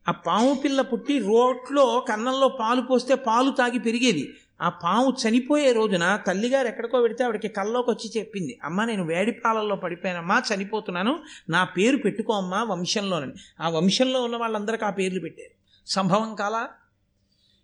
ఆ 0.08 0.12
పాము 0.12 0.54
పిల్ల 0.54 0.82
పుట్టి 0.82 1.20
రోట్లో 1.20 2.06
కన్నంలో 2.10 2.48
పాలు 2.48 2.82
పోస్తే 2.82 3.16
పాలు 3.16 3.52
తాగి 3.52 3.80
పెరిగేది. 3.80 4.34
ఆ 4.62 4.70
పాము 4.70 5.30
చనిపోయే 5.30 5.72
రోజున 5.72 6.20
తల్లిగారు 6.28 6.68
ఎక్కడికో 6.68 7.02
పెడితే 7.02 7.24
ఆవిడకి 7.24 7.48
కల్లోకి 7.48 7.89
వచ్చి 7.89 8.12
చెప్పింది 8.18 8.60
అమ్మ 8.64 8.86
నేను 8.86 9.06
వేడి 9.06 9.32
పాలల్లో 9.32 9.76
పడిపోయానమ్మా 9.76 10.41
చనిపోతున్నాను 10.56 11.20
నా 11.50 11.64
పేరు 11.64 11.98
పెట్టుకో 11.98 12.34
అమ్మా 12.34 12.64
వంశంలోనని. 12.64 13.34
ఆ 13.62 13.70
వంశంలో 13.70 14.22
ఉన్న 14.22 14.38
వాళ్ళందరికీ 14.38 14.86
ఆ 14.86 14.89
పేర్లు 14.89 15.20
పెట్టారు. 15.20 15.82
సంభవం 15.88 16.36
కాలా? 16.36 16.70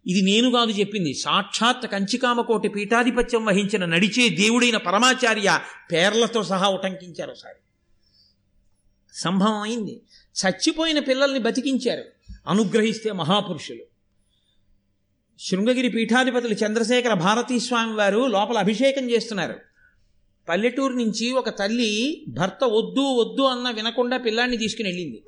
ఇది 0.10 0.22
నేను 0.22 0.52
కాదు 0.52 0.72
చెప్పింది. 0.72 1.14
సాక్షాత్ 1.14 1.92
కంచికామకోటి 1.92 2.70
పీఠాధిపత్యం 2.70 3.46
వహించిన 3.46 3.86
నడిచే 3.86 4.30
దేవుడైన 4.30 4.78
పరమాచార్య 4.78 5.60
పేర్లతో 5.92 6.44
సహా 6.44 6.70
ఉటంకించారు 6.70 7.32
ఒకసారి. 7.32 7.56
సంభవం 9.14 9.62
అయింది 9.62 10.02
చచ్చిపోయిన 10.40 11.00
పిల్లల్ని 11.00 11.40
బతికించారు. 11.40 12.04
అనుగ్రహిస్తే 12.48 13.12
మహాపురుషులు. 13.12 13.84
శృంగగిరి 15.40 15.90
పీఠాధిపతులు 15.90 16.54
చంద్రశేఖర 16.54 17.14
భారతీ 17.14 17.60
స్వామి 17.60 17.94
వారు 17.94 18.28
లోపల 18.28 18.58
అభిషేకం 18.58 19.10
చేస్తున్నారు. 19.10 19.56
పల్లెటూరు 20.50 20.94
నుంచి 20.94 21.32
ఒక 21.32 21.50
తల్లి 21.50 22.26
భర్త 22.28 22.64
వద్దు 22.64 23.02
వద్దు 23.02 23.42
అన్న 23.42 23.72
వినకుండా 23.72 24.18
పిల్లాన్ని 24.18 24.58
తీసుకుని 24.58 24.90
వెళ్ళింది. 24.90 25.24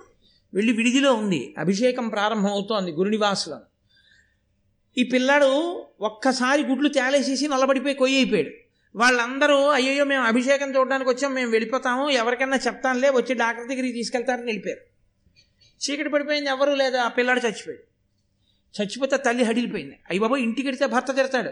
వెళ్ళి 0.53 0.73
విడిదిలో 0.73 1.13
ఉంది. 1.13 1.55
అభిషేకం 1.57 2.09
ప్రారంభం 2.09 2.51
అవుతోంది 2.51 2.91
ఈ 4.97 5.03
పిల్లాడు 5.03 5.85
ఒక్కసారి 6.01 6.63
గుడ్లు 6.63 6.89
తేలేసేసి 6.89 7.47
నల్లబడిపోయి 7.47 7.95
కొయ్యి 7.95 8.17
అయిపోయాడు. 8.17 8.49
వాళ్ళందరూ 8.95 9.67
అయ్యో 9.67 10.05
మేము 10.05 10.23
అభిషేకం 10.23 10.75
చూడడానికి 10.75 11.09
వచ్చాం 11.09 11.33
మేము 11.33 11.51
వెళ్ళిపోతాము 11.51 12.09
ఎవరికైనా 12.09 12.57
చెప్తానులే 12.57 13.09
వచ్చి 13.09 13.35
డాక్టర్ 13.35 13.67
దగ్గరికి 13.67 13.93
తీసుకెళ్తారని 13.93 14.45
వెళ్ళిపోయారు. 14.45 14.81
చీకటి 15.83 16.09
పడిపోయింది 16.09 16.49
ఎవరు 16.49 16.71
లేదా 16.71 17.03
ఆ 17.03 17.07
పిల్లాడు 17.07 17.39
చచ్చిపోయాడు. 17.39 17.81
చచ్చిపోతే 18.81 19.17
తల్లి 19.17 19.43
హడిలిపోయింది. 19.43 19.93
అయ్యి 19.93 20.19
బాబా 20.19 20.37
ఇంటికి 20.37 20.67
వెడితే 20.67 20.85
భర్త 20.85 21.15
తిడతాడు. 21.15 21.49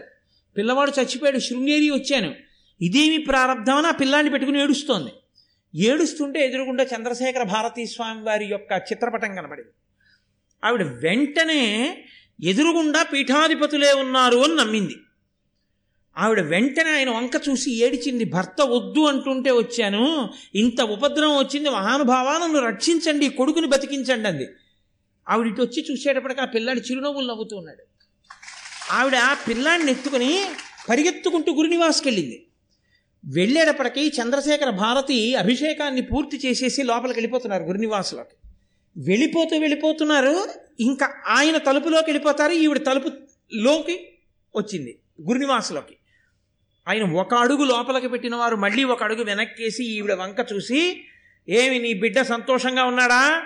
పిల్లవాడు 0.57 0.91
చచ్చిపోయాడు 0.99 1.39
శృంగేరి 1.39 1.89
వచ్చాను. 1.89 2.35
ఇదేమి 2.81 3.17
ప్రారంధమని 3.17 3.87
ఆ 3.87 3.91
పిల్లాన్ని 3.91 4.31
పెట్టుకుని 4.31 4.63
ఏడుస్తోంది. 4.63 5.11
ఏడుస్తుంటే 5.75 6.45
ఎదురుగుండా 6.45 6.83
చంద్రశేఖర 6.83 7.43
భారతీ 7.43 7.85
స్వామి 7.85 8.23
వారి 8.23 8.45
యొక్క 8.45 8.71
చిత్రపటం 8.71 9.35
కనబడింది. 9.35 9.69
ఆవిడ 10.63 10.83
వెంటనే 10.83 11.95
ఎదురుగుండా 12.43 13.03
పీఠాధిపతులే 13.03 13.93
ఉన్నారు 13.93 14.37
అని 14.37 14.55
నమ్మింది. 14.55 14.95
ఆవిడ 16.17 16.39
వెంటనే 16.39 16.91
ఆయన 16.91 17.09
వంక 17.09 17.31
చూసి 17.49 17.71
ఏడిచింది 17.85 18.23
భర్త 18.23 18.61
వద్దు 18.61 18.99
అంటుంటే 18.99 19.51
వచ్చాను. 19.51 20.29
ఇంత 20.55 20.81
ఉపద్రవం 20.81 21.37
వచ్చింది 21.37 21.69
మహానుభావా 21.69 22.37
నన్ను 22.37 22.59
రక్షించండి 22.59 23.29
కొడుకుని 23.29 23.67
బతికించండి 23.67 24.29
అంది. 24.29 24.47
ఆవిడ 25.29 25.47
ఇటు 25.47 25.61
వచ్చి 25.61 25.85
చూసేటప్పటికి 25.91 26.41
ఆ 26.41 26.45
పిల్లాడి 26.45 26.79
చిరునవ్వులు 26.79 27.27
నవ్వుతూ 27.27 27.57
ఉన్నాడు. 27.57 27.83
ఆవిడ 28.91 29.15
ఆ 29.15 29.33
పిల్లాడిని 29.33 29.91
ఎత్తుకుని 29.91 30.45
పరిగెత్తుకుంటూ 30.89 31.53
గురునివాస్కి 31.53 32.07
వెళ్ళింది 32.07 32.47
వెళ్ళేటప్పటికీ 33.25 34.11
చంద్రశేఖర 34.21 34.69
భారతి 34.69 35.35
అభిషేకాన్ని 35.35 36.01
పూర్తి 36.01 36.41
చేసేసి 36.45 36.83
లోపలికి 36.83 37.19
వెళ్ళిపోతున్నారు 37.19 37.63
గురునివాసులోకి. 37.63 38.35
వెళ్ళిపోతూ 38.97 39.57
వెళ్ళిపోతున్నారు. 39.57 40.49
ఇంకా 40.79 41.13
ఆయన 41.27 41.57
తలుపులోకి 41.57 42.11
వెళ్ళిపోతారు. 42.11 42.51
ఈవిడ 42.51 42.77
తలుపులోకి 42.77 44.09
వచ్చింది 44.55 44.99
గురునివాసులోకి. 45.27 45.95
ఆయన 46.87 47.11
ఒక 47.11 47.33
అడుగు 47.33 47.63
లోపలికి 47.63 48.07
పెట్టిన 48.07 48.35
వారు 48.35 48.55
మళ్ళీ 48.55 48.83
ఒక 48.83 49.03
అడుగు 49.03 49.23
వెనక్కేసి 49.23 49.83
ఈవిడ 49.83 50.13
వంక 50.13 50.45
చూసి 50.53 51.05
ఏమి 51.49 51.79
నీ 51.79 51.93
బిడ్డ 51.93 52.21
సంతోషంగా 52.21 52.83
ఉన్నాడా? 52.83 53.43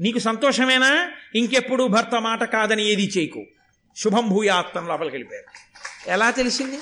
నీకు 0.00 0.18
సంతోషమేనా? 0.18 1.10
ఇంకెప్పుడు 1.34 1.84
భర్త 1.84 2.14
మాట 2.20 2.44
కాదని 2.44 2.86
ఏది 2.86 3.12
చేయకు. 3.18 3.46
శుభం 3.96 4.28
భూయాత్తం 4.28 4.88
లోపలికి 4.88 5.14
వెళ్ళిపోయారు. 5.14 5.46
ఎలా 6.10 6.30
తెలిసింది? 6.30 6.78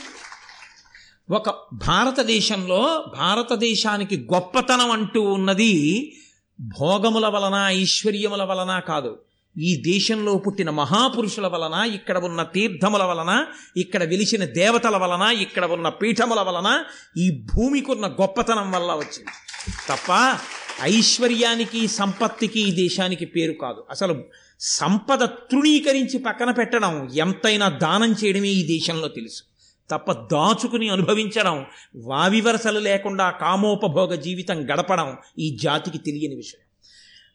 ఒక 1.30 1.50
భారతదేశంలో 1.72 3.12
భారతదేశానికి 3.16 4.26
గొప్పతనం 4.34 4.90
అంటూ 4.90 5.22
ఉన్నది 5.22 6.12
భోగముల 6.60 7.26
వలన 7.26 7.54
ఐశ్వర్యముల 7.66 8.42
వలన 8.42 8.78
కాదు. 8.78 9.18
ఈ 9.58 9.76
దేశంలో 9.76 10.38
పుట్టిన 10.38 10.70
మహాపురుషుల 10.70 11.46
వలన 11.46 11.92
ఇక్కడ 11.92 12.24
ఉన్న 12.24 12.42
తీర్థముల 12.42 13.02
వలన 13.02 13.46
ఇక్కడ 13.76 14.04
వెలిసిన 14.04 14.44
దేవతల 14.44 14.96
వలన 14.96 15.36
ఇక్కడ 15.38 15.64
ఉన్న 15.64 15.88
పీఠముల 15.88 16.40
వలన 16.40 16.84
ఈ 17.18 17.30
భూమికున్న 17.30 18.06
గొప్పతనం 18.06 18.70
వల్ల 18.72 18.92
వచ్చింది. 18.92 19.32
తప్ప 19.88 20.38
ఐశ్వర్యానికి 20.82 21.88
సంపత్తికి 21.88 22.60
ఈ 22.60 22.72
దేశానికి 22.72 23.24
పేరు 23.24 23.52
కాదు. 23.52 23.84
అసలు 23.90 24.24
సంపద 24.60 25.24
తృణీకరించి 25.24 26.18
పక్కన 26.18 26.50
పెట్టడం 26.50 27.10
ఎంతైనా 27.14 27.68
దానం 27.68 28.12
చేయడమే 28.12 28.48
ఈ 28.48 28.66
దేశంలో 28.66 29.08
తెలుసు. 29.08 29.55
తప్ప 29.90 30.12
దాచుకుని 30.12 30.88
అనుభవించడం 30.88 31.66
వావివరసలు 31.96 32.78
లేకుండా 32.78 33.30
కామోపభోగ 33.30 34.14
జీవితం 34.14 34.64
గడపడం 34.70 35.16
ఈ 35.38 35.58
జాతికి 35.62 35.98
తెలియని 35.98 36.36
విషయం. 36.36 36.60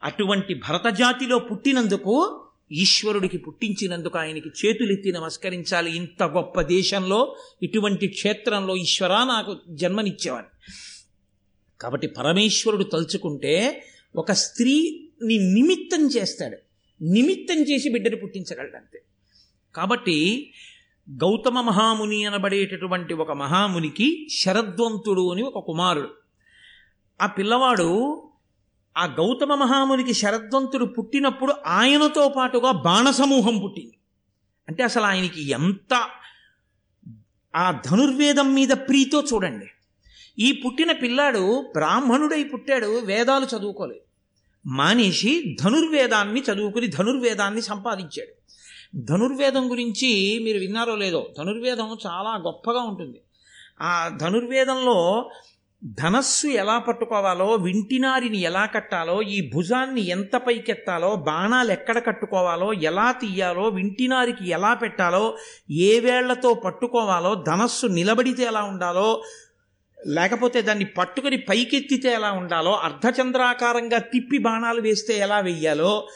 అటువంటి 0.04 0.54
భరత 0.54 0.88
జాతిలో 0.94 1.40
పుట్టినందుకు 1.40 2.46
ఈశ్వరుడికి 2.72 3.38
పుట్టించినందుకు 3.38 4.18
ఆయనకి 4.18 4.50
చేతులెత్తి 4.50 5.12
నమస్కరించాలి. 5.12 5.96
ఇంత 5.96 6.24
గొప్ప 6.24 6.62
దేశంలో 6.62 7.36
ఇటువంటి 7.64 8.08
క్షేత్రంలో 8.08 8.76
ఈశ్వరా 8.76 9.24
నాకు 9.24 9.58
జన్మనిచ్చేవాని 9.70 10.48
కాబట్టి 11.82 12.08
పరమేశ్వరుడు 12.08 12.84
తలుచుకుంటే 12.84 13.86
ఒక 14.16 14.32
స్త్రీని 14.32 15.54
నిమిత్తం 15.54 16.08
చేస్తాడు. 16.08 16.58
నిమిత్తం 17.04 17.60
చేసి 17.62 17.90
బిడ్డను 17.90 18.16
పుట్టించగలడంతే 18.16 19.02
కాబట్టి 19.76 20.52
గౌతమ 21.12 21.62
మహాముని 21.62 22.26
అనబడేటటువంటి 22.26 23.14
ఒక 23.14 23.32
మహామునికి 23.32 24.28
శరద్వంతుడు 24.32 25.32
అని 25.32 25.42
ఒక 25.42 25.66
కుమారుడు. 25.66 26.10
ఆ 27.22 27.26
పిల్లవాడు 27.26 28.24
ఆ 28.98 29.06
గౌతమ 29.06 29.56
మహామునికి 29.56 30.14
శరద్వంతుడు 30.14 30.86
పుట్టినప్పుడు 30.86 31.54
ఆయనతో 31.66 32.30
పాటుగా 32.30 32.72
బాణసమూహం 32.72 33.60
పుట్టింది. 33.60 33.98
అంటే 34.68 34.84
అసలు 34.84 35.04
ఆయనకి 35.04 35.50
ఎంత 35.50 36.08
ఆ 37.56 37.82
ధనుర్వేదం 37.86 38.54
మీద 38.54 38.68
ప్రీతో 38.68 39.24
చూడండి. 39.34 39.66
ఈ 40.40 40.52
పుట్టిన 40.52 40.92
పిల్లాడు 40.92 41.72
బ్రాహ్మణుడై 41.74 42.44
పుట్టాడు 42.44 43.00
వేదాలు 43.06 43.58
చదువుకోలేదు. 43.58 44.02
మానేసి 44.66 45.58
ధనుర్వేదాన్ని 45.64 46.44
చదువుకుని 46.54 46.88
ధనుర్వేదాన్ని 46.88 47.62
సంపాదించాడు. 47.62 48.41
ధనుర్వేదం 48.94 49.72
గురించి 49.72 50.40
మీరు 50.44 50.60
విన్నారో 50.60 50.96
లేదో 50.96 51.28
ధనుర్వేదం 51.38 51.98
చాలా 52.08 52.32
గొప్పగా 52.46 52.82
ఉంటుంది. 52.82 53.20
ఆ 53.82 54.10
ధనుర్వేదంలో 54.18 54.98
ధనస్సు 55.98 56.48
ఎలా 56.48 56.80
పట్టుకోవాలో 56.80 57.56
వింటినారిని 57.56 58.40
ఎలా 58.40 58.66
కట్టాలో 58.66 59.22
ఈ 59.22 59.52
భుజాన్ని 59.54 60.02
ఎంత 60.08 60.36
పైకెత్తాలో 60.36 61.16
బాణాలు 61.16 61.72
ఎక్కడ 61.72 62.06
కట్టుకోవాలో 62.06 62.74
ఎలా 62.74 63.12
తీయాలో 63.12 63.70
వింటినారికి 63.70 64.50
ఎలా 64.50 64.74
పెట్టాలో 64.74 65.38
ఏ 65.70 66.00
వేళ్ళతో 66.00 66.54
పట్టుకోవాలో 66.54 67.36
ధనస్సు 67.36 67.88
నిలబడితే 67.88 68.44
ఎలా 68.44 68.64
ఉండాలో 68.64 69.22
లేకపోతే 69.98 70.62
దాన్ని 70.62 70.86
పట్టుకుని 70.86 71.38
పైకెత్తితే 71.38 72.14
ఎలా 72.14 72.32
ఉండాలో 72.32 72.72
అర్ధచంద్రాకారంగా 72.72 73.98
తిప్పి 73.98 74.38
బాణాలు 74.38 74.82
వేస్తే 74.82 75.18
ఎలా 75.18 75.40
వెయ్యాలో 75.40 76.08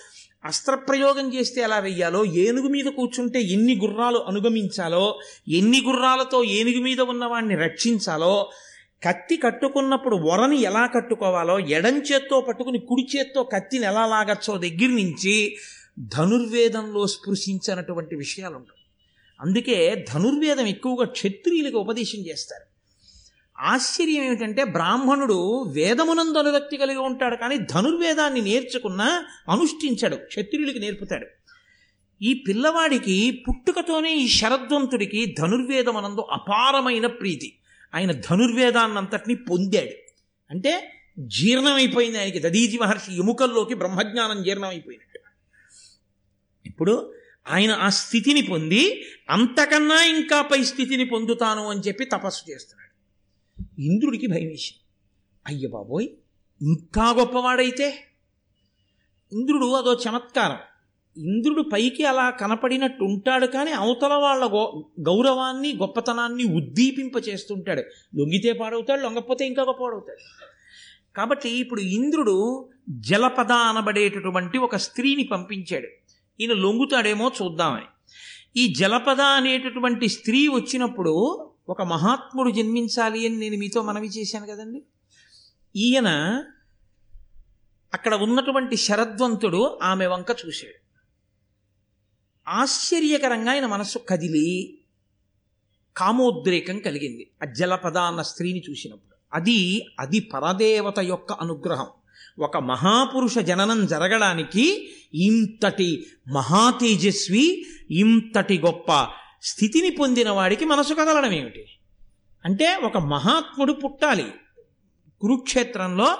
అస్త్రప్రయోగం 0.45 1.33
చేస్తే 1.33 1.61
ఎలా 1.61 1.79
వెయ్యాలో? 1.79 2.25
ఏనుగు 2.25 2.67
మీద 2.67 2.85
కూర్చుంటే 2.85 3.41
ఎన్ని 3.41 3.75
గుర్రాలు 3.75 4.17
అనుగమించాలో? 4.17 5.19
ఎన్ని 5.47 5.81
గుర్రాలతో 5.81 6.43
ఏనుగు 6.43 6.81
మీద 6.83 7.01
ఉన్నవాడిని 7.01 7.55
రక్షించాలో? 7.55 8.49
కత్తి 9.03 9.37
కట్టుకున్నప్పుడు 9.37 10.15
వరని 10.15 10.61
ఎలా 10.61 10.85
కట్టుకోవాలో? 10.85 11.59
ఎడం 11.59 11.97
చేత్తో 11.97 12.41
పట్టుకుని 12.41 12.79
కుడి 12.79 13.17
చేత్తో 13.17 13.43
కత్తిని 13.43 13.85
ఎలా 13.85 14.05
లాగచ్చో 14.05 14.57
దగ్గర 14.57 14.87
నుంచి 14.87 15.57
ధనుర్వేదంలో 15.99 17.07
స్పృశించినటువంటి 17.07 18.15
విషయాలు 18.15 18.55
ఉంటాయి. 18.55 18.85
అందుకే 19.41 20.05
ధనుర్వేదం 20.13 20.65
ఎక్కువగా 20.65 21.05
క్షత్రియులకు 21.05 21.77
ఉపదేశం 21.77 22.19
చేస్తారు. 22.19 22.74
ఆశ్చర్యం 23.59 24.23
ఏమిటంటే 24.23 24.63
బ్రాహ్మణుడు 24.63 25.63
వేదమునందు 25.63 26.37
అనురక్తి 26.37 26.77
కలిగి 26.77 26.97
ఉంటాడు 26.97 27.35
కానీ 27.35 27.57
ధనుర్వేదాన్ని 27.57 28.41
నేర్చుకున్న 28.41 29.01
అనుష్ఠించాడు 29.49 30.15
క్షత్రియుడికి 30.15 30.79
నేర్పుతాడు. 30.79 31.27
ఈ 32.21 32.33
పిల్లవాడికి 32.33 33.43
పుట్టుకతోనే 33.49 34.15
ఈ 34.15 34.27
శరద్వంతుడికి 34.27 35.35
ధనుర్వేదమునందు 35.39 36.21
అపారమైన 36.21 37.07
ప్రీతి. 37.07 37.57
ఆయన 37.95 38.11
ధనుర్వేదాన్నంతటినీ 38.11 39.35
పొందాడు. 39.35 40.11
అంటే 40.51 40.91
జీర్ణమైపోయింది 41.19 42.19
ఆయనకి. 42.19 42.39
దదీజి 42.39 42.77
మహర్షి 42.77 43.17
ఎముకల్లోకి 43.17 43.73
బ్రహ్మజ్ఞానం 43.73 44.43
జీర్ణమైపోయినట్టు. 44.43 45.19
ఇప్పుడు 46.65 47.13
ఆయన 47.51 47.71
ఆ 47.71 47.89
స్థితిని 47.89 48.41
పొంది 48.41 49.05
అంతకన్నా 49.29 50.03
ఇంకా 50.05 50.41
పై 50.41 50.63
స్థితిని 50.63 51.05
పొందుతాను 51.05 51.67
అని 51.67 51.79
చెప్పి 51.79 52.05
తపస్సు 52.05 52.51
చేస్తున్నాడు. 52.51 52.84
ఇంద్రుడికి 53.79 54.27
భయం 54.27 54.47
వేసింది. 54.47 54.79
అయ్య 55.47 55.67
బాబోయ్ 55.67 56.07
ఇంకా 56.61 57.13
గొప్పవాడైతే? 57.13 57.99
ఇంద్రుడు 59.31 59.65
అదో 59.65 59.99
చమత్కారం. 60.09 60.57
ఇంద్రుడు 61.17 61.61
పైకి 61.61 62.05
అలా 62.05 62.29
కనపడినట్టు 62.29 63.03
ఉంటాడు 63.03 63.45
కానీ 63.45 63.71
అవతల 63.71 64.13
వాళ్ళ 64.13 64.45
గో 64.45 64.85
గౌరవాన్ని 64.99 65.73
గొప్పతనాన్ని 65.73 66.43
ఉద్దీపింప 66.43 67.11
చేస్తుంటాడు 67.29 67.81
లొంగితే 68.17 68.53
పాడవుతాడు 68.53 69.01
లొంగకపోతే 69.01 69.47
ఇంకా 69.47 69.63
గొప్పవాడవుతాడు. 69.63 70.19
కాబట్టి 71.17 71.49
ఇప్పుడు 71.49 71.81
ఇంద్రుడు 71.81 72.69
జలపద 72.89 73.51
అనబడేటటువంటి 73.51 74.57
ఒక 74.57 74.75
స్త్రీని 74.75 75.23
పంపించాడు. 75.23 75.87
ఈయన 76.41 76.53
లొంగుతాడేమో 76.53 77.31
చూద్దామని. 77.41 77.85
ఈ 78.57 78.73
జలపద 78.73 79.21
అనేటటువంటి 79.21 80.09
స్త్రీ 80.09 80.47
వచ్చినప్పుడు 80.47 81.47
ఒక 81.69 81.81
మహాత్ముడు 81.81 82.51
జన్మించాలి 82.51 83.25
అని 83.25 83.37
నేను 83.37 83.57
మీతో 83.57 83.81
మనవి 83.81 84.07
చేశాను 84.07 84.47
కదండి. 84.47 84.83
ఈయన 85.75 86.07
అక్కడ 87.93 88.15
ఉన్నటువంటి 88.15 88.75
శరద్వంతుడు 88.75 89.79
ఆమె 89.83 90.07
వంక 90.07 90.25
చూశాడు. 90.45 90.85
ఆశ్చర్యకరంగా 92.49 93.51
ఆయన 93.51 93.65
మనస్సు 93.65 93.97
కదిలి 93.97 94.77
కామోద్రేకం 95.97 96.79
కలిగింది. 96.79 97.31
ఆ 97.43 97.51
జలపద 97.51 97.97
అన్న 97.97 98.21
స్త్రీని 98.21 98.63
చూసినప్పుడు. 98.69 99.15
అది 99.33 99.85
అది 99.99 100.19
పరదేవత 100.19 100.99
యొక్క 100.99 101.33
అనుగ్రహం. 101.33 101.87
ఒక 102.39 102.57
మహాపురుష 102.57 103.37
జననం 103.37 103.85
జరగడానికి 103.85 104.95
ఇంతటి 105.13 106.05
మహాతేజస్వి 106.33 107.65
ఇంతటి 107.91 108.59
గొప్ప 108.59 109.07
స్థితిని 109.45 109.89
పొందిన 109.89 110.29
వాడికి 110.29 110.65
మనసు 110.65 110.93
కదలడం 110.93 111.31
ఏమిటి? 111.31 111.65
అంటే 112.45 112.75
ఒక 112.75 112.97
మహాత్ముడు 112.97 113.73
పుట్టాలి. 113.73 114.31
కురుక్షేత్రంలో 115.21 116.17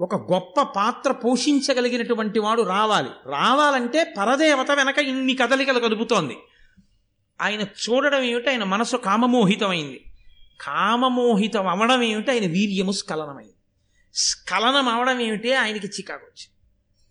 ఒక 0.00 0.32
గొప్ప 0.32 0.62
పాత్ర 0.62 1.12
పోషించగలిగినటువంటి 1.12 2.38
వాడు 2.38 2.62
రావాలి. 2.62 3.08
రావాలంటే 3.26 4.14
పరదేవత 4.18 4.70
వెనక 4.70 4.98
ఇన్ని 4.98 5.34
కదలికలు 5.34 5.80
కదుపుతోంది. 5.80 6.36
ఆయన 7.42 7.60
చూడడం 7.60 8.22
ఏమిటి? 8.22 8.50
ఆయన 8.50 8.64
మనసు 8.64 8.96
కామమోహితమైంది. 8.96 10.04
కామమోహితం 10.60 11.66
అవడం 11.66 12.02
ఏమిటి? 12.02 12.30
ఆయన 12.30 12.50
వీర్యము 12.50 12.92
స్ఖలనమైంది. 12.92 13.54
స్ఖలనం 14.14 14.88
అవడం 14.88 15.20
ఏమిటి? 15.20 15.54
ఆయనకి 15.54 15.86
చికాకు 15.86 16.26
వచ్చింది. 16.26 16.56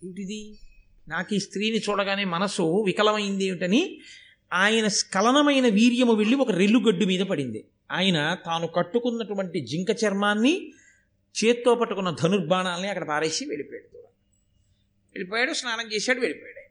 ఏమిటిది? 0.04 0.60
నాకు 1.08 1.36
ఈ 1.36 1.40
స్త్రీని 1.40 1.78
చూడగానే 1.78 2.24
మనసు 2.24 2.84
వికలమైంది 2.86 3.46
ఏమిటని 3.46 4.02
ఆయన 4.54 4.88
స్ఖలనమైన 4.88 5.68
వీర్యము 5.68 6.14
వెళ్ళి 6.14 6.36
ఒక 6.36 6.52
రెల్లుగడ్డు 6.52 7.06
మీద 7.06 7.20
పడింది. 7.20 7.66
ఆయన 7.92 8.38
తాను 8.46 8.68
కట్టుకున్నటువంటి 8.68 9.60
జింక 9.60 9.88
చర్మాన్ని 10.06 10.72
చేత్తో 11.44 11.76
పట్టుకున్న 11.76 12.16
ధనుర్బాణాలని 12.24 12.88
అక్కడ 12.88 13.08
పారేసి 13.08 13.46
వెళ్ళిపోయాడు. 13.46 13.98
వెళ్ళిపోయాడు 15.16 15.54
స్నానం 15.54 15.94
చేశాడు 15.94 16.20
వెళ్ళిపోయాడు. 16.20 16.70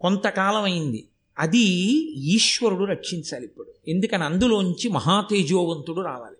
కొంతకాలం 0.00 0.62
అయింది 0.62 1.08
అది 1.38 1.58
ఈశ్వరుడు 2.34 2.84
రక్షించాలి 2.84 3.44
ఇప్పుడు. 3.44 3.74
ఎందుకని? 3.88 4.24
అందులోంచి 4.24 4.88
మహాతేజోవంతుడు 4.88 6.00
రావాలి. 6.00 6.36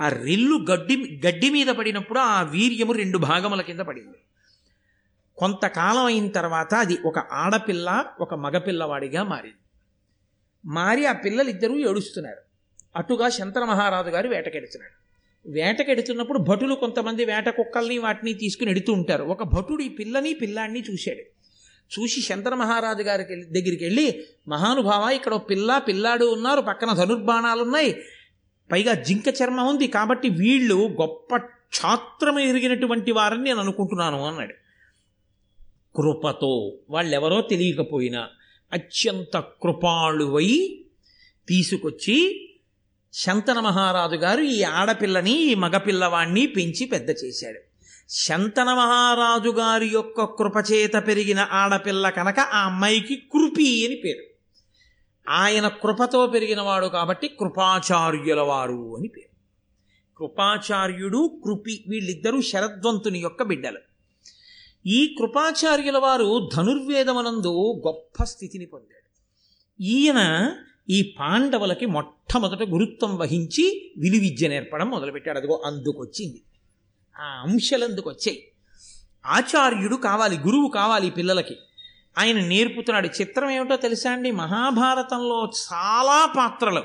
ఆ 0.00 0.08
రెల్లు 0.08 0.66
గడ్డి 0.70 1.20
గడ్డి 1.26 1.50
మీద 1.50 1.66
పడినప్పుడు 1.66 2.18
ఆ 2.18 2.42
వీర్యము 2.42 2.92
రెండు 2.92 3.18
భాగముల 3.18 3.60
కింద 3.60 3.80
పడింది. 3.80 4.18
కొంతకాలం 5.38 6.04
అయిన 6.04 6.28
తర్వాత 6.28 6.74
అది 6.74 6.98
ఒక 7.04 7.18
ఆడపిల్ల 7.18 8.04
ఒక 8.20 8.34
మగపిల్లవాడిగా 8.34 9.22
మారింది. 9.22 9.56
మారి 10.64 11.06
ఆ 11.06 11.12
పిల్లలు 11.12 11.48
ఇద్దరూ 11.48 11.76
ఏడుస్తున్నారు. 11.76 12.42
అటుగా 12.96 13.28
శంతన 13.28 13.64
మహారాజు 13.64 14.08
గారు 14.08 14.28
వేటకెడుతున్నాడు. 14.28 15.08
వేటకెడుతున్నప్పుడు 15.50 16.38
భటులు 16.38 16.74
కొంతమంది 16.74 17.24
వేట 17.24 17.48
కుక్కల్ని 17.48 17.98
వాటిని 17.98 18.34
తీసుకుని 18.34 18.70
ఎడుతూ 18.70 18.92
ఉంటారు. 18.92 19.24
ఒక 19.24 19.42
భటుడు 19.42 19.82
ఈ 19.82 19.88
పిల్లని 19.88 20.34
పిల్లాడిని 20.34 20.84
చూశాడు. 20.92 21.24
చూసి 21.92 22.22
శంతన 22.22 22.54
మహారాజు 22.54 23.02
గారికి 23.02 23.44
దగ్గరికి 23.44 23.84
వెళ్ళి 23.84 24.24
మహానుభావ 24.48 25.10
ఇక్కడ 25.10 25.34
ఒక 25.34 25.50
పిల్ల 25.50 25.78
పిల్లాడు 25.78 26.24
ఉన్నారు. 26.24 26.60
పక్కన 26.60 26.92
ధనుర్బాణాలు 26.92 27.62
ఉన్నాయి 27.62 28.04
పైగా 28.72 28.94
జింక 28.94 29.28
చర్మం 29.28 29.66
ఉంది 29.66 29.86
కాబట్టి 29.86 30.28
వీళ్ళు 30.28 30.74
గొప్ప 30.74 31.36
క్షాత్రం 31.36 32.38
ఎరిగినటువంటి 32.38 33.12
వారని 33.12 33.44
నేను 33.44 33.60
అనుకుంటున్నాను 33.60 34.26
అన్నాడు. 34.26 34.54
కృపతో 35.96 36.78
వాళ్ళెవరో 36.90 37.40
తెలియకపోయినా 37.40 38.28
అత్యంత 38.72 39.38
కృపాళువై 39.38 40.80
తీసుకొచ్చి 41.48 42.44
శంతన 43.12 43.60
మహారాజు 43.60 44.16
గారు 44.16 44.42
ఈ 44.42 44.62
ఆడపిల్లని 44.62 45.30
ఈ 45.30 45.54
మగపిల్లవాణ్ణి 45.54 46.46
పెంచి 46.46 46.86
పెద్ద 46.86 47.10
చేశాడు. 47.10 47.58
శంతన 48.08 48.64
మహారాజు 48.64 49.50
గారి 49.50 49.86
యొక్క 49.86 50.24
కృపచేత 50.24 50.92
పెరిగిన 51.06 51.48
ఆడపిల్ల 51.50 52.10
కనుక 52.10 52.40
ఆ 52.40 52.64
అమ్మాయికి 52.64 53.16
కృపి 53.16 53.86
అని 53.86 53.94
పేరు. 53.94 54.22
ఆయన 55.30 55.68
కృపతో 55.68 56.26
పెరిగినవాడు 56.26 56.86
కాబట్టి 56.86 57.28
కృపాచార్యుల 57.28 58.40
వారు 58.40 58.96
అని 58.96 59.08
పేరు. 59.08 59.36
కృపాచార్యుడు 60.18 61.40
కృపి 61.44 61.84
వీళ్ళిద్దరూ 61.88 62.42
శరద్వంతుని 62.42 63.18
యొక్క 63.18 63.42
బిడ్డలు. 63.42 63.78
ఈ 64.86 65.16
కృపాచార్యుల 65.18 65.98
వారు 65.98 66.48
ధనుర్వేదమనందు 66.54 67.82
గొప్ప 67.86 68.24
స్థితిని 68.24 68.66
పొందాడు 68.66 69.08
ఈయన 69.82 70.52
ఈ 70.90 71.14
పాండవులకి 71.20 71.86
మొట్టమొదట 71.86 72.62
గురుత్వం 72.62 73.16
వహించి 73.16 73.92
విలువిద్య 73.98 74.48
నేర్పడం 74.48 74.90
మొదలుపెట్టాడు. 74.90 75.38
అదిగో 75.38 75.62
అందుకొచ్చింది. 75.66 76.42
ఆ 77.20 77.42
అంశాలు 77.46 77.86
వచ్చాయి 77.86 78.48
ఆచార్యుడు 79.26 79.96
కావాలి 79.96 80.36
గురువు 80.36 80.68
కావాలి 80.68 81.10
పిల్లలకి. 81.10 81.56
ఆయన 82.18 82.40
నేర్పుతున్నాడు. 82.40 83.08
చిత్రం 83.08 83.50
ఏమిటో 83.50 83.76
తెలుసా 83.76 84.10
అండి? 84.10 84.30
మహాభారతంలో 84.30 85.52
చాలా 85.72 86.32
పాత్రలు. 86.36 86.82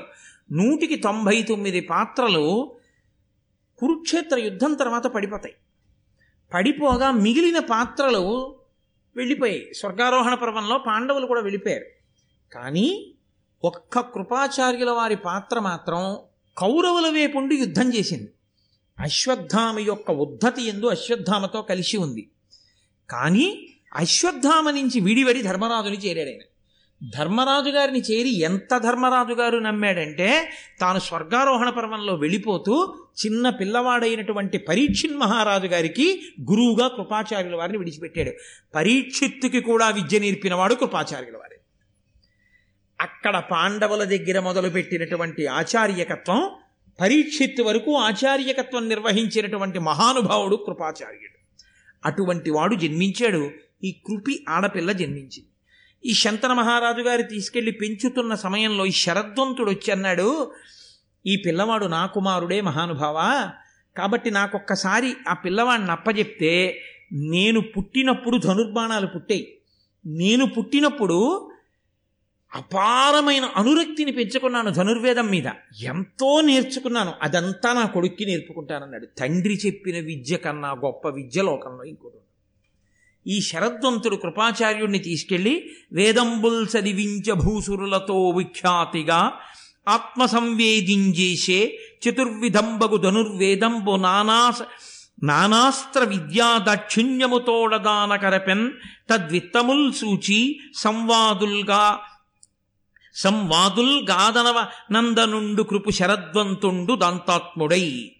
నూటికి 0.52 0.96
తొంభై 0.96 1.42
తొమ్మిది 1.42 1.80
పాత్రలు 1.80 2.76
కురుక్షేత్ర 3.78 4.38
యుద్ధం 4.38 4.74
తర్వాత 4.74 5.06
పడిపోతాయి. 5.06 5.54
పడిపోగా 6.54 7.10
మిగిలిన 7.10 7.58
పాత్రలు 7.58 8.54
వెళ్ళిపోయాయి. 9.16 9.74
స్వర్గారోహణ 9.74 10.34
పర్వంలో 10.34 10.78
పాండవులు 10.78 11.26
కూడా 11.26 11.40
వెళ్ళిపోయారు. 11.40 11.84
కానీ 12.54 13.14
ఒక్క 13.64 14.00
కృపాచార్యుల 14.00 14.90
వారి 14.90 15.16
పాత్ర 15.16 15.58
మాత్రం 15.58 16.16
కౌరవుల 16.58 17.08
వేపుండి 17.08 17.56
యుద్ధం 17.56 17.94
చేసింది. 17.94 18.30
అశ్వత్థామ 18.98 19.78
యొక్క 19.78 20.10
ఉద్ధతి 20.10 20.62
ఎందు 20.62 20.86
అశ్వత్థామతో 20.86 21.62
కలిసి 21.62 21.96
ఉంది. 21.96 22.30
కానీ 23.10 23.68
అశ్వత్థామ 23.94 24.70
నుంచి 24.70 25.00
విడివడి 25.00 25.42
ధర్మరాజుని 25.42 25.96
చేరాడు 25.96 26.28
ఆయన. 26.28 26.40
ధర్మరాజు 27.10 27.70
గారిని 27.70 28.00
చేరి 28.00 28.38
ఎంత 28.38 28.78
ధర్మరాజు 28.78 29.34
గారు 29.34 29.58
నమ్మాడంటే 29.58 30.50
తాను 30.80 30.98
స్వర్గారోహణ 30.98 31.70
పర్వంలో 31.70 32.14
వెళ్ళిపోతూ 32.14 32.96
చిన్న 33.26 33.50
పిల్లవాడైనటువంటి 33.50 34.58
పరీక్షిన్ 34.58 35.16
మహారాజు 35.16 35.66
గారికి 35.66 36.22
గురువుగా 36.40 36.88
కృపాచార్యుల 36.88 37.56
వారిని 37.56 37.78
విడిచిపెట్టాడు. 37.78 38.30
పరీక్షిత్తుకి 38.74 39.60
కూడా 39.60 39.90
విద్య 39.90 40.18
నేర్పినవాడు 40.18 40.74
కృపాచార్యుల 40.74 41.36
వారి. 41.36 41.54
అక్కడ 43.00 43.42
పాండవుల 43.50 44.04
దగ్గర 44.04 44.40
మొదలుపెట్టినటువంటి 44.40 45.46
ఆచార్యకత్వం 45.46 46.50
పరీక్షిత్తు 47.00 47.62
వరకు 47.62 47.96
ఆచార్యకత్వం 47.96 48.88
నిర్వహించినటువంటి 48.88 49.78
మహానుభావుడు 49.78 50.56
కృపాచార్యుడు. 50.56 51.64
అటువంటి 52.04 52.50
వాడు 52.50 52.74
జన్మించాడు. 52.74 53.50
ఈ 53.84 54.02
కృపి 54.06 54.44
ఆడపిల్ల 54.48 54.92
జన్మించింది. 54.92 55.48
ఈ 56.06 56.14
శంతన 56.14 56.52
మహారాజు 56.52 57.00
గారి 57.00 57.22
తీసుకెళ్ళి 57.22 57.72
పెంచుతున్న 57.72 58.34
సమయంలో 58.34 58.86
ఈ 58.86 58.90
శరద్వంతుడు 58.90 59.70
వచ్చి 59.70 59.92
అన్నాడు 59.92 60.52
ఈ 61.26 61.36
పిల్లవాడు 61.36 61.86
నా 61.86 62.06
కుమారుడే 62.06 62.60
మహానుభావ. 62.60 63.50
కాబట్టి 63.96 64.30
నాకొక్కసారి 64.30 65.14
ఆ 65.28 65.34
పిల్లవాడిని 65.34 65.90
అప్పచెప్తే 65.90 66.80
నేను 67.12 67.60
పుట్టినప్పుడు 67.60 68.36
ధనుర్బాణాలు 68.36 69.06
పుట్టాయి. 69.06 69.58
నేను 70.06 70.46
పుట్టినప్పుడు 70.46 71.50
అపారమైన 72.54 73.44
అనురక్తిని 73.44 74.12
పెంచుకున్నాను 74.12 74.70
ధనుర్వేదం 74.70 75.26
మీద. 75.26 75.46
ఎంతో 75.82 76.40
నేర్చుకున్నాను. 76.40 77.12
అదంతా 77.22 77.72
నా 77.72 77.86
కొడుక్కి 77.86 78.24
నేర్పుకుంటానన్నాడు. 78.24 79.06
తండ్రి 79.06 79.60
చెప్పిన 79.66 79.98
విద్య 80.04 80.36
కన్నా 80.36 80.72
గొప్ప 80.72 81.08
విద్య 81.08 81.42
లోకంలో 81.42 81.84
ఇంకోటి 81.84 82.16
ఈ 83.26 83.40
శరద్వంతుడు 83.40 84.16
కృపాచార్యుడిని 84.16 84.98
తీసుకెళ్ళి 84.98 85.70
వేదంబుల్ 85.92 86.68
సదివించ 86.68 87.32
భూసురులతో 87.32 88.28
విఖ్యాతిగా 88.30 89.32
ఆత్మ 89.88 90.26
సంవేదించేసే 90.26 91.78
చతుర్విధంబగు 92.08 92.96
ధనుర్వేదంబు 92.96 93.96
నానా 93.96 94.52
నానాస్త్ర 95.22 96.04
విద్యా 96.04 96.58
దాక్షిణ్యముతోడదాన 96.58 98.16
కరపెన్ 98.16 98.72
తద్విత్తముల్ 99.10 99.92
సూచి 99.92 100.60
సంవాదుల్గా 100.76 102.00
సంవాదుల్ 103.14 104.10
గాదనవ 104.10 104.66
నందనుండు 104.92 105.62
కృపు 105.62 105.90
శరద్వంతుండు 105.90 106.94
దంతాత్ముడై. 106.94 108.10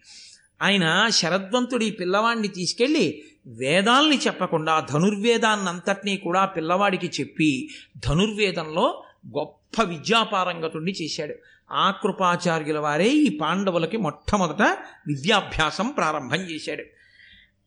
ఆయన 0.63 1.09
శరద్వంతుడి 1.11 1.91
పిల్లవాణ్ణి 1.91 2.49
తీసుకెళ్ళి 2.49 3.25
వేదాల్ని 3.47 4.19
చెప్పకుండా 4.19 4.81
ధనుర్వేదాన్నంతటినీ 4.81 6.17
కూడా 6.17 6.45
పిల్లవాడికి 6.45 7.11
చెప్పి 7.21 7.71
ధనుర్వేదంలో 7.97 9.03
గొప్ప 9.39 9.83
విద్యాపారంగతుణ్ణి 9.83 10.93
చేశాడు. 10.93 11.35
ఆ 11.73 11.91
కృపాచార్యుల 11.91 12.79
వారే 12.79 13.09
ఈ 13.09 13.39
పాండవులకి 13.39 13.97
మొట్టమొదట 13.97 14.63
విద్యాభ్యాసం 15.07 15.89
ప్రారంభం 15.89 16.37
చేశాడు. 16.37 16.85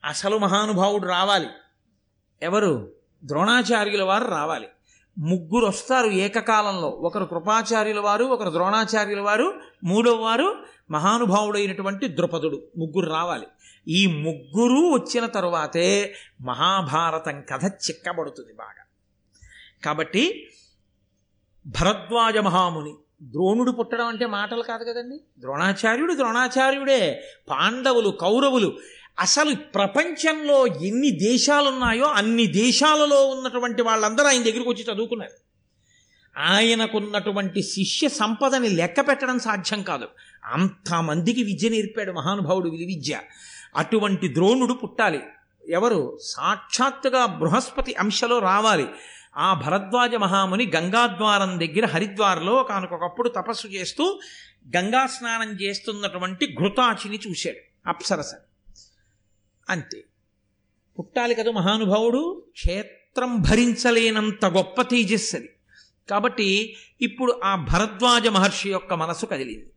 అసలు 0.03 0.37
మహానుభావుడు 0.37 1.07
రావాలి. 1.07 1.47
ఎవరు? 2.41 2.91
ద్రోణాచార్యుల 3.23 4.03
వారు 4.03 4.27
రావాలి. 4.27 4.67
ముగ్గురు 5.17 5.65
వస్తారు 5.65 6.07
ఏకకాలంలో. 6.07 6.87
ఒకరు 6.87 7.25
కృపాచార్యుల 7.25 7.99
వారు 7.99 8.25
ఒకరు 8.25 8.49
ద్రోణాచార్యుల 8.49 9.19
వారు 9.19 9.53
మూడవ 9.83 10.15
వారు 10.15 10.55
మహానుభావుడైనటువంటి 10.91 12.07
ద్రుపదుడు. 12.07 12.63
ముగ్గురు 12.77 13.09
రావాలి. 13.11 13.45
ఈ 13.87 14.05
ముగ్గురు 14.05 14.93
వచ్చిన 14.93 15.25
తరువాతే 15.25 16.15
మహాభారతం 16.41 17.41
కథ 17.41 17.65
చిక్కబడుతుంది 17.65 18.53
బాగా. 18.53 18.83
కాబట్టి 19.85 20.47
భరద్వాజ 21.65 22.37
మహాముని 22.37 22.93
ద్రోణుడు 23.23 23.71
పుట్టడం 23.71 24.05
అంటే 24.05 24.25
మాటలు 24.25 24.61
కాదు 24.61 24.83
కదండి? 24.83 25.19
ద్రోణాచార్యుడు 25.39 26.13
ద్రోణాచార్యుడే 26.13 27.23
పాండవులు 27.49 28.09
కౌరవులు. 28.09 28.77
అసలు 29.19 29.55
ప్రపంచంలో 29.55 30.67
ఎన్ని 30.67 31.11
దేశాలున్నాయో 31.11 32.05
అన్ని 32.05 32.47
దేశాలలో 32.47 33.27
ఉన్నటువంటి 33.27 33.81
వాళ్ళందరూ 33.81 34.25
ఆయన 34.25 34.43
దగ్గరికి 34.43 34.69
వచ్చి 34.69 34.85
చదువుకున్నారు. 34.93 35.47
ఆయనకున్నటువంటి 36.37 37.63
శిష్య 37.63 38.09
సంపదని 38.09 38.69
లెక్క 38.69 39.07
పెట్టడం 39.07 39.39
సాధ్యం 39.39 39.83
కాదు. 39.83 40.07
అంతమందికి 40.43 41.43
విద్య 41.43 41.69
నేర్పాడు 41.69 42.11
మహానుభావుడు 42.11 42.69
విలువిద్య. 42.69 42.95
విద్య 42.95 43.19
అటువంటి 43.77 44.33
ద్రోణుడు 44.33 44.73
పుట్టాలి. 44.73 45.21
ఎవరు? 45.69 46.17
సాక్షాత్తుగా 46.21 47.25
బృహస్పతి 47.25 47.93
అంశలో 47.93 48.39
రావాలి. 48.39 48.87
ఆ 49.37 49.53
భరద్వాజ 49.53 50.15
మహాముని 50.15 50.71
గంగాద్వారం 50.75 51.59
దగ్గర 51.59 51.85
హరిద్వార్లో 51.85 52.63
కానుకొకప్పుడు 52.63 53.29
తపస్సు 53.29 53.67
చేస్తూ 53.67 54.19
గంగా 54.77 55.07
స్నానం 55.07 55.51
చేస్తున్నటువంటి 55.51 56.55
ఘృతాచిని 56.61 57.19
చూశాడు. 57.29 57.89
అప్సరస. 57.89 58.33
అంతే. 59.69 60.03
పుట్టాలి 60.99 61.35
కదా 61.35 61.51
మహానుభావుడు? 61.51 62.43
క్షేత్రం 62.51 63.41
భరించలేనంత 63.41 64.45
గొప్ప 64.45 64.81
తేజస్సు 64.81 65.35
అది 65.35 65.49
కాబట్టి 66.09 66.75
ఇప్పుడు 67.01 67.39
ఆ 67.43 67.55
భరద్వాజ 67.55 68.27
మహర్షి 68.27 68.71
యొక్క 68.71 68.93
మనసు 68.93 69.25
కదిలింది. 69.25 69.71